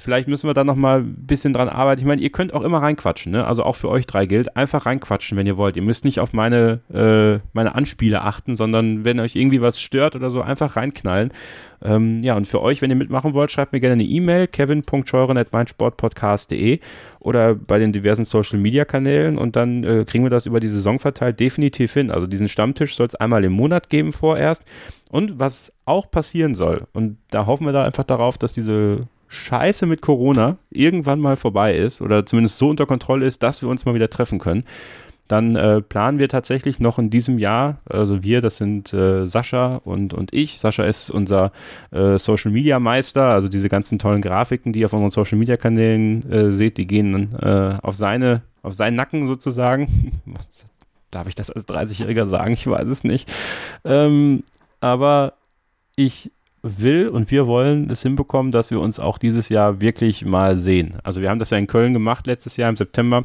[0.00, 2.00] Vielleicht müssen wir da nochmal ein bisschen dran arbeiten.
[2.00, 3.44] Ich meine, ihr könnt auch immer reinquatschen, ne?
[3.44, 4.56] Also auch für euch drei gilt.
[4.56, 5.74] Einfach reinquatschen, wenn ihr wollt.
[5.76, 10.14] Ihr müsst nicht auf meine, äh, meine Anspiele achten, sondern wenn euch irgendwie was stört
[10.14, 11.32] oder so, einfach reinknallen.
[11.82, 16.78] Ähm, ja, und für euch, wenn ihr mitmachen wollt, schreibt mir gerne eine E-Mail, kevin.scheuren.meinsportpodcast.de
[17.18, 20.68] oder bei den diversen Social Media Kanälen und dann äh, kriegen wir das über die
[20.68, 22.12] Saison verteilt definitiv hin.
[22.12, 24.62] Also diesen Stammtisch soll es einmal im Monat geben vorerst.
[25.10, 29.86] Und was auch passieren soll, und da hoffen wir da einfach darauf, dass diese Scheiße
[29.86, 33.84] mit Corona irgendwann mal vorbei ist oder zumindest so unter Kontrolle ist, dass wir uns
[33.84, 34.64] mal wieder treffen können,
[35.28, 39.76] dann äh, planen wir tatsächlich noch in diesem Jahr, also wir, das sind äh, Sascha
[39.84, 40.58] und, und ich.
[40.58, 41.52] Sascha ist unser
[41.90, 45.58] äh, Social Media Meister, also diese ganzen tollen Grafiken, die ihr auf unseren Social Media
[45.58, 50.22] Kanälen äh, seht, die gehen äh, auf seine, auf seinen Nacken sozusagen.
[51.10, 52.52] Darf ich das als 30-Jähriger sagen?
[52.52, 53.30] Ich weiß es nicht.
[53.84, 54.44] Ähm,
[54.80, 55.34] aber
[55.94, 56.30] ich
[56.62, 60.94] will und wir wollen es hinbekommen, dass wir uns auch dieses Jahr wirklich mal sehen.
[61.04, 63.24] Also wir haben das ja in Köln gemacht letztes Jahr im September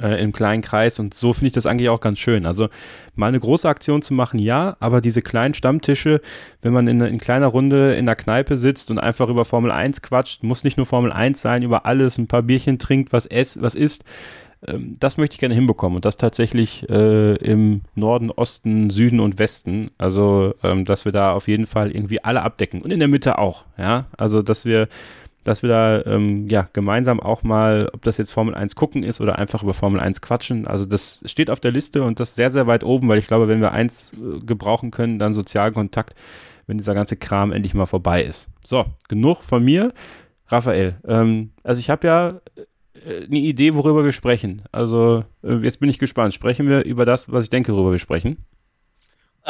[0.00, 2.46] äh, im kleinen Kreis und so finde ich das eigentlich auch ganz schön.
[2.46, 2.68] Also
[3.14, 6.20] mal eine große Aktion zu machen, ja, aber diese kleinen Stammtische,
[6.62, 10.02] wenn man in, in kleiner Runde in der Kneipe sitzt und einfach über Formel 1
[10.02, 13.60] quatscht, muss nicht nur Formel 1 sein, über alles, ein paar Bierchen trinkt, was, ess,
[13.60, 14.04] was isst,
[14.66, 19.38] ähm, das möchte ich gerne hinbekommen und das tatsächlich äh, im Norden, Osten, Süden und
[19.38, 19.90] Westen.
[19.98, 23.38] Also, ähm, dass wir da auf jeden Fall irgendwie alle abdecken und in der Mitte
[23.38, 23.64] auch.
[23.76, 24.88] Ja, also, dass wir,
[25.44, 29.20] dass wir da ähm, ja gemeinsam auch mal, ob das jetzt Formel 1 gucken ist
[29.20, 30.66] oder einfach über Formel 1 quatschen.
[30.66, 33.46] Also, das steht auf der Liste und das sehr, sehr weit oben, weil ich glaube,
[33.48, 36.16] wenn wir eins äh, gebrauchen können, dann Sozialkontakt,
[36.66, 38.50] wenn dieser ganze Kram endlich mal vorbei ist.
[38.64, 39.92] So, genug von mir.
[40.48, 42.62] Raphael, ähm, also ich habe ja äh,
[43.08, 44.62] eine Idee, worüber wir sprechen.
[44.72, 46.34] Also äh, jetzt bin ich gespannt.
[46.34, 48.44] Sprechen wir über das, was ich denke, worüber wir sprechen?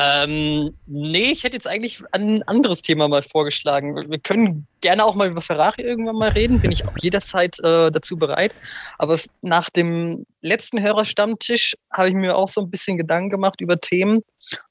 [0.00, 3.96] Ähm, nee, ich hätte jetzt eigentlich ein anderes Thema mal vorgeschlagen.
[4.08, 7.90] Wir können gerne auch mal über Ferrari irgendwann mal reden, bin ich auch jederzeit äh,
[7.90, 8.54] dazu bereit.
[8.96, 13.80] Aber nach dem letzten Hörerstammtisch habe ich mir auch so ein bisschen Gedanken gemacht über
[13.80, 14.20] Themen.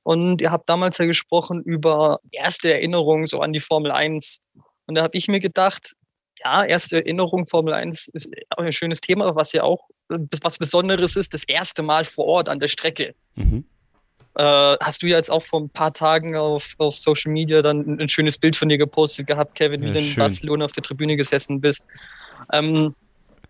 [0.03, 4.39] Und ihr habt damals ja gesprochen über erste Erinnerungen so an die Formel 1.
[4.85, 5.93] Und da habe ich mir gedacht,
[6.43, 10.57] ja, erste Erinnerung Formel 1 ist auch ein schönes Thema, was ja auch äh, was
[10.57, 13.15] Besonderes ist, das erste Mal vor Ort an der Strecke.
[13.35, 13.65] Mhm.
[14.35, 17.99] Äh, hast du ja jetzt auch vor ein paar Tagen auf, auf Social Media dann
[17.99, 20.83] ein schönes Bild von dir gepostet gehabt, Kevin, wie ja, du in Barcelona auf der
[20.83, 21.87] Tribüne gesessen bist.
[22.53, 22.93] Ähm,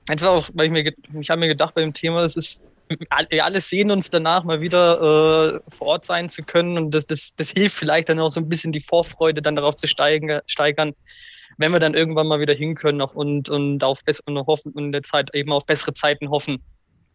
[0.07, 3.43] einfach auch, weil ich mir, ich habe mir gedacht bei dem Thema, es ist wir
[3.43, 7.35] alle sehen uns danach mal wieder äh, vor Ort sein zu können und das, das,
[7.35, 10.93] das hilft vielleicht dann auch so ein bisschen die Vorfreude dann darauf zu steigen, steigern,
[11.57, 15.03] wenn wir dann irgendwann mal wieder hin können und, und auf bessere hoffen und der
[15.03, 16.63] Zeit eben auf bessere Zeiten hoffen.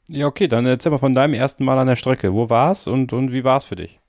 [0.08, 2.32] Ja, okay, dann erzähl mal von deinem ersten Mal an der Strecke.
[2.32, 4.00] Wo war es und, und wie war es für dich?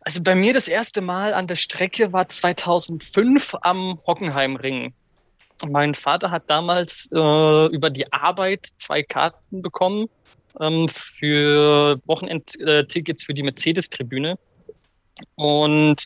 [0.00, 4.94] Also bei mir das erste Mal an der Strecke war 2005 am Hockenheimring.
[5.68, 10.06] Mein Vater hat damals äh, über die Arbeit zwei Karten bekommen
[10.60, 14.38] ähm, für Wochenendtickets für die Mercedes-Tribüne.
[15.34, 16.04] Und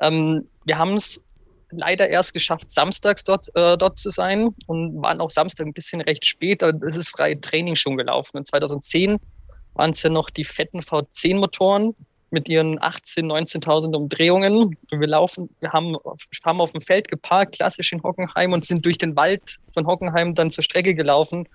[0.00, 1.24] ähm, wir haben es
[1.70, 6.00] leider erst geschafft, samstags dort, äh, dort zu sein und waren auch Samstag ein bisschen
[6.00, 6.62] recht spät.
[6.62, 8.38] Es ist freie Training schon gelaufen.
[8.38, 9.18] Und 2010
[9.74, 11.94] waren es ja noch die fetten V10-Motoren.
[12.32, 14.76] mit ihren 18, 19.000 Umdrehungen.
[14.88, 15.96] Wir laufen, wir haben,
[16.44, 20.36] haben auf dem Feld geparkt, klassisch in Hockenheim und sind durch den Wald von Hockenheim
[20.36, 21.48] dann zur Strecke gelaufen.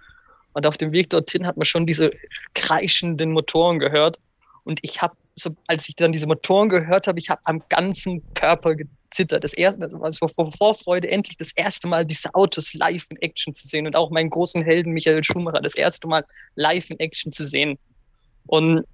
[0.52, 2.12] Und auf dem Weg dorthin hat man schon diese
[2.54, 4.20] kreischenden Motoren gehört.
[4.66, 8.24] Und ich habe, so, als ich dann diese Motoren gehört habe, ich habe am ganzen
[8.34, 9.44] Körper gezittert.
[9.44, 13.53] Das erste, also war vor Vorfreude, endlich das erste Mal diese Autos live in Action
[13.53, 16.26] zu sehen und auch meinen großen Helden Michael Schumacher das erste Mal
[16.56, 17.78] live in Action zu sehen.
[18.48, 18.86] Und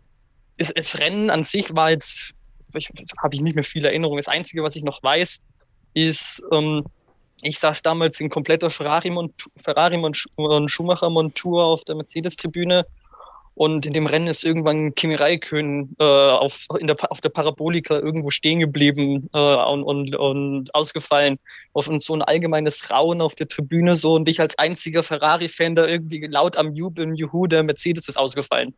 [0.58, 2.34] das, das Rennen an sich war jetzt,
[3.22, 4.18] habe ich nicht mehr viel Erinnerung.
[4.18, 5.42] Das Einzige, was ich noch weiß,
[5.94, 6.86] ist, ähm,
[7.44, 12.86] ich saß damals in kompletter Ferrari-Montur Ferrari und Schumacher-Montur auf der Mercedes-Tribüne
[13.54, 18.30] und in dem Rennen ist irgendwann Kimi Räikkönen äh, auf, der, auf der Parabolika irgendwo
[18.30, 21.38] stehen geblieben äh, und, und, und ausgefallen.
[21.74, 25.76] Auf und so ein allgemeines Rauen auf der Tribüne so und ich als einziger Ferrari-Fan
[25.76, 28.74] da irgendwie laut am Jubeln, Juhu, der Mercedes ist ausgefallen.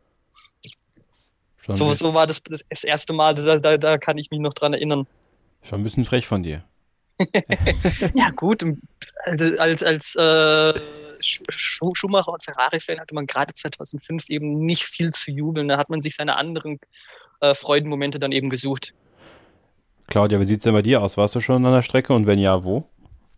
[1.68, 4.74] so, so war das das erste Mal, da, da, da kann ich mich noch dran
[4.74, 5.06] erinnern.
[5.62, 6.64] Schon ein bisschen frech von dir.
[8.14, 8.64] ja, gut.
[9.24, 10.74] Also als, als äh,
[11.50, 15.68] Schumacher und Ferrari-Fan hatte man gerade 2005 eben nicht viel zu jubeln.
[15.68, 16.78] Da hat man sich seine anderen
[17.40, 18.94] äh, Freudenmomente dann eben gesucht.
[20.06, 21.16] Claudia, wie sieht es denn bei dir aus?
[21.16, 22.88] Warst du schon an der Strecke und wenn ja, wo?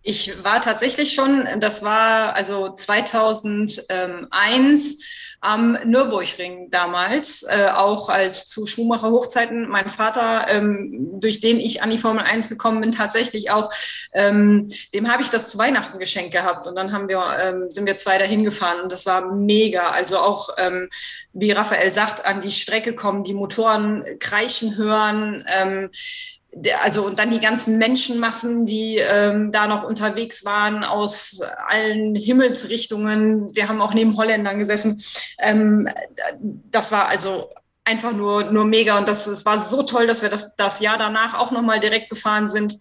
[0.08, 4.98] Ich war tatsächlich schon, das war also 2001
[5.40, 9.68] am Nürburgring damals, äh, auch als zu Schumacher Hochzeiten.
[9.68, 13.68] Mein Vater, ähm, durch den ich an die Formel 1 gekommen bin, tatsächlich auch,
[14.12, 16.68] ähm, dem habe ich das zu Weihnachten geschenkt gehabt.
[16.68, 19.88] Und dann haben wir, ähm, sind wir zwei dahin gefahren und das war mega.
[19.88, 20.88] Also auch, ähm,
[21.32, 25.44] wie Raphael sagt, an die Strecke kommen, die Motoren kreischen hören.
[26.82, 33.54] Also und dann die ganzen Menschenmassen, die ähm, da noch unterwegs waren aus allen Himmelsrichtungen.
[33.54, 35.02] Wir haben auch neben Holländern gesessen.
[35.38, 35.88] Ähm,
[36.40, 37.50] das war also
[37.84, 40.98] einfach nur, nur mega und das, das war so toll, dass wir das, das Jahr
[40.98, 42.80] danach auch nochmal direkt gefahren sind.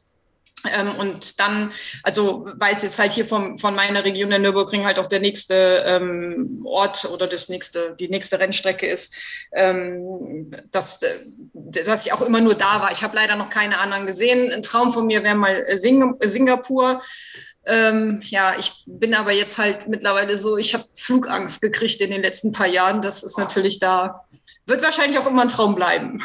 [0.74, 1.72] Ähm, und dann,
[2.02, 5.20] also weil es jetzt halt hier vom, von meiner Region der Nürburgring halt auch der
[5.20, 11.02] nächste ähm, Ort oder das nächste, die nächste Rennstrecke ist, ähm, dass,
[11.56, 12.91] dass ich auch immer nur da war.
[12.91, 14.52] Ich habe leider noch keine anderen gesehen.
[14.52, 17.02] Ein Traum von mir wäre mal Sing Singapur.
[17.65, 22.22] Ähm, ja, ich bin aber jetzt halt mittlerweile so, ich habe Flugangst gekriegt in den
[22.22, 23.02] letzten paar Jahren.
[23.02, 24.26] Das ist natürlich da,
[24.65, 26.22] wird wahrscheinlich auch immer ein Traum bleiben.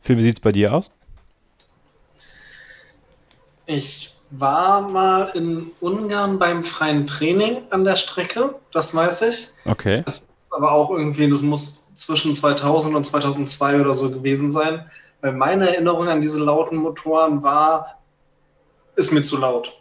[0.00, 0.90] Phil, wie sieht es bei dir aus?
[3.66, 9.48] Ich war mal in Ungarn beim freien Training an der Strecke, das weiß ich.
[9.66, 10.02] Okay.
[10.06, 14.88] Das ist aber auch irgendwie, das muss zwischen 2000 und 2002 oder so gewesen sein.
[15.20, 17.98] Weil meine Erinnerung an diese lauten Motoren war,
[18.96, 19.74] ist mir zu laut.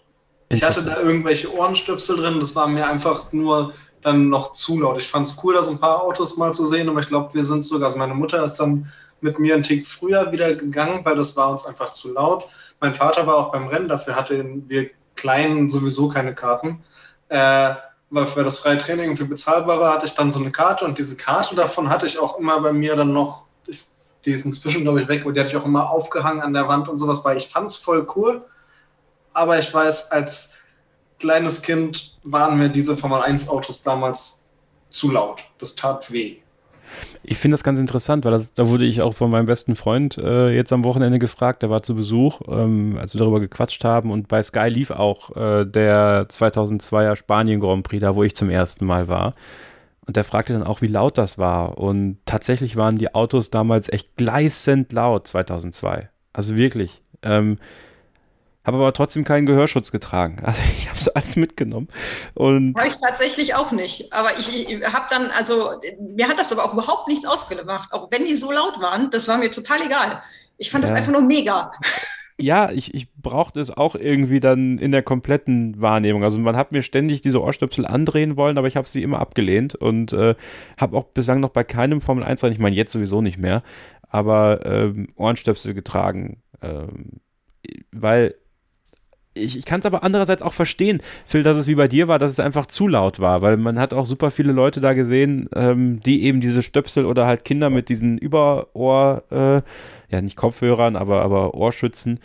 [0.50, 4.98] Ich hatte da irgendwelche Ohrenstöpsel drin, das war mir einfach nur dann noch zu laut.
[4.98, 7.34] Ich fand es cool, da so ein paar Autos mal zu sehen, aber ich glaube,
[7.34, 11.02] wir sind sogar, also meine Mutter ist dann mit mir einen Tick früher wieder gegangen,
[11.04, 12.46] weil das war uns einfach zu laut.
[12.80, 16.84] Mein Vater war auch beim Rennen, dafür hatten wir Kleinen sowieso keine Karten.
[17.30, 17.74] Äh,
[18.10, 20.98] weil für das freie Training irgendwie bezahlbar war, hatte ich dann so eine Karte und
[20.98, 23.46] diese Karte davon hatte ich auch immer bei mir dann noch,
[24.26, 26.68] die ist inzwischen, glaube ich, weg, und die hatte ich auch immer aufgehangen an der
[26.68, 28.46] Wand und sowas, weil ich fand es voll cool.
[29.34, 30.56] Aber ich weiß, als
[31.20, 34.46] kleines Kind waren mir diese Formel 1 Autos damals
[34.90, 35.44] zu laut.
[35.60, 36.38] Das tat weh.
[37.24, 40.18] Ich finde das ganz interessant, weil das, da wurde ich auch von meinem besten Freund
[40.18, 44.12] äh, jetzt am Wochenende gefragt, der war zu Besuch, ähm, als wir darüber gequatscht haben
[44.12, 48.50] und bei Sky lief auch äh, der 2002er Spanien Grand Prix, da wo ich zum
[48.50, 49.36] ersten Mal war.
[50.06, 51.78] Und der fragte dann auch, wie laut das war.
[51.78, 56.10] Und tatsächlich waren die Autos damals echt gleißend laut 2002.
[56.32, 57.02] Also wirklich.
[57.24, 57.58] Ähm,
[58.68, 60.38] habe aber trotzdem keinen Gehörschutz getragen.
[60.48, 61.88] Also ich habe es alles mitgenommen.
[62.36, 64.14] Und habe ich tatsächlich auch nicht.
[64.14, 67.92] Aber ich, ich habe dann, also mir hat das aber auch überhaupt nichts ausgemacht.
[67.94, 70.22] Auch wenn die so laut waren, das war mir total egal.
[70.58, 70.90] Ich fand ja.
[70.90, 71.72] das einfach nur mega.
[72.40, 76.24] Ja, ich, ich brauchte es auch irgendwie dann in der kompletten Wahrnehmung.
[76.24, 79.76] Also man hat mir ständig diese Ohrstöpsel andrehen wollen, aber ich habe sie immer abgelehnt
[79.76, 80.36] und äh,
[80.78, 83.64] habe auch bislang noch bei keinem Formel 1 Rennen, ich meine jetzt sowieso nicht mehr,
[84.08, 86.42] aber ähm, Ohrenstöpsel getragen.
[86.62, 87.22] Ähm,
[87.92, 88.36] weil
[89.38, 92.20] ich, ich kann es aber andererseits auch verstehen, Phil, dass es wie bei dir war,
[92.20, 95.50] dass es einfach zu laut war, weil man hat auch super viele Leute da gesehen,
[95.56, 99.62] ähm, die eben diese Stöpsel oder halt Kinder mit diesen Überohr, äh,
[100.10, 102.20] ja nicht Kopfhörern, aber, aber Ohrschützen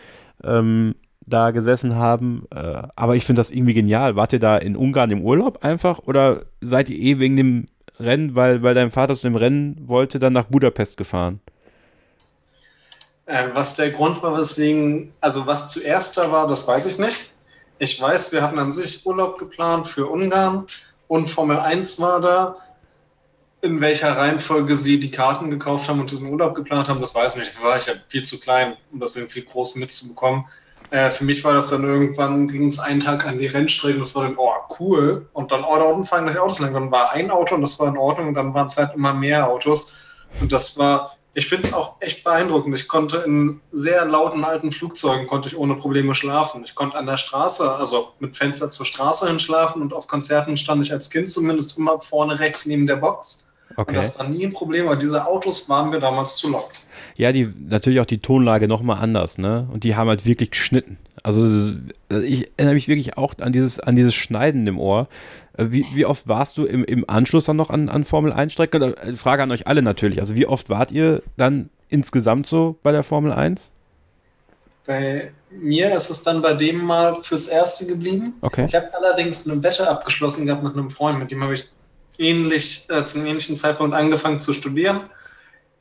[0.45, 0.95] ähm,
[1.27, 2.45] da gesessen haben.
[2.55, 4.17] Äh, aber ich finde das irgendwie genial.
[4.17, 7.67] Wart ihr da in Ungarn im Urlaub einfach oder seid ihr eh wegen dem
[7.99, 11.41] Rennen, weil, weil dein Vater zu dem Rennen wollte, dann nach Budapest gefahren?
[13.27, 17.35] Äh, was der Grund war, weswegen, also was zuerst da war, das weiß ich nicht.
[17.79, 20.67] Ich weiß, wir hatten an sich Urlaub geplant für Ungarn
[21.09, 22.57] und Formel 1 war da.
[23.65, 27.37] in welcher Reihenfolge sie die Karten gekauft haben und diesen Urlaub geplant haben, das weiß
[27.37, 27.59] ich nicht.
[27.59, 30.47] Da war ich ja viel zu klein, um das irgendwie groß mitzubekommen.
[30.91, 34.01] Äh, für mich war das dann irgendwann, ging es einen Tag an die Rennstrecke und
[34.01, 34.51] das war dann, oh,
[34.81, 35.29] cool.
[35.33, 36.75] Und dann, oh, da unten fahren gleich Autos lang.
[36.75, 39.15] Dann war ein Auto und das war in Ordnung und dann waren es halt immer
[39.15, 39.97] mehr Autos.
[40.41, 42.75] Und das war, ich finde es auch echt beeindruckend.
[42.75, 46.63] Ich konnte in sehr lauten alten Flugzeugen konnte ich ohne Probleme schlafen.
[46.65, 50.57] Ich konnte an der Straße, also mit Fenster zur Straße hin schlafen und auf Konzerten
[50.57, 53.51] stand ich als Kind zumindest immer vorne rechts neben der Box.
[53.77, 53.93] Okay.
[53.93, 56.71] Und das war nie ein Problem, weil diese Autos waren mir damals zu laut.
[57.17, 59.67] Ja, die natürlich auch die Tonlage nochmal anders, ne?
[59.73, 60.99] Und die haben halt wirklich geschnitten.
[61.23, 61.73] Also
[62.09, 65.09] ich erinnere mich wirklich auch an dieses, an dieses Schneiden im Ohr.
[65.57, 68.53] Äh, wie, wie oft warst du im, im Anschluss dann noch an, an Formel 1
[68.53, 68.83] Strecken?
[68.83, 70.21] Äh, Frage an euch alle natürlich.
[70.21, 73.71] Also wie oft wart ihr dann insgesamt so bei der Formel 1?
[74.87, 78.35] Bei mir ist es dann bei dem mal fürs Erste geblieben.
[78.41, 78.65] Okay.
[78.67, 81.69] Ich habe allerdings eine Wette abgeschlossen gehabt mit einem Freund, mit dem habe ich
[82.19, 85.03] ähnlich, äh, zu einem ähnlichen Zeitpunkt angefangen zu studieren.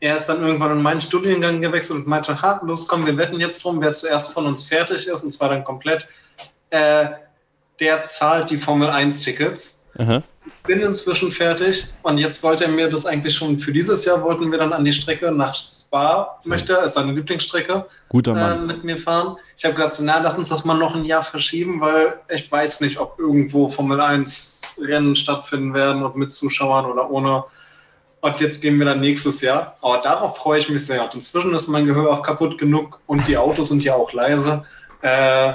[0.01, 3.39] Er ist dann irgendwann in meinen Studiengang gewechselt und meinte, ha, los, komm, wir wetten
[3.39, 6.07] jetzt drum, wer zuerst von uns fertig ist, und zwar dann komplett.
[6.71, 7.05] Äh,
[7.79, 9.89] der zahlt die Formel 1-Tickets.
[10.45, 14.23] Ich bin inzwischen fertig und jetzt wollte er mir das eigentlich schon für dieses Jahr,
[14.23, 16.49] wollten wir dann an die Strecke nach Spa, so.
[16.49, 18.63] möchte ist seine Lieblingsstrecke, Guter Mann.
[18.63, 19.37] Äh, mit mir fahren.
[19.55, 22.81] Ich habe gesagt, na, lass uns das mal noch ein Jahr verschieben, weil ich weiß
[22.81, 27.43] nicht, ob irgendwo Formel 1 Rennen stattfinden werden, ob mit Zuschauern oder ohne.
[28.21, 29.77] Und jetzt gehen wir dann nächstes Jahr.
[29.81, 31.03] Aber darauf freue ich mich sehr.
[31.03, 34.63] Und inzwischen ist mein Gehör auch kaputt genug und die Autos sind ja auch leise.
[35.01, 35.53] Äh,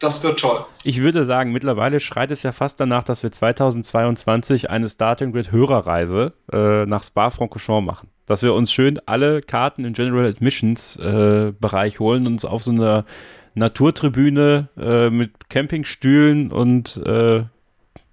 [0.00, 0.64] das wird toll.
[0.82, 5.52] Ich würde sagen, mittlerweile schreit es ja fast danach, dass wir 2022 eine Starting Grid
[5.52, 8.08] Hörerreise äh, nach Spa-Francorchamps machen.
[8.26, 12.64] Dass wir uns schön alle Karten im General Admissions äh, Bereich holen und uns auf
[12.64, 13.04] so einer
[13.54, 17.44] Naturtribüne äh, mit Campingstühlen und äh,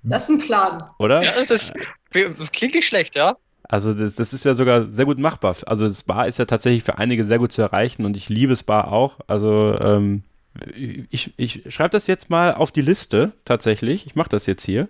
[0.04, 0.84] Das ist ein Plan.
[1.00, 1.24] Oder?
[1.24, 1.72] Ja, das
[2.12, 3.38] klingt nicht schlecht, ja.
[3.68, 5.56] Also das, das, ist ja sogar sehr gut machbar.
[5.66, 8.82] Also Spa ist ja tatsächlich für einige sehr gut zu erreichen und ich liebe Spa
[8.82, 9.20] auch.
[9.28, 10.24] Also ähm,
[11.10, 14.06] ich, ich schreibe das jetzt mal auf die Liste tatsächlich.
[14.06, 14.88] Ich mache das jetzt hier.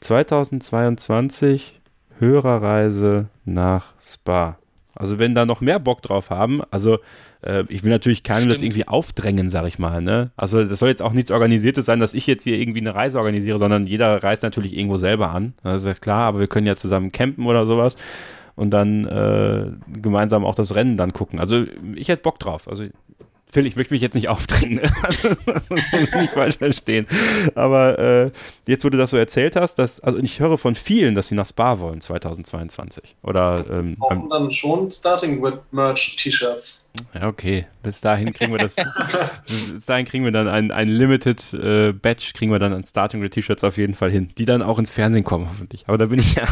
[0.00, 1.80] 2022
[2.18, 4.58] Hörerreise nach Spa.
[4.94, 6.98] Also wenn da noch mehr Bock drauf haben, also
[7.44, 10.00] äh, ich will natürlich keinem das irgendwie aufdrängen, sag ich mal.
[10.02, 10.30] Ne?
[10.36, 13.18] Also das soll jetzt auch nichts Organisiertes sein, dass ich jetzt hier irgendwie eine Reise
[13.18, 15.54] organisiere, sondern jeder reist natürlich irgendwo selber an.
[15.62, 17.96] Das ist ja klar, aber wir können ja zusammen campen oder sowas
[18.56, 21.38] und dann äh, gemeinsam auch das Rennen dann gucken.
[21.38, 21.64] Also
[21.94, 22.68] ich hätte Bock drauf.
[22.68, 22.84] Also
[23.50, 24.92] Phil, ich möchte mich jetzt nicht aufdrängen, ne?
[25.02, 27.06] also, nicht falsch verstehen.
[27.54, 28.30] Aber äh,
[28.66, 31.36] jetzt, wo du das so erzählt hast, dass, also ich höre von vielen, dass sie
[31.36, 33.14] nach Spa wollen 2022.
[33.22, 36.92] Oder ähm, brauchen dann schon Starting with Merch T-Shirts.
[37.14, 37.66] Ja, okay.
[37.84, 38.74] Bis dahin kriegen wir das.
[39.46, 43.22] bis dahin kriegen wir dann ein, ein Limited äh, Batch, kriegen wir dann an Starting
[43.22, 45.84] with T-Shirts auf jeden Fall hin, die dann auch ins Fernsehen kommen, hoffentlich.
[45.86, 46.44] Aber da bin ich ja,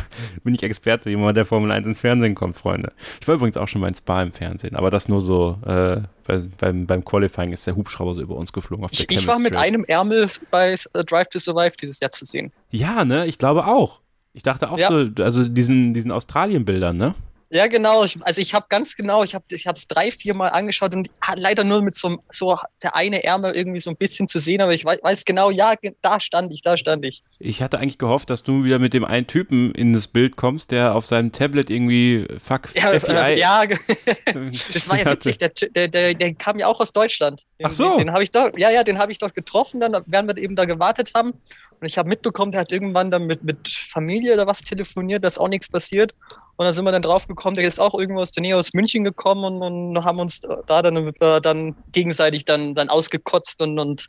[0.45, 2.93] bin ich Experte, jemand, der Formel 1 ins Fernsehen kommt, Freunde.
[3.21, 6.03] Ich war übrigens auch schon mal in Spa im Fernsehen, aber das nur so äh,
[6.27, 8.87] bei, beim, beim Qualifying ist der Hubschrauber so über uns geflogen.
[8.91, 12.53] ich, ich war mit einem Ärmel bei uh, Drive to Survive dieses Jahr zu sehen.
[12.71, 13.27] Ja, ne?
[13.27, 14.01] Ich glaube auch.
[14.33, 14.89] Ich dachte auch ja.
[14.89, 17.15] so, also diesen, diesen Australien-Bildern, ne?
[17.53, 18.03] Ja, genau.
[18.03, 21.65] Ich, also ich habe ganz genau, ich habe es drei, vier Mal angeschaut und leider
[21.65, 24.87] nur mit so, so der eine Ärmel irgendwie so ein bisschen zu sehen, aber ich
[24.87, 27.23] weiß, weiß, genau, ja, da stand ich, da stand ich.
[27.39, 30.71] Ich hatte eigentlich gehofft, dass du wieder mit dem einen Typen in das Bild kommst,
[30.71, 33.13] der auf seinem Tablet irgendwie fuck ja, FBI.
[33.13, 33.65] Äh, ja,
[34.35, 37.43] das war ja witzig, der, der, der, der, kam ja auch aus Deutschland.
[37.61, 37.91] Den, Ach so.
[37.91, 40.43] Den, den habe ich dort, ja, ja, den habe ich dort getroffen, dann während wir
[40.43, 41.35] eben da gewartet haben.
[41.83, 45.37] Und ich habe mitbekommen, der hat irgendwann dann mit, mit Familie oder was telefoniert, dass
[45.37, 46.15] auch nichts passiert.
[46.63, 48.73] Und da sind wir dann drauf gekommen, der ist auch irgendwo aus der Nähe aus
[48.73, 53.81] München gekommen und, und haben uns da dann, äh, dann gegenseitig dann, dann ausgekotzt und,
[53.81, 54.07] und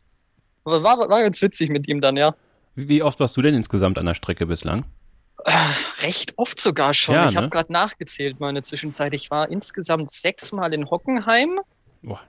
[0.64, 2.36] war, war ganz witzig mit ihm dann, ja.
[2.76, 4.86] Wie oft warst du denn insgesamt an der Strecke bislang?
[5.46, 5.52] Äh,
[6.04, 7.16] recht oft sogar schon.
[7.16, 7.42] Ja, ich ne?
[7.42, 9.16] habe gerade nachgezählt, meine Zwischenzeit.
[9.16, 11.60] Ich war insgesamt sechsmal in Hockenheim.
[12.04, 12.22] Boah.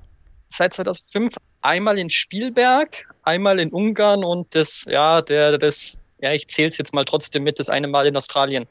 [0.48, 6.48] Seit 2005 einmal in Spielberg, einmal in Ungarn und das, ja, der, das, ja, ich
[6.48, 8.66] zähle es jetzt mal trotzdem mit, das eine Mal in Australien.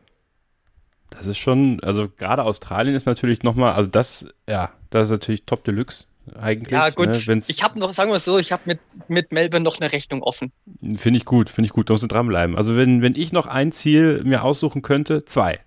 [1.18, 5.46] Das ist schon, also gerade Australien ist natürlich nochmal, also das, ja, das ist natürlich
[5.46, 6.08] Top Deluxe
[6.40, 6.72] eigentlich.
[6.72, 7.10] Ja, gut.
[7.28, 9.92] Ne, ich habe noch, sagen wir es so, ich habe mit, mit Melbourne noch eine
[9.92, 10.52] Rechnung offen.
[10.96, 12.56] Finde ich gut, finde ich gut, da musst du dranbleiben.
[12.56, 15.60] Also, wenn, wenn ich noch ein Ziel mir aussuchen könnte, zwei.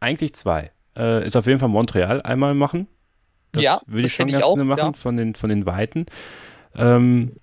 [0.00, 0.70] Eigentlich zwei.
[0.96, 2.86] Äh, ist auf jeden Fall Montreal einmal machen.
[3.52, 4.92] Das ja, würde ich schon ganz gerne machen ja.
[4.92, 6.06] von, den, von den Weiten.
[6.74, 7.36] Ähm,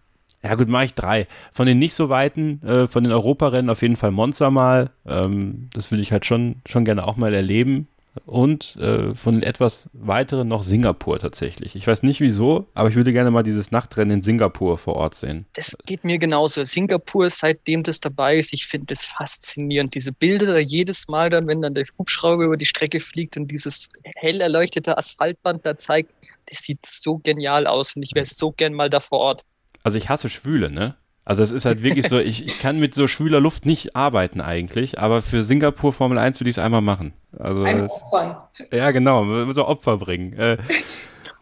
[0.43, 1.27] ja gut, mache ich drei.
[1.51, 4.89] Von den nicht so weiten, äh, von den Europarennen auf jeden Fall Monza mal.
[5.05, 7.87] Ähm, das würde ich halt schon, schon gerne auch mal erleben.
[8.25, 11.75] und äh, von den etwas weiteren noch Singapur tatsächlich.
[11.75, 15.15] Ich weiß nicht wieso, aber ich würde gerne mal dieses Nachtrennen in Singapur vor Ort
[15.15, 15.45] sehen.
[15.53, 16.63] Das geht mir genauso.
[16.63, 19.95] Singapur, seitdem das dabei ist, ich finde das faszinierend.
[19.95, 23.47] Diese Bilder da jedes Mal dann, wenn dann der Hubschrauber über die Strecke fliegt und
[23.49, 26.11] dieses hell erleuchtete Asphaltband da zeigt,
[26.47, 29.43] das sieht so genial aus und ich wäre so gern mal da vor Ort.
[29.83, 30.95] Also ich hasse Schwüle, ne?
[31.25, 34.41] Also es ist halt wirklich so, ich, ich kann mit so schwüler Luft nicht arbeiten
[34.41, 37.13] eigentlich, aber für Singapur Formel 1 würde ich es einmal machen.
[37.37, 38.37] Also Ein Opfern.
[38.71, 40.33] Ja, genau, so Opfer bringen.
[40.33, 40.57] Äh,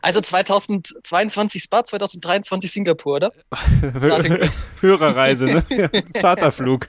[0.01, 3.31] also 2022 Spa, 2023 Singapur, oder?
[4.81, 5.64] Hörerreise, ne?
[6.14, 6.88] Charterflug.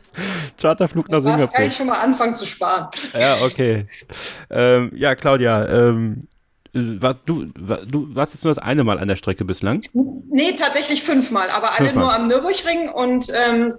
[0.61, 1.47] Charterflug nach Singapur.
[1.47, 2.89] Das kann ich schon mal anfangen zu sparen.
[3.15, 3.87] Ja, okay.
[4.51, 6.29] Ähm, ja, Claudia, ähm,
[7.01, 9.83] war, du, war, du warst jetzt nur das eine Mal an der Strecke bislang?
[9.93, 12.05] Nee, tatsächlich fünfmal, aber alle fünfmal.
[12.05, 13.75] nur am Nürburgring und ähm,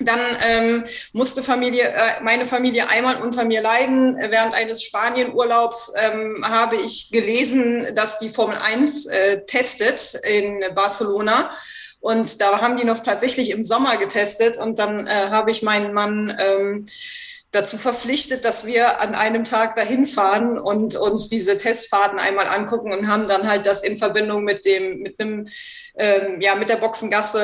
[0.00, 4.16] dann ähm, musste Familie, äh, meine Familie einmal unter mir leiden.
[4.16, 11.50] Während eines Spanienurlaubs ähm, habe ich gelesen, dass die Formel 1 äh, testet in Barcelona.
[12.00, 14.56] Und da haben die noch tatsächlich im Sommer getestet.
[14.56, 16.86] Und dann äh, habe ich meinen Mann ähm,
[17.52, 22.92] dazu verpflichtet, dass wir an einem Tag dahin fahren und uns diese Testfahrten einmal angucken
[22.92, 25.48] und haben dann halt das in Verbindung mit dem, mit einem,
[25.96, 27.42] ähm, ja, mit der Boxengasse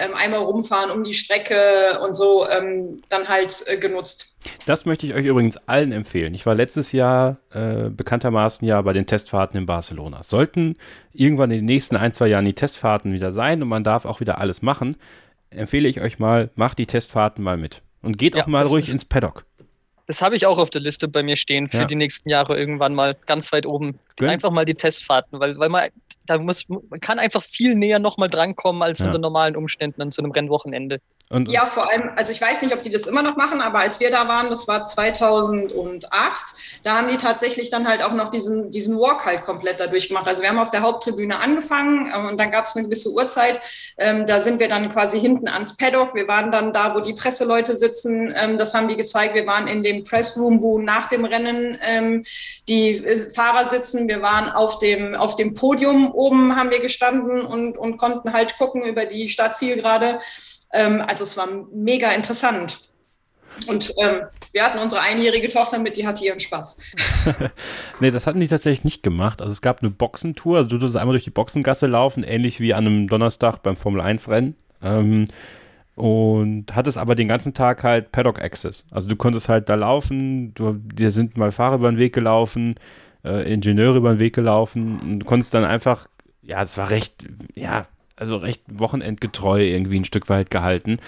[0.00, 4.38] ähm, einmal rumfahren um die Strecke und so ähm, dann halt äh, genutzt.
[4.66, 6.34] Das möchte ich euch übrigens allen empfehlen.
[6.34, 10.22] Ich war letztes Jahr äh, bekanntermaßen ja bei den Testfahrten in Barcelona.
[10.22, 10.76] Sollten
[11.12, 14.20] irgendwann in den nächsten ein, zwei Jahren die Testfahrten wieder sein und man darf auch
[14.20, 14.94] wieder alles machen,
[15.50, 17.82] empfehle ich euch mal, macht die Testfahrten mal mit.
[18.02, 19.47] Und geht ja, auch mal ruhig ins Paddock.
[20.08, 21.84] Das habe ich auch auf der Liste bei mir stehen für ja.
[21.84, 23.98] die nächsten Jahre irgendwann mal ganz weit oben.
[24.16, 24.30] Gönn.
[24.30, 25.90] Einfach mal die Testfahrten, weil, weil man,
[26.28, 29.06] da muss, man kann einfach viel näher nochmal drankommen als ja.
[29.06, 31.00] unter normalen Umständen an so einem Rennwochenende.
[31.30, 33.80] Und, ja, vor allem, also ich weiß nicht, ob die das immer noch machen, aber
[33.80, 38.30] als wir da waren, das war 2008, da haben die tatsächlich dann halt auch noch
[38.30, 40.26] diesen, diesen Walk halt komplett dadurch gemacht.
[40.26, 43.60] Also wir haben auf der Haupttribüne angefangen ähm, und dann gab es eine gewisse Uhrzeit.
[43.98, 46.14] Ähm, da sind wir dann quasi hinten ans Paddock.
[46.14, 48.32] Wir waren dann da, wo die Presseleute sitzen.
[48.34, 49.34] Ähm, das haben die gezeigt.
[49.34, 52.22] Wir waren in dem Pressroom, wo nach dem Rennen ähm,
[52.68, 54.08] die äh, Fahrer sitzen.
[54.08, 58.56] Wir waren auf dem, auf dem Podium oben, haben wir gestanden und, und konnten halt
[58.58, 60.18] gucken über die Startzielgerade.
[60.72, 62.88] Ähm, also es war mega interessant.
[63.66, 64.22] Und ähm,
[64.52, 66.92] wir hatten unsere einjährige Tochter mit, die hatte ihren Spaß.
[68.00, 69.40] nee, das hatten die tatsächlich nicht gemacht.
[69.40, 72.74] Also es gab eine Boxentour, also du durftest einmal durch die Boxengasse laufen, ähnlich wie
[72.74, 74.56] an einem Donnerstag beim Formel 1 Rennen.
[74.82, 75.24] Ähm,
[75.96, 78.84] und hattest aber den ganzen Tag halt Paddock Access.
[78.92, 82.76] Also du konntest halt da laufen, du, dir sind mal Fahrer über den Weg gelaufen,
[83.24, 86.06] äh, Ingenieure über den Weg gelaufen und du konntest dann einfach,
[86.42, 87.86] ja, es war recht, ja,
[88.16, 90.98] also recht wochenendgetreu irgendwie ein Stück weit gehalten.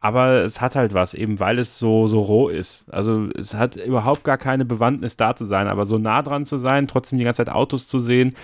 [0.00, 2.84] Aber es hat halt was, eben weil es so, so roh ist.
[2.90, 6.58] Also es hat überhaupt gar keine Bewandtnis da zu sein, aber so nah dran zu
[6.58, 8.34] sein, trotzdem die ganze Zeit Autos zu sehen,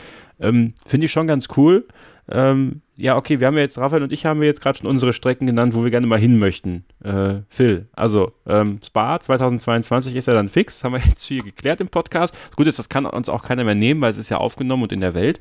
[0.41, 1.87] ähm, finde ich schon ganz cool.
[2.31, 4.89] Ähm, ja, okay, wir haben ja jetzt, Raphael und ich haben wir jetzt gerade schon
[4.89, 6.85] unsere Strecken genannt, wo wir gerne mal hin möchten.
[7.03, 11.81] Äh, Phil, also ähm, Spa 2022 ist ja dann fix, haben wir jetzt hier geklärt
[11.81, 12.35] im Podcast.
[12.57, 14.93] Gut ist, das kann uns auch keiner mehr nehmen, weil es ist ja aufgenommen und
[14.93, 15.41] in der Welt.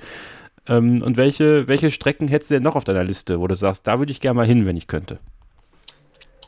[0.68, 3.86] Ähm, und welche, welche Strecken hättest du denn noch auf deiner Liste, wo du sagst,
[3.86, 5.20] da würde ich gerne mal hin, wenn ich könnte?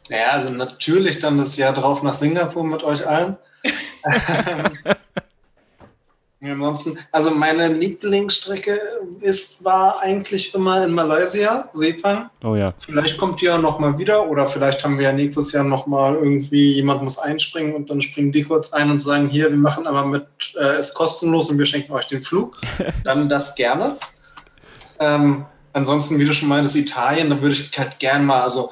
[0.10, 3.38] Naja, also natürlich dann das Jahr drauf nach Singapur mit euch allen.
[6.44, 8.80] Ansonsten, also meine Lieblingsstrecke
[9.20, 12.32] ist, war eigentlich immer in Malaysia, Sepang.
[12.44, 12.74] Oh ja.
[12.80, 16.74] Vielleicht kommt die ja nochmal wieder oder vielleicht haben wir ja nächstes Jahr nochmal irgendwie,
[16.74, 20.04] jemand muss einspringen und dann springen die kurz ein und sagen, hier, wir machen aber
[20.04, 20.26] mit,
[20.60, 22.60] äh, ist kostenlos und wir schenken euch den Flug.
[23.04, 23.98] dann das gerne.
[25.00, 28.72] Ähm, ansonsten, wie du schon meintest, Italien, da würde ich halt gern mal, also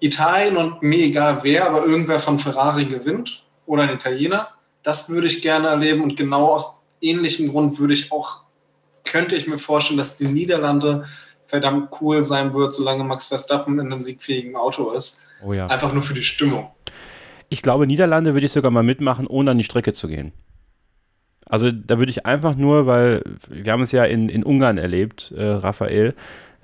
[0.00, 4.48] Italien und mir egal wer, aber irgendwer von Ferrari gewinnt oder ein Italiener,
[4.82, 8.42] das würde ich gerne erleben und genau aus ähnlichem Grund würde ich auch,
[9.04, 11.04] könnte ich mir vorstellen, dass die Niederlande
[11.46, 15.22] verdammt cool sein wird, solange Max Verstappen in einem siegfähigen Auto ist.
[15.44, 15.66] Oh ja.
[15.66, 16.70] Einfach nur für die Stimmung.
[17.48, 20.32] Ich glaube, Niederlande würde ich sogar mal mitmachen, ohne an die Strecke zu gehen.
[21.48, 25.32] Also da würde ich einfach nur, weil wir haben es ja in, in Ungarn erlebt,
[25.36, 26.14] äh, Raphael,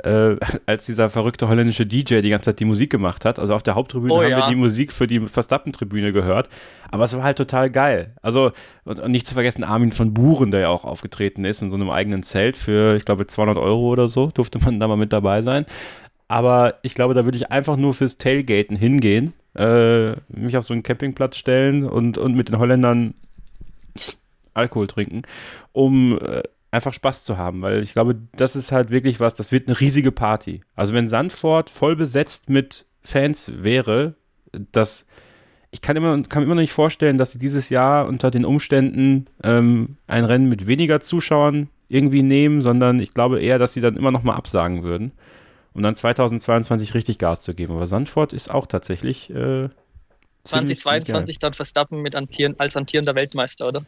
[0.05, 3.39] äh, als dieser verrückte holländische DJ die ganze Zeit die Musik gemacht hat.
[3.39, 4.39] Also auf der Haupttribüne oh, haben ja.
[4.39, 6.49] wir die Musik für die Verstappen-Tribüne gehört.
[6.91, 8.15] Aber es war halt total geil.
[8.23, 8.53] Also,
[8.85, 11.77] und, und, nicht zu vergessen Armin von Buren, der ja auch aufgetreten ist in so
[11.77, 15.13] einem eigenen Zelt für, ich glaube, 200 Euro oder so, durfte man da mal mit
[15.13, 15.67] dabei sein.
[16.29, 20.73] Aber ich glaube, da würde ich einfach nur fürs Tailgaten hingehen, äh, mich auf so
[20.73, 23.15] einen Campingplatz stellen und, und mit den Holländern
[24.55, 25.23] Alkohol trinken,
[25.73, 26.43] um äh,
[26.73, 29.79] einfach Spaß zu haben, weil ich glaube, das ist halt wirklich was, das wird eine
[29.79, 30.63] riesige Party.
[30.75, 34.15] Also wenn Sandford voll besetzt mit Fans wäre,
[34.51, 35.07] das
[35.71, 38.45] ich kann immer, kann mir immer noch nicht vorstellen, dass sie dieses Jahr unter den
[38.45, 43.81] Umständen ähm, ein Rennen mit weniger Zuschauern irgendwie nehmen, sondern ich glaube eher, dass sie
[43.81, 45.13] dann immer noch mal absagen würden,
[45.73, 47.75] um dann 2022 richtig Gas zu geben.
[47.75, 49.71] Aber Sandford ist auch tatsächlich äh,
[50.45, 53.83] 2022 dann Verstappen mit Antieren, als antierender Weltmeister, oder?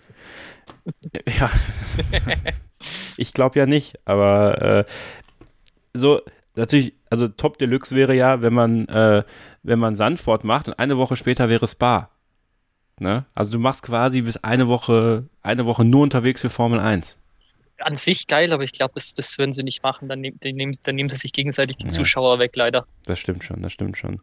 [1.38, 1.50] Ja.
[3.16, 4.84] ich glaube ja nicht, aber äh,
[5.94, 6.20] so,
[6.54, 9.22] natürlich, also Top Deluxe wäre ja, wenn man, äh,
[9.62, 12.10] wenn man Sandford macht und eine Woche später wäre Spa.
[12.98, 13.24] Ne?
[13.34, 17.20] Also du machst quasi bis eine Woche, eine Woche nur unterwegs für Formel 1.
[17.78, 20.08] An sich geil, aber ich glaube, das, das würden sie nicht machen.
[20.08, 21.90] Dann, nehm, dann, nehmen, dann nehmen sie sich gegenseitig die ja.
[21.90, 22.86] Zuschauer weg, leider.
[23.04, 24.20] Das stimmt schon, das stimmt schon.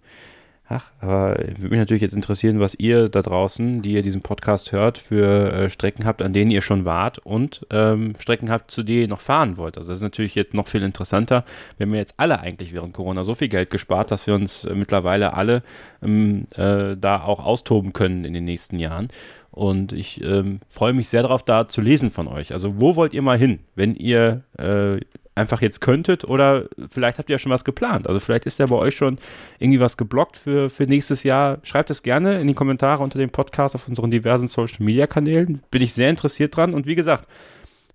[0.74, 4.72] Ach, aber würde mich natürlich jetzt interessieren, was ihr da draußen, die ihr diesen Podcast
[4.72, 8.82] hört, für äh, Strecken habt, an denen ihr schon wart und ähm, Strecken habt, zu
[8.82, 9.76] denen ihr noch fahren wollt.
[9.76, 11.44] Also das ist natürlich jetzt noch viel interessanter.
[11.76, 14.74] Wir haben jetzt alle eigentlich während Corona so viel Geld gespart, dass wir uns äh,
[14.74, 15.62] mittlerweile alle
[16.02, 19.10] ähm, äh, da auch austoben können in den nächsten Jahren.
[19.52, 22.54] Und ich ähm, freue mich sehr darauf, da zu lesen von euch.
[22.54, 25.02] Also wo wollt ihr mal hin, wenn ihr äh,
[25.42, 28.08] einfach jetzt könntet oder vielleicht habt ihr ja schon was geplant.
[28.08, 29.18] Also vielleicht ist ja bei euch schon
[29.60, 31.58] irgendwie was geblockt für, für nächstes Jahr.
[31.64, 35.62] Schreibt es gerne in die Kommentare unter dem Podcast auf unseren diversen Social Media Kanälen.
[35.72, 36.74] Bin ich sehr interessiert dran.
[36.74, 37.28] Und wie gesagt,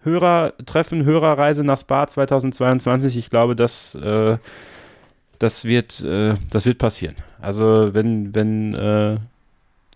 [0.02, 3.16] Hörertreffen, Hörerreise nach Spa 2022.
[3.16, 4.38] Ich glaube, das, äh,
[5.38, 7.16] das, wird, äh, das wird passieren.
[7.40, 9.16] Also wenn, wenn, äh,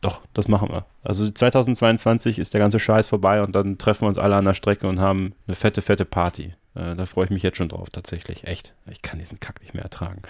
[0.00, 0.84] doch, das machen wir.
[1.02, 4.54] Also 2022 ist der ganze Scheiß vorbei und dann treffen wir uns alle an der
[4.54, 6.52] Strecke und haben eine fette, fette Party.
[6.74, 8.44] Äh, da freue ich mich jetzt schon drauf, tatsächlich.
[8.44, 8.74] Echt.
[8.90, 10.22] Ich kann diesen Kack nicht mehr ertragen.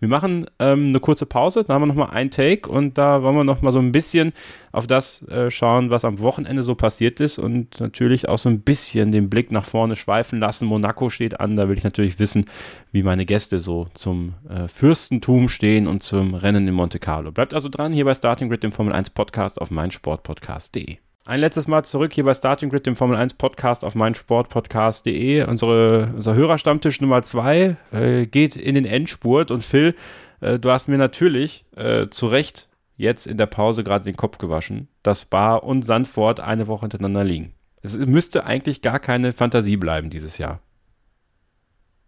[0.00, 3.36] Wir machen ähm, eine kurze Pause, dann haben wir nochmal einen Take und da wollen
[3.36, 4.32] wir nochmal so ein bisschen
[4.72, 8.60] auf das äh, schauen, was am Wochenende so passiert ist und natürlich auch so ein
[8.60, 10.66] bisschen den Blick nach vorne schweifen lassen.
[10.66, 12.46] Monaco steht an, da will ich natürlich wissen,
[12.92, 17.30] wie meine Gäste so zum äh, Fürstentum stehen und zum Rennen in Monte Carlo.
[17.30, 20.98] Bleibt also dran hier bei Starting Grid, dem Formel 1 Podcast auf meinsportpodcast.de.
[21.26, 25.42] Ein letztes Mal zurück hier bei Starting Grid, dem Formel 1 Podcast auf meinsportpodcast.de.
[25.42, 29.96] Unsere, unser Hörerstammtisch Nummer 2 äh, geht in den Endspurt und Phil,
[30.40, 34.38] äh, du hast mir natürlich äh, zu Recht jetzt in der Pause gerade den Kopf
[34.38, 37.54] gewaschen, dass Bar und Sandford eine Woche hintereinander liegen.
[37.82, 40.60] Es müsste eigentlich gar keine Fantasie bleiben dieses Jahr.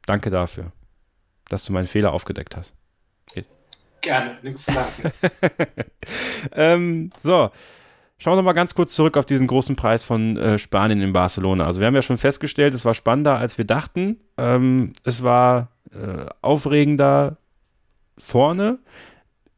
[0.06, 0.70] Danke dafür,
[1.48, 2.72] dass du meinen Fehler aufgedeckt hast.
[4.00, 5.12] Gerne, nichts zu sagen.
[6.52, 7.50] ähm, so.
[8.20, 11.66] Schauen wir mal ganz kurz zurück auf diesen großen Preis von äh, Spanien in Barcelona.
[11.66, 14.16] Also wir haben ja schon festgestellt, es war spannender, als wir dachten.
[14.36, 17.38] Ähm, es war äh, aufregender
[18.18, 18.78] vorne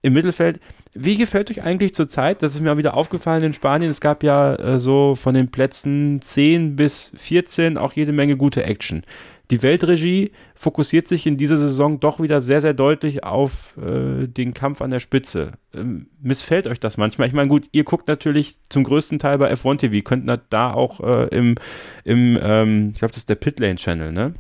[0.03, 0.61] im Mittelfeld.
[0.93, 2.43] Wie gefällt euch eigentlich zur Zeit?
[2.43, 3.91] Das ist mir wieder aufgefallen in Spanien.
[3.91, 8.65] Es gab ja äh, so von den Plätzen 10 bis 14 auch jede Menge gute
[8.65, 9.05] Action
[9.51, 14.55] die Weltregie fokussiert sich in dieser Saison doch wieder sehr, sehr deutlich auf äh, den
[14.55, 15.53] Kampf an der Spitze.
[15.75, 17.27] Ähm, missfällt euch das manchmal?
[17.27, 21.01] Ich meine, gut, ihr guckt natürlich zum größten Teil bei F1 TV, könnt da auch
[21.01, 21.57] äh, im,
[22.05, 24.35] im ähm, ich glaube, das ist der Pitlane Channel, ne?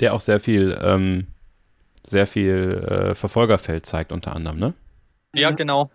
[0.00, 1.28] Der auch sehr viel, ähm,
[2.04, 4.74] sehr viel äh, Verfolgerfeld zeigt, unter anderem, ne?
[5.32, 5.90] Ja, genau.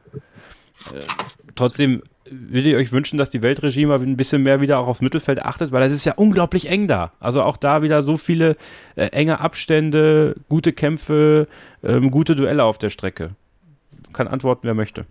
[0.94, 1.02] Äh,
[1.56, 2.02] trotzdem
[2.49, 5.43] würde ich euch wünschen, dass die Weltregie mal ein bisschen mehr wieder auch aufs Mittelfeld
[5.43, 7.11] achtet, weil es ist ja unglaublich eng da.
[7.19, 8.55] Also auch da wieder so viele
[8.95, 11.47] äh, enge Abstände, gute Kämpfe,
[11.84, 13.31] ähm, gute Duelle auf der Strecke.
[14.14, 15.05] Kann antworten, wer möchte.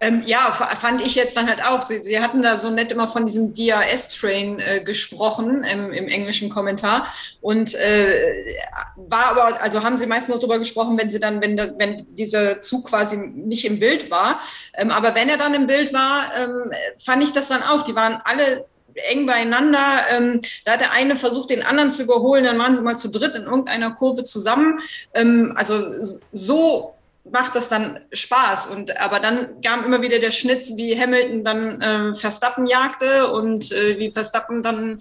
[0.00, 1.82] Ähm, ja, fand ich jetzt dann halt auch.
[1.82, 6.48] Sie, Sie hatten da so nett immer von diesem DRS-Train äh, gesprochen im, im, englischen
[6.48, 7.06] Kommentar.
[7.42, 8.56] Und äh,
[8.96, 12.06] war aber, also haben Sie meistens noch drüber gesprochen, wenn Sie dann, wenn, der, wenn
[12.14, 14.40] dieser Zug quasi nicht im Bild war.
[14.74, 17.82] Ähm, aber wenn er dann im Bild war, ähm, fand ich das dann auch.
[17.82, 18.64] Die waren alle
[19.10, 19.98] eng beieinander.
[20.16, 23.10] Ähm, da hat der eine versucht, den anderen zu überholen, dann waren sie mal zu
[23.10, 24.78] dritt in irgendeiner Kurve zusammen.
[25.14, 25.92] Ähm, also
[26.32, 26.94] so
[27.32, 28.66] macht das dann Spaß.
[28.66, 33.72] Und aber dann kam immer wieder der Schnitt, wie Hamilton dann äh, Verstappen jagte und
[33.72, 35.00] äh, wie Verstappen dann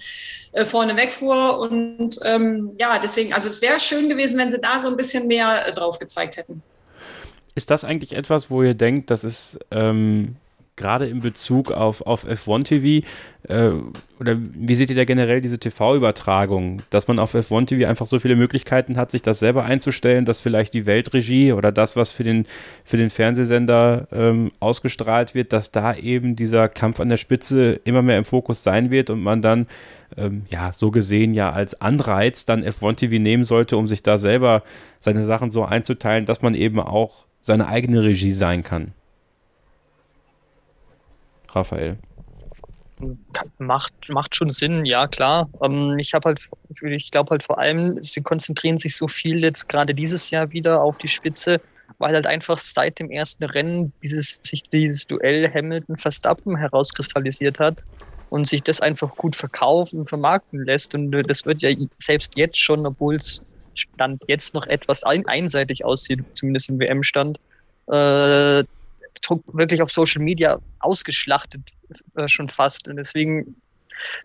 [0.51, 1.59] äh, vorne wegfuhr.
[1.59, 5.27] Und ähm, ja, deswegen, also es wäre schön gewesen, wenn sie da so ein bisschen
[5.27, 6.61] mehr äh, drauf gezeigt hätten.
[7.55, 10.35] Ist das eigentlich etwas, wo ihr denkt, das ist ähm,
[10.79, 13.05] gerade in Bezug auf, auf F1 TV,
[13.47, 13.71] äh,
[14.19, 18.19] oder wie seht ihr da generell diese TV-Übertragung, dass man auf F1 TV einfach so
[18.19, 22.23] viele Möglichkeiten hat, sich das selber einzustellen, dass vielleicht die Weltregie oder das, was für
[22.23, 22.47] den,
[22.83, 28.01] für den Fernsehsender ähm, ausgestrahlt wird, dass da eben dieser Kampf an der Spitze immer
[28.01, 29.67] mehr im Fokus sein wird und man dann,
[30.17, 34.17] ähm, ja, so gesehen ja als Anreiz dann F1 TV nehmen sollte, um sich da
[34.17, 34.63] selber
[34.99, 38.93] seine Sachen so einzuteilen, dass man eben auch seine eigene Regie sein kann.
[41.55, 41.97] Raphael.
[43.59, 45.49] Macht, macht schon Sinn, ja klar.
[45.63, 46.41] Ähm, ich habe halt,
[46.81, 50.81] ich glaube halt vor allem, sie konzentrieren sich so viel jetzt gerade dieses Jahr wieder
[50.81, 51.61] auf die Spitze,
[51.97, 57.77] weil halt einfach seit dem ersten Rennen dieses, sich dieses Duell Hamilton-Verstappen herauskristallisiert hat
[58.29, 60.93] und sich das einfach gut verkaufen und vermarkten lässt.
[60.93, 63.41] Und das wird ja selbst jetzt schon, obwohl es
[63.75, 67.39] Stand jetzt noch etwas ein einseitig aussieht, zumindest im WM-Stand,
[67.87, 68.63] äh,
[69.47, 71.61] wirklich auf Social Media ausgeschlachtet
[72.15, 72.87] äh, schon fast.
[72.87, 73.55] Und deswegen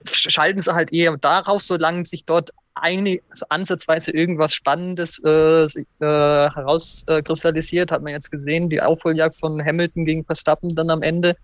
[0.05, 5.69] schalten sie halt eher darauf, solange sich dort eine, so ansatzweise irgendwas Spannendes äh, äh,
[6.01, 11.37] herauskristallisiert, hat man jetzt gesehen, die Aufholjagd von Hamilton gegen Verstappen dann am Ende.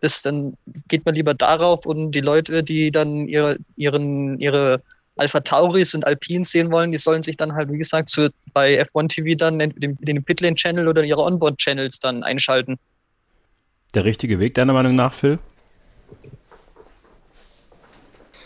[0.00, 0.56] Das, dann
[0.88, 4.82] geht man lieber darauf und die Leute, die dann ihre, ihren, ihre
[5.16, 8.82] Alpha Tauris und Alpines sehen wollen, die sollen sich dann halt, wie gesagt, zu, bei
[8.82, 12.78] F1 TV dann den, den Pitlane-Channel oder ihre Onboard-Channels dann einschalten.
[13.94, 15.38] Der richtige Weg deiner Meinung nach, Phil?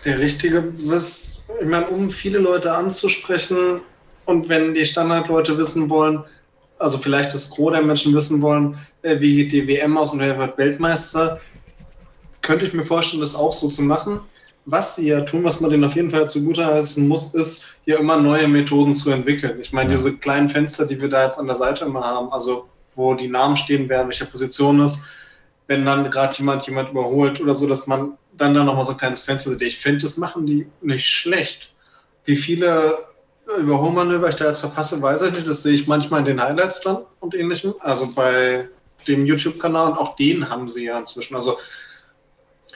[0.05, 3.81] Der richtige, was, ich meine, um viele Leute anzusprechen
[4.27, 6.23] und wenn die Standardleute wissen wollen,
[6.79, 10.20] also vielleicht das Gros der Menschen wissen wollen, äh, wie geht die WM aus und
[10.20, 11.41] wer wird Weltmeister,
[12.43, 14.20] könnte ich mir vorstellen, das auch so zu machen.
[14.66, 17.99] Was sie ja tun, was man denen auf jeden Fall zugute heißen muss, ist, hier
[17.99, 19.59] immer neue Methoden zu entwickeln.
[19.61, 22.69] Ich meine, diese kleinen Fenster, die wir da jetzt an der Seite immer haben, also
[22.95, 25.07] wo die Namen stehen, wer in welcher Position ist,
[25.69, 28.99] wenn dann gerade jemand jemand überholt oder so, dass man dann da nochmal so ein
[28.99, 29.62] kleines Fenster sieht.
[29.62, 31.73] Ich finde, das machen die nicht schlecht.
[32.24, 32.99] Wie viele
[33.59, 35.49] Überholmanöver ich da jetzt verpasse, weiß ich nicht.
[35.49, 37.74] Das sehe ich manchmal in den Highlights dann und ähnlichem.
[37.81, 38.69] Also bei
[39.07, 41.35] dem YouTube-Kanal und auch den haben sie ja inzwischen.
[41.35, 41.59] Also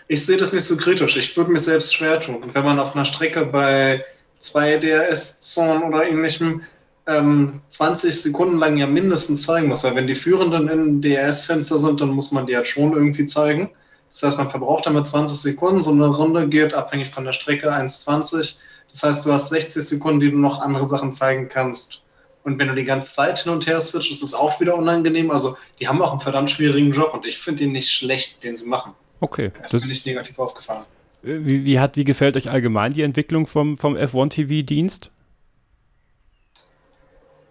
[0.08, 1.16] ich sehe das nicht so kritisch.
[1.16, 2.42] Ich würde mir selbst schwer tun.
[2.42, 4.04] Und wenn man auf einer Strecke bei
[4.38, 6.62] zwei DRS-Zonen oder ähnlichem
[7.06, 12.00] ähm, 20 Sekunden lang ja mindestens zeigen muss, weil wenn die Führenden in DRS-Fenster sind,
[12.00, 13.70] dann muss man die halt schon irgendwie zeigen.
[14.12, 15.80] Das heißt, man verbraucht damit 20 Sekunden.
[15.80, 18.56] So eine Runde geht abhängig von der Strecke 1,20.
[18.90, 22.02] Das heißt, du hast 60 Sekunden, die du noch andere Sachen zeigen kannst.
[22.44, 25.30] Und wenn du die ganze Zeit hin und her switcht, ist es auch wieder unangenehm.
[25.30, 28.56] Also, die haben auch einen verdammt schwierigen Job und ich finde ihn nicht schlecht, den
[28.56, 28.92] sie machen.
[29.20, 29.52] Okay.
[29.54, 30.84] Das, das ist mir nicht negativ aufgefallen.
[31.22, 35.10] Wie, wie, hat, wie gefällt euch allgemein die Entwicklung vom, vom F1-TV-Dienst?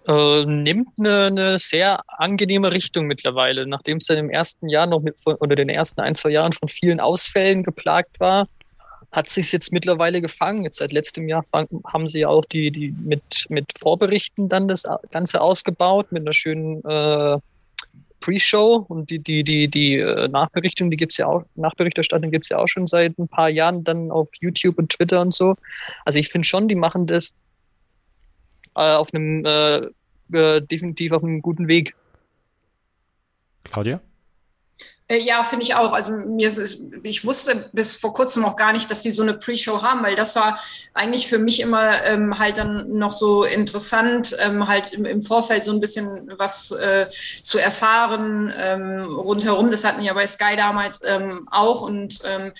[0.07, 3.67] Äh, nimmt eine, eine, sehr angenehme Richtung mittlerweile.
[3.67, 6.67] Nachdem es dann im ersten Jahr noch mit, oder den ersten ein, zwei Jahren von
[6.67, 8.47] vielen Ausfällen geplagt war,
[9.11, 10.63] hat sich jetzt mittlerweile gefangen.
[10.63, 11.43] Jetzt seit letztem Jahr
[11.87, 16.33] haben sie ja auch die, die mit, mit Vorberichten dann das Ganze ausgebaut, mit einer
[16.33, 17.37] schönen äh,
[18.21, 22.45] Pre-Show und die, die, die, die äh, Nachberichtung, die gibt es ja auch, Nachberichterstattung gibt
[22.45, 25.55] es ja auch schon seit ein paar Jahren dann auf YouTube und Twitter und so.
[26.05, 27.33] Also ich finde schon, die machen das
[28.75, 29.87] äh, auf einem äh,
[30.33, 31.95] äh, definitiv auf einem guten Weg.
[33.63, 34.01] Claudia?
[35.11, 35.91] Äh, ja, finde ich auch.
[35.91, 39.33] Also mir ist, ich wusste bis vor kurzem noch gar nicht, dass die so eine
[39.33, 40.57] Pre-Show haben, weil das war
[40.93, 45.65] eigentlich für mich immer ähm, halt dann noch so interessant, ähm, halt im, im, Vorfeld
[45.65, 47.09] so ein bisschen was äh,
[47.43, 49.69] zu erfahren ähm, rundherum.
[49.69, 52.53] Das hatten ja bei Sky damals ähm, auch und ähm,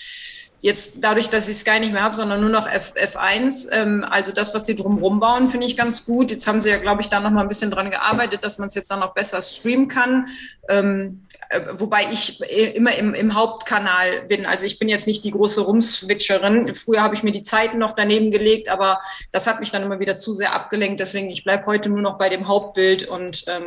[0.62, 4.30] Jetzt dadurch, dass ich Sky nicht mehr habe, sondern nur noch F, F1, ähm, also
[4.30, 6.30] das, was sie drumherum bauen, finde ich ganz gut.
[6.30, 8.68] Jetzt haben sie ja, glaube ich, da noch mal ein bisschen dran gearbeitet, dass man
[8.68, 10.28] es jetzt dann noch besser streamen kann.
[10.68, 12.40] Ähm, äh, wobei ich
[12.76, 14.46] immer im, im, Hauptkanal bin.
[14.46, 16.72] Also ich bin jetzt nicht die große Rumswitcherin.
[16.76, 19.00] Früher habe ich mir die Zeiten noch daneben gelegt, aber
[19.32, 21.00] das hat mich dann immer wieder zu sehr abgelenkt.
[21.00, 23.66] Deswegen, ich bleibe heute nur noch bei dem Hauptbild und ähm,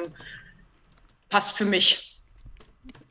[1.27, 2.14] passt für mich.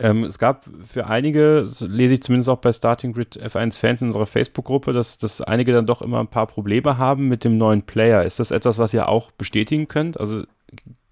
[0.04, 4.08] Ähm, es gab für einige, lese ich zumindest auch bei Starting Grid F1 Fans in
[4.08, 7.86] unserer Facebook-Gruppe, dass, dass einige dann doch immer ein paar Probleme haben mit dem neuen
[7.86, 8.22] Player.
[8.22, 10.20] Ist das etwas, was ihr auch bestätigen könnt?
[10.20, 10.42] Also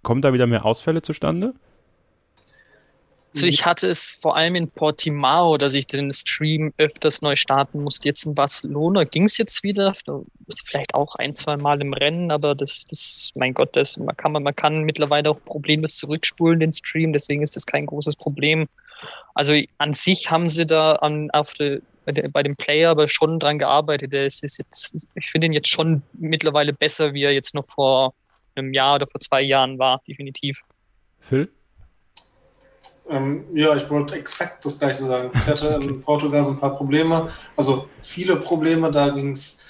[0.03, 1.55] kommen da wieder mehr Ausfälle zustande?
[3.35, 7.83] Also ich hatte es vor allem in Portimao, dass ich den Stream öfters neu starten
[7.83, 8.07] musste.
[8.09, 9.95] Jetzt in Barcelona ging es jetzt wieder,
[10.67, 14.33] vielleicht auch ein, zwei Mal im Rennen, aber das, das mein Gott, das, man, kann,
[14.33, 18.69] man kann mittlerweile auch problemlos zurückspulen, den Stream, deswegen ist das kein großes Problem.
[19.35, 23.59] Also an sich haben sie da an, auf de, bei dem Player aber schon dran
[23.59, 24.13] gearbeitet.
[24.13, 27.65] Der ist, ist jetzt, ich finde ihn jetzt schon mittlerweile besser, wie er jetzt noch
[27.65, 28.15] vor
[28.55, 30.61] einem Jahr oder vor zwei Jahren war, definitiv.
[31.21, 31.49] Phil?
[33.09, 35.31] Ähm, ja, ich wollte exakt das gleiche sagen.
[35.35, 39.63] Ich hatte in Portugal so ein paar Probleme, also viele Probleme, da ging es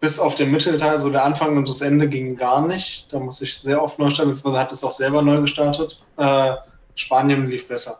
[0.00, 3.06] bis auf den Mittelteil, so der Anfang und das Ende ging gar nicht.
[3.12, 6.02] Da musste ich sehr oft neu starten, beziehungsweise hat es auch selber neu gestartet.
[6.16, 6.54] Äh,
[6.96, 7.98] Spanien lief besser.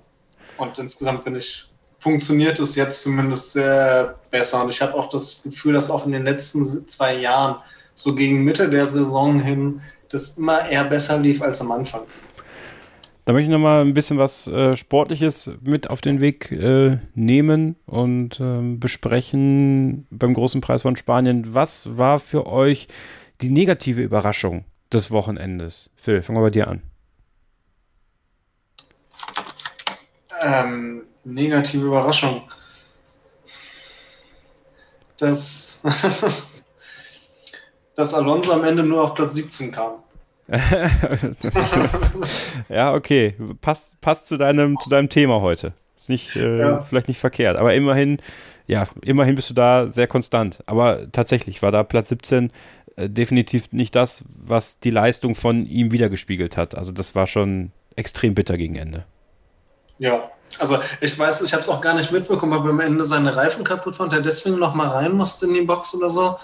[0.57, 1.69] Und insgesamt bin ich,
[1.99, 4.65] funktioniert es jetzt zumindest sehr besser.
[4.65, 7.57] Und ich habe auch das Gefühl, dass auch in den letzten zwei Jahren,
[7.95, 12.03] so gegen Mitte der Saison hin, das immer eher besser lief als am Anfang.
[13.25, 17.77] Da möchte ich nochmal ein bisschen was äh, Sportliches mit auf den Weg äh, nehmen
[17.87, 21.55] und äh, besprechen beim großen Preis von Spanien.
[21.55, 22.89] Was war für euch
[23.41, 25.91] die negative Überraschung des Wochenendes?
[25.95, 26.83] Phil, fangen wir bei dir an.
[30.45, 32.43] Ähm, negative Überraschung.
[35.19, 35.85] Dass,
[37.97, 39.93] dass Alonso am Ende nur auf Platz 17 kam.
[42.69, 43.35] ja, okay.
[43.61, 45.73] Passt, passt zu, deinem, zu deinem Thema heute.
[45.97, 46.81] Ist nicht, äh, ja.
[46.81, 47.57] vielleicht nicht verkehrt.
[47.57, 48.19] Aber immerhin,
[48.67, 50.63] ja, immerhin bist du da sehr konstant.
[50.67, 52.51] Aber tatsächlich war da Platz 17
[52.97, 56.75] äh, definitiv nicht das, was die Leistung von ihm wiedergespiegelt hat.
[56.75, 59.05] Also das war schon extrem bitter gegen Ende.
[60.03, 63.37] Ja, also ich weiß, ich habe es auch gar nicht mitbekommen, ob am Ende seine
[63.37, 66.37] Reifen kaputt waren und er deswegen noch mal rein musste in die Box oder so.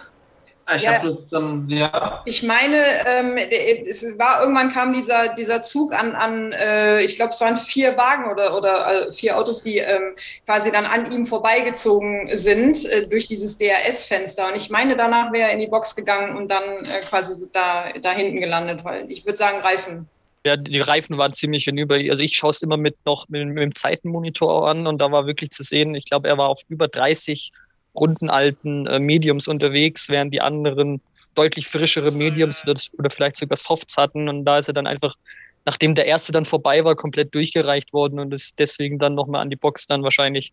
[0.76, 2.22] Ich ja, habe das dann, ja.
[2.24, 2.76] Ich meine,
[3.06, 7.56] ähm, es war irgendwann kam dieser, dieser Zug an, an äh, ich glaube, es waren
[7.56, 10.14] vier Wagen oder, oder äh, vier Autos, die ähm,
[10.44, 14.46] quasi dann an ihm vorbeigezogen sind äh, durch dieses DRS-Fenster.
[14.46, 17.86] Und ich meine, danach wäre er in die Box gegangen und dann äh, quasi da,
[18.00, 20.08] da hinten gelandet, weil ich würde sagen, Reifen.
[20.44, 21.96] Ja, die Reifen waren ziemlich hinüber.
[21.96, 25.26] Also ich schaue es immer mit noch mit, mit dem Zeitenmonitor an und da war
[25.26, 27.52] wirklich zu sehen, ich glaube, er war auf über 30
[27.94, 31.00] rundenalten äh, Mediums unterwegs, während die anderen
[31.34, 34.28] deutlich frischere Mediums oder, oder vielleicht sogar Softs hatten.
[34.28, 35.16] Und da ist er dann einfach,
[35.64, 39.50] nachdem der erste dann vorbei war, komplett durchgereicht worden und ist deswegen dann nochmal an
[39.50, 40.52] die Box dann wahrscheinlich.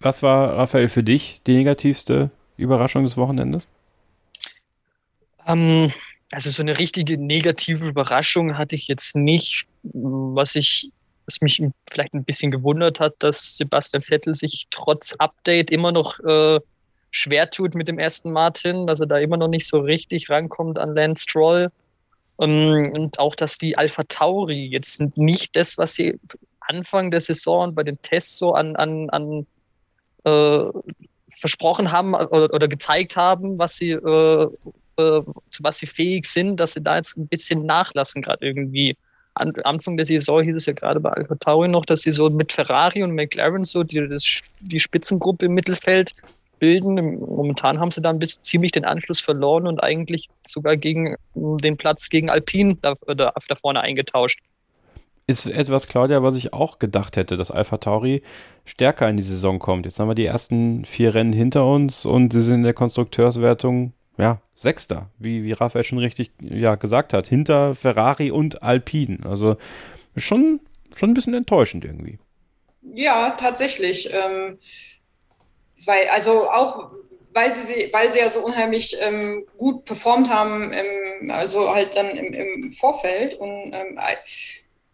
[0.00, 3.66] Was war, Raphael, für dich die negativste Überraschung des Wochenendes?
[5.46, 5.92] Ähm,
[6.30, 9.66] also so eine richtige negative Überraschung hatte ich jetzt nicht.
[9.82, 10.90] Was ich
[11.28, 16.18] was mich vielleicht ein bisschen gewundert hat, dass Sebastian Vettel sich trotz Update immer noch
[16.20, 16.58] äh,
[17.10, 20.78] schwer tut mit dem ersten Martin, dass er da immer noch nicht so richtig rankommt
[20.78, 21.70] an Lance Stroll.
[22.40, 26.18] Ähm, und auch, dass die Alpha Tauri jetzt nicht das, was sie
[26.60, 29.46] Anfang der Saison bei den Tests so an, an, an
[30.24, 30.70] äh,
[31.28, 34.48] versprochen haben oder, oder, gezeigt haben, was sie, äh,
[34.98, 38.96] äh, zu was sie fähig sind, dass sie da jetzt ein bisschen nachlassen, gerade irgendwie.
[39.34, 42.28] An, Anfang der Saison hieß es ja gerade bei Alpha Tauri noch, dass sie so
[42.28, 46.12] mit Ferrari und McLaren so die, das, die Spitzengruppe im Mittelfeld
[46.58, 47.20] bilden.
[47.20, 51.76] Momentan haben sie da ein bisschen ziemlich den Anschluss verloren und eigentlich sogar gegen den
[51.76, 54.40] Platz gegen Alpine da, da, da vorne eingetauscht.
[55.28, 58.22] Ist etwas, Claudia, was ich auch gedacht hätte, dass Alpha Tauri
[58.64, 59.84] stärker in die Saison kommt.
[59.84, 63.92] Jetzt haben wir die ersten vier Rennen hinter uns und sie sind in der Konstrukteurswertung
[64.18, 69.18] ja, Sechster, wie, wie Raphael schon richtig ja, gesagt hat, hinter Ferrari und Alpine.
[69.24, 69.56] Also
[70.16, 70.60] schon,
[70.96, 72.18] schon ein bisschen enttäuschend irgendwie.
[72.82, 74.12] Ja, tatsächlich.
[74.12, 74.58] Ähm,
[75.84, 76.90] weil, also auch
[77.32, 82.10] weil sie, weil sie ja so unheimlich ähm, gut performt haben, ähm, also halt dann
[82.10, 83.34] im, im Vorfeld.
[83.34, 83.98] Und ähm,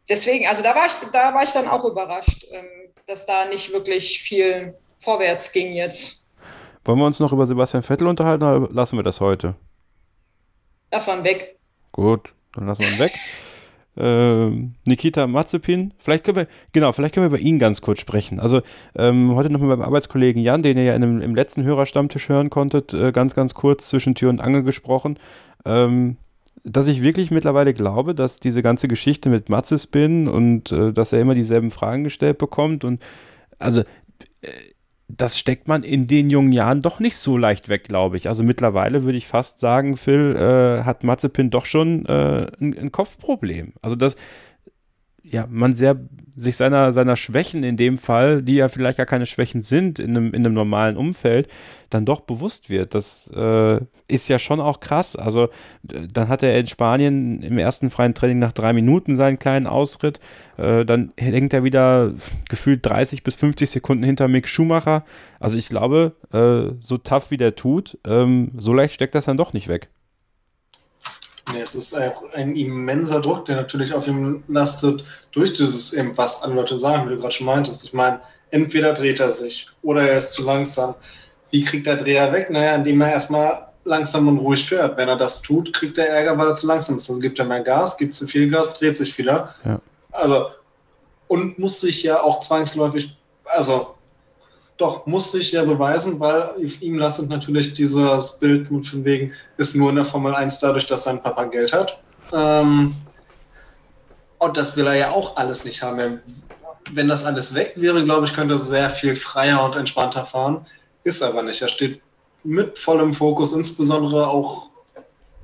[0.08, 2.66] deswegen, also da war ich, da war ich dann auch überrascht, ähm,
[3.06, 6.23] dass da nicht wirklich viel vorwärts ging jetzt.
[6.84, 9.54] Wollen wir uns noch über Sebastian Vettel unterhalten oder lassen wir das heute?
[10.92, 11.58] Lass mal weg.
[11.92, 13.14] Gut, dann lassen wir ihn weg.
[13.96, 18.40] Ähm, Nikita Mazepin, vielleicht können wir, genau, vielleicht können wir über ihn ganz kurz sprechen.
[18.40, 18.60] Also
[18.96, 22.28] ähm, heute noch mit meinem Arbeitskollegen Jan, den ihr ja in einem, im letzten Hörerstammtisch
[22.28, 25.16] hören konntet, äh, ganz, ganz kurz zwischen Tür und Angel gesprochen.
[25.64, 26.16] Ähm,
[26.64, 31.20] dass ich wirklich mittlerweile glaube, dass diese ganze Geschichte mit Matzespin und äh, dass er
[31.20, 33.00] immer dieselben Fragen gestellt bekommt und
[33.60, 33.82] also
[34.40, 34.48] äh,
[35.08, 38.28] das steckt man in den jungen Jahren doch nicht so leicht weg, glaube ich.
[38.28, 42.92] Also mittlerweile würde ich fast sagen, Phil, äh, hat Mazepin doch schon äh, ein, ein,
[42.92, 43.74] Kopfproblem.
[43.82, 44.16] Also das,
[45.24, 45.98] ja, man sehr
[46.36, 50.10] sich seiner, seiner Schwächen in dem Fall, die ja vielleicht gar keine Schwächen sind in
[50.10, 51.48] einem, in einem normalen Umfeld,
[51.90, 52.94] dann doch bewusst wird.
[52.94, 55.14] Das äh, ist ja schon auch krass.
[55.14, 55.48] Also
[55.82, 60.18] dann hat er in Spanien im ersten freien Training nach drei Minuten seinen kleinen Ausritt.
[60.56, 62.12] Äh, dann hängt er wieder
[62.48, 65.04] gefühlt 30 bis 50 Sekunden hinter Mick Schumacher.
[65.38, 69.36] Also ich glaube, äh, so tough wie der tut, ähm, so leicht steckt das dann
[69.36, 69.88] doch nicht weg.
[71.52, 76.16] Nee, es ist auch ein immenser Druck, der natürlich auf ihm lastet, durch dieses eben,
[76.16, 77.84] was andere Leute sagen, wie du gerade schon meintest.
[77.84, 80.94] Ich meine, entweder dreht er sich oder er ist zu langsam.
[81.50, 82.50] Wie kriegt der Dreher weg?
[82.50, 84.96] Naja, indem er erstmal langsam und ruhig fährt.
[84.96, 87.08] Wenn er das tut, kriegt er Ärger, weil er zu langsam ist.
[87.10, 89.54] Also gibt er mehr Gas, gibt zu viel Gas, dreht sich wieder.
[89.64, 89.80] Ja.
[90.12, 90.46] Also,
[91.28, 93.93] und muss sich ja auch zwangsläufig, also
[94.76, 99.76] doch, muss sich ja beweisen, weil ihm lastet natürlich dieses Bild mit von wegen, ist
[99.76, 102.00] nur in der Formel 1 dadurch, dass sein Papa Geld hat.
[102.32, 102.94] Ähm,
[104.38, 106.20] und das will er ja auch alles nicht haben.
[106.90, 110.66] Wenn das alles weg wäre, glaube ich, könnte er sehr viel freier und entspannter fahren.
[111.04, 111.62] Ist aber nicht.
[111.62, 112.02] Er steht
[112.42, 114.70] mit vollem Fokus, insbesondere auch,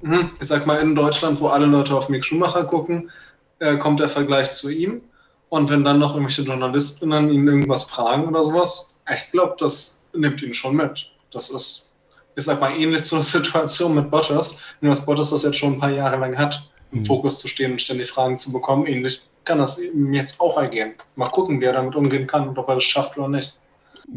[0.03, 3.11] hm, ich sag mal, in Deutschland, wo alle Leute auf Mick Schumacher gucken,
[3.61, 5.03] äh, kommt der Vergleich zu ihm.
[5.49, 10.43] Und wenn dann noch irgendwelche Journalistinnen ihn irgendwas fragen oder sowas, ich glaube, das nimmt
[10.43, 11.13] ihn schon mit.
[11.31, 11.95] Das ist,
[12.37, 15.79] ich sag mal, ähnlich zur Situation mit Bottas, nur dass Bottas das jetzt schon ein
[15.79, 17.07] paar Jahre lang hat, im mhm.
[17.07, 18.87] Fokus zu stehen und ständig Fragen zu bekommen.
[18.87, 20.95] Ähnlich kann das ihm jetzt auch ergehen.
[21.17, 23.57] Mal gucken, wie er damit umgehen kann und ob er das schafft oder nicht.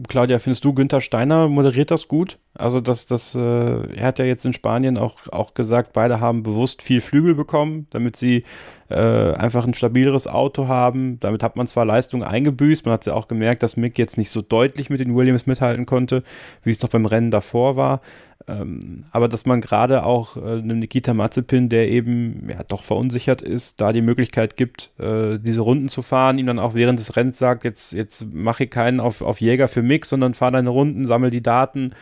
[0.07, 2.39] Claudia, findest du, Günther Steiner moderiert das gut?
[2.55, 6.43] Also, das, das, äh, er hat ja jetzt in Spanien auch, auch gesagt, beide haben
[6.43, 8.43] bewusst viel Flügel bekommen, damit sie
[8.89, 11.19] äh, einfach ein stabileres Auto haben.
[11.19, 14.30] Damit hat man zwar Leistung eingebüßt, man hat ja auch gemerkt, dass Mick jetzt nicht
[14.30, 16.21] so deutlich mit den Williams mithalten konnte,
[16.63, 18.01] wie es noch beim Rennen davor war.
[18.47, 23.41] Ähm, aber dass man gerade auch äh, einem Nikita Mazepin, der eben ja doch verunsichert
[23.41, 27.15] ist, da die Möglichkeit gibt, äh, diese Runden zu fahren, ihm dann auch während des
[27.15, 30.69] Rennens sagt, jetzt, jetzt mache ich keinen auf, auf Jäger für Mix, sondern fahr deine
[30.69, 31.93] Runden, sammel die Daten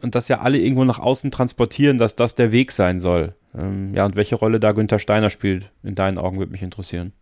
[0.00, 3.34] und das ja alle irgendwo nach außen transportieren, dass das der Weg sein soll.
[3.56, 7.12] Ähm, ja, und welche Rolle da Günther Steiner spielt, in deinen Augen, würde mich interessieren.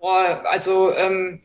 [0.00, 1.40] Boah, also ähm,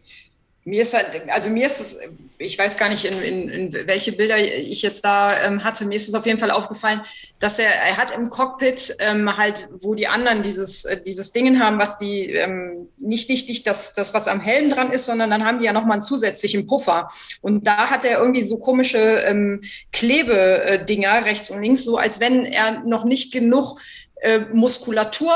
[0.65, 1.99] mir ist halt, also mir ist es,
[2.37, 5.95] ich weiß gar nicht, in, in, in welche Bilder ich jetzt da ähm, hatte, mir
[5.95, 7.01] ist es auf jeden Fall aufgefallen,
[7.39, 11.61] dass er, er hat im Cockpit ähm, halt, wo die anderen dieses, äh, dieses Dingen
[11.61, 15.45] haben, was die, ähm, nicht nicht das, das, was am Helm dran ist, sondern dann
[15.45, 17.07] haben die ja nochmal einen zusätzlichen Puffer.
[17.41, 19.61] Und da hat er irgendwie so komische ähm,
[19.91, 23.79] Klebedinger rechts und links, so als wenn er noch nicht genug
[24.21, 25.33] äh, Muskulatur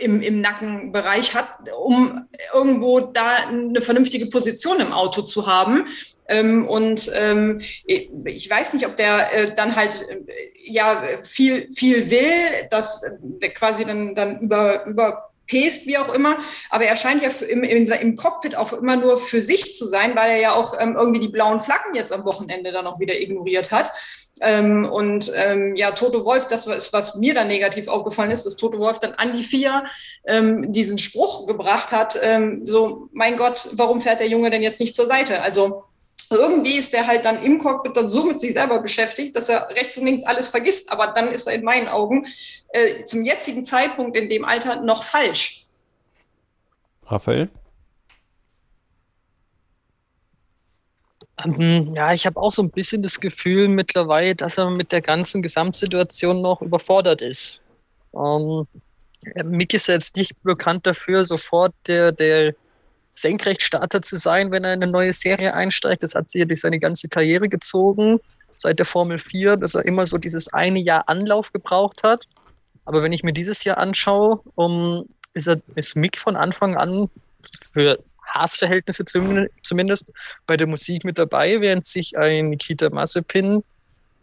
[0.00, 1.48] im, im Nackenbereich hat,
[1.78, 5.86] um irgendwo da eine vernünftige Position im Auto zu haben.
[6.28, 10.24] Ähm, und ähm, ich weiß nicht, ob der äh, dann halt äh,
[10.64, 16.38] ja viel viel will, dass der quasi dann dann über über pest, wie auch immer.
[16.70, 20.30] Aber er scheint ja im, im, Cockpit auch immer nur für sich zu sein, weil
[20.30, 23.70] er ja auch ähm, irgendwie die blauen Flaggen jetzt am Wochenende dann auch wieder ignoriert
[23.70, 23.92] hat.
[24.40, 28.56] Ähm, und ähm, ja, Toto Wolf, das ist, was mir dann negativ aufgefallen ist, dass
[28.56, 29.84] Toto Wolf dann an die vier
[30.26, 34.80] ähm, diesen Spruch gebracht hat, ähm, so, mein Gott, warum fährt der Junge denn jetzt
[34.80, 35.42] nicht zur Seite?
[35.42, 35.84] Also
[36.30, 39.68] irgendwie ist der halt dann im Cockpit dann so mit sich selber beschäftigt, dass er
[39.70, 40.90] rechts und links alles vergisst.
[40.90, 42.26] Aber dann ist er in meinen Augen
[42.70, 45.66] äh, zum jetzigen Zeitpunkt in dem Alter noch falsch.
[47.06, 47.48] Raphael?
[51.44, 55.42] Ja, ich habe auch so ein bisschen das Gefühl mittlerweile, dass er mit der ganzen
[55.42, 57.62] Gesamtsituation noch überfordert ist.
[58.14, 58.66] Ähm,
[59.44, 62.54] Mick ist jetzt nicht bekannt dafür, sofort der, der
[63.14, 66.02] Senkrechtstarter zu sein, wenn er in eine neue Serie einsteigt.
[66.02, 68.20] Das hat sich ja durch seine ganze Karriere gezogen,
[68.56, 72.26] seit der Formel 4, dass er immer so dieses eine Jahr Anlauf gebraucht hat.
[72.84, 77.10] Aber wenn ich mir dieses Jahr anschaue, um, ist, er, ist Mick von Anfang an
[77.72, 79.04] für Hassverhältnisse
[79.62, 80.06] zumindest
[80.46, 83.62] bei der Musik mit dabei, während sich ein Nikita Mazepin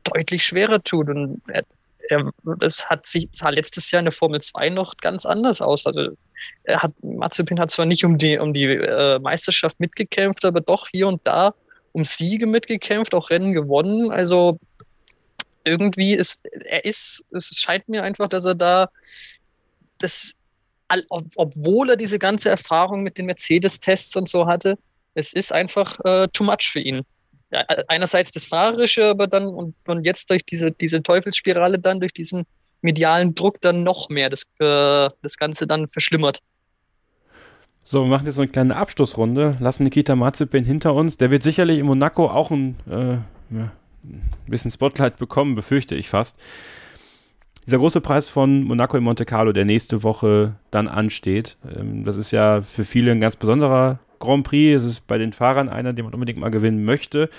[0.03, 1.09] deutlich schwerer tut.
[1.09, 1.63] Und er,
[2.09, 5.85] er, das hat sich sah letztes Jahr in der Formel 2 noch ganz anders aus.
[5.87, 6.09] Also
[6.63, 10.87] er hat, Mazepin hat zwar nicht um die, um die äh, Meisterschaft mitgekämpft, aber doch
[10.91, 11.53] hier und da
[11.93, 14.11] um Siege mitgekämpft, auch Rennen gewonnen.
[14.11, 14.59] Also
[15.63, 18.89] irgendwie ist er ist, es scheint mir einfach, dass er da
[19.99, 20.35] das
[21.35, 24.77] obwohl er diese ganze Erfahrung mit den Mercedes-Tests und so hatte,
[25.15, 27.01] es ist einfach äh, too much für ihn.
[27.51, 32.13] Ja, einerseits das Fahrerische, aber dann und, und jetzt durch diese, diese Teufelsspirale dann, durch
[32.13, 32.45] diesen
[32.81, 36.39] medialen Druck dann noch mehr das, äh, das Ganze dann verschlimmert.
[37.83, 41.17] So, wir machen jetzt so eine kleine Abschlussrunde, lassen Nikita Mazepin hinter uns.
[41.17, 43.71] Der wird sicherlich in Monaco auch ein, äh, ja,
[44.03, 46.39] ein bisschen Spotlight bekommen, befürchte ich fast
[47.65, 51.57] dieser große Preis von Monaco in Monte Carlo, der nächste Woche dann ansteht.
[51.77, 54.83] Ähm, das ist ja für viele ein ganz besonderer Grand Prix.
[54.83, 57.29] Es ist bei den Fahrern einer, den man unbedingt mal gewinnen möchte.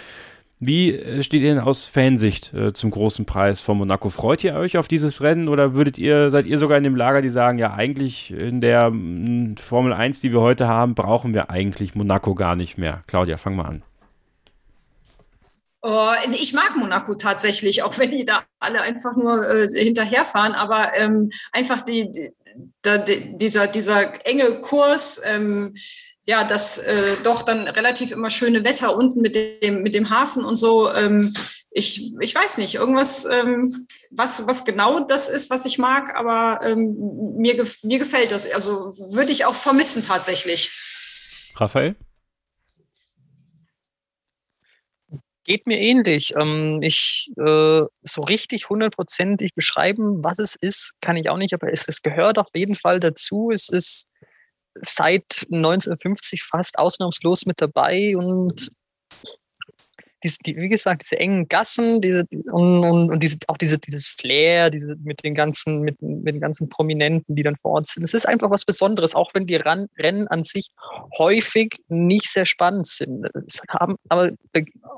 [0.61, 4.09] Wie äh, steht ihr denn aus Fansicht äh, zum großen Preis von Monaco?
[4.09, 7.23] Freut ihr euch auf dieses Rennen oder würdet ihr, seid ihr sogar in dem Lager,
[7.23, 8.93] die sagen, ja, eigentlich in der
[9.57, 13.03] Formel 1, die wir heute haben, brauchen wir eigentlich Monaco gar nicht mehr?
[13.07, 13.83] Claudia, fang mal an.
[15.87, 20.97] Oh, ich mag Monaco tatsächlich, auch wenn die da alle einfach nur äh, hinterherfahren, aber
[20.97, 22.31] ähm, einfach die, die,
[23.37, 25.75] dieser, dieser enge Kurs, ähm,
[26.25, 30.47] ja, das äh, doch dann relativ immer schöne Wetter unten mit dem, mit dem Hafen
[30.47, 30.91] und so.
[30.91, 31.21] Ähm,
[31.71, 36.61] ich, ich weiß nicht, irgendwas, ähm, was, was genau das ist, was ich mag, aber
[36.67, 36.97] ähm,
[37.37, 38.51] mir, mir gefällt das.
[38.51, 40.71] Also würde ich auch vermissen tatsächlich.
[41.57, 41.95] Raphael?
[45.45, 46.33] Geht mir ähnlich.
[46.37, 51.71] Ähm, ich äh, so richtig hundertprozentig beschreiben, was es ist, kann ich auch nicht, aber
[51.71, 53.51] es, es gehört auf jeden Fall dazu.
[53.53, 54.07] Es ist
[54.75, 58.71] seit 1950 fast ausnahmslos mit dabei und
[60.25, 64.09] diese, die, wie gesagt, diese engen Gassen diese, und, und, und diese, auch diese, dieses
[64.09, 68.03] Flair, diese, mit, den ganzen, mit, mit den ganzen Prominenten, die dann vor Ort sind.
[68.03, 70.69] Es ist einfach was Besonderes, auch wenn die Ran Rennen an sich
[71.19, 73.27] häufig nicht sehr spannend sind.
[73.47, 74.31] Es haben, aber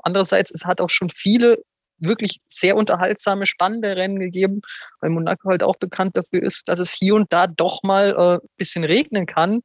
[0.03, 1.61] andererseits, es hat auch schon viele
[1.99, 4.61] wirklich sehr unterhaltsame, spannende Rennen gegeben,
[5.01, 8.37] weil Monaco halt auch bekannt dafür ist, dass es hier und da doch mal ein
[8.37, 9.61] äh, bisschen regnen kann.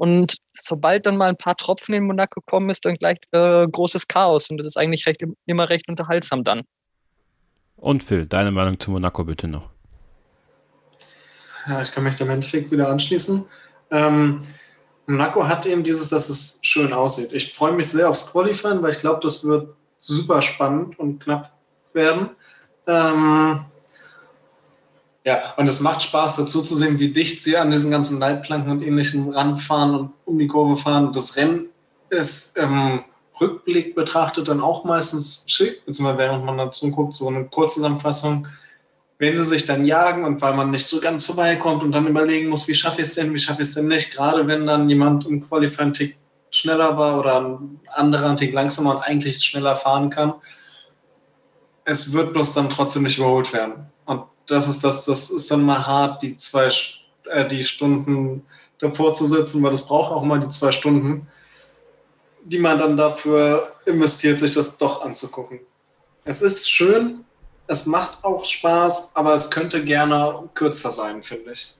[0.00, 4.08] Und sobald dann mal ein paar Tropfen in Monaco kommen, ist dann gleich äh, großes
[4.08, 4.48] Chaos.
[4.48, 6.62] Und das ist eigentlich recht, immer recht unterhaltsam dann.
[7.76, 9.68] Und Phil, deine Meinung zu Monaco bitte noch.
[11.68, 13.44] Ja, ich kann mich dem Endeffekt wieder anschließen.
[13.90, 14.40] Ähm,
[15.04, 17.34] Monaco hat eben dieses, dass es schön aussieht.
[17.34, 21.52] Ich freue mich sehr aufs Qualifying, weil ich glaube, das wird super spannend und knapp
[21.92, 22.30] werden.
[22.86, 23.66] Ähm,
[25.24, 28.72] ja, und es macht Spaß dazu zu sehen, wie dicht sie an diesen ganzen Leitplanken
[28.72, 31.12] und ähnlichem ranfahren und um die Kurve fahren.
[31.12, 31.66] Das Rennen
[32.08, 33.04] ist im
[33.40, 38.46] Rückblick betrachtet dann auch meistens schick, beziehungsweise während man dazu guckt, so eine Kurzzusammenfassung.
[39.18, 42.48] Wenn sie sich dann jagen und weil man nicht so ganz vorbeikommt und dann überlegen
[42.48, 44.88] muss, wie schaffe ich es denn, wie schaffe ich es denn nicht, gerade wenn dann
[44.88, 46.16] jemand im Qualifying Tick
[46.50, 50.34] schneller war oder ein anderer ein Tick langsamer und eigentlich schneller fahren kann,
[51.84, 53.86] es wird bloß dann trotzdem nicht überholt werden.
[54.06, 56.70] Und das ist das, das ist dann mal hart, die zwei
[57.30, 58.44] äh, die Stunden
[58.78, 61.26] davor zu sitzen, weil das braucht auch mal die zwei Stunden,
[62.44, 65.60] die man dann dafür investiert, sich das doch anzugucken.
[66.24, 67.24] Es ist schön,
[67.66, 71.74] es macht auch Spaß, aber es könnte gerne kürzer sein, finde ich.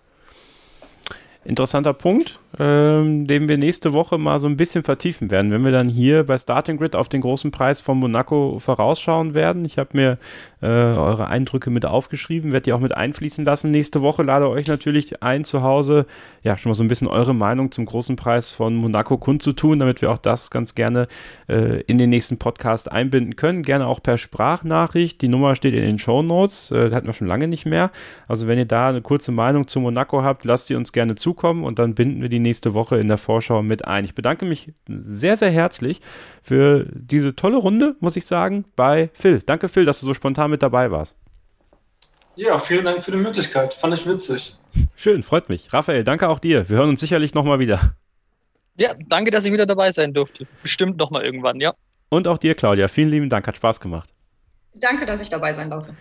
[1.44, 5.70] Interessanter Punkt, ähm, den wir nächste Woche mal so ein bisschen vertiefen werden, wenn wir
[5.70, 9.64] dann hier bei Starting Grid auf den großen Preis von Monaco vorausschauen werden.
[9.64, 10.18] Ich habe mir
[10.60, 13.70] äh, eure Eindrücke mit aufgeschrieben, werde die auch mit einfließen lassen.
[13.70, 16.06] Nächste Woche lade euch natürlich ein, zu Hause
[16.42, 20.02] ja schon mal so ein bisschen eure Meinung zum großen Preis von Monaco kundzutun, damit
[20.02, 21.06] wir auch das ganz gerne
[21.48, 23.62] äh, in den nächsten Podcast einbinden können.
[23.62, 25.22] Gerne auch per Sprachnachricht.
[25.22, 26.72] Die Nummer steht in den Show Notes.
[26.72, 27.90] Äh, hatten wir schon lange nicht mehr.
[28.26, 31.62] Also wenn ihr da eine kurze Meinung zu Monaco habt, lasst sie uns gerne zukommen
[31.62, 34.04] und dann binden wir die nächste Woche in der Vorschau mit ein.
[34.04, 36.00] Ich bedanke mich sehr, sehr herzlich
[36.42, 39.40] für diese tolle Runde, muss ich sagen, bei Phil.
[39.44, 41.16] Danke, Phil, dass du so spontan mit dabei warst.
[42.36, 43.74] Ja, vielen Dank für die Möglichkeit.
[43.74, 44.54] Fand ich witzig.
[44.96, 45.72] Schön, freut mich.
[45.72, 46.68] Raphael, danke auch dir.
[46.68, 47.94] Wir hören uns sicherlich nochmal wieder.
[48.78, 50.46] Ja, danke, dass ich wieder dabei sein durfte.
[50.62, 51.74] Bestimmt nochmal irgendwann, ja.
[52.08, 52.88] Und auch dir, Claudia.
[52.88, 54.08] Vielen lieben Dank, hat Spaß gemacht.
[54.74, 55.94] Danke, dass ich dabei sein durfte.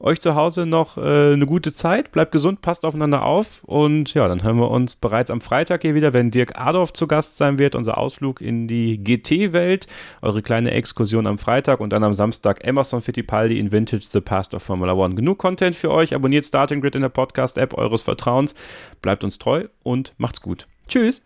[0.00, 4.26] Euch zu Hause noch äh, eine gute Zeit, bleibt gesund, passt aufeinander auf und ja,
[4.26, 7.58] dann hören wir uns bereits am Freitag hier wieder, wenn Dirk Adorf zu Gast sein
[7.58, 9.86] wird, unser Ausflug in die GT-Welt,
[10.22, 14.54] eure kleine Exkursion am Freitag und dann am Samstag Emerson Fittipaldi in Vintage The Past
[14.54, 15.14] of Formula One.
[15.14, 18.54] Genug Content für euch, abonniert Starting Grid in der Podcast-App eures Vertrauens,
[19.02, 20.66] bleibt uns treu und macht's gut.
[20.88, 21.25] Tschüss!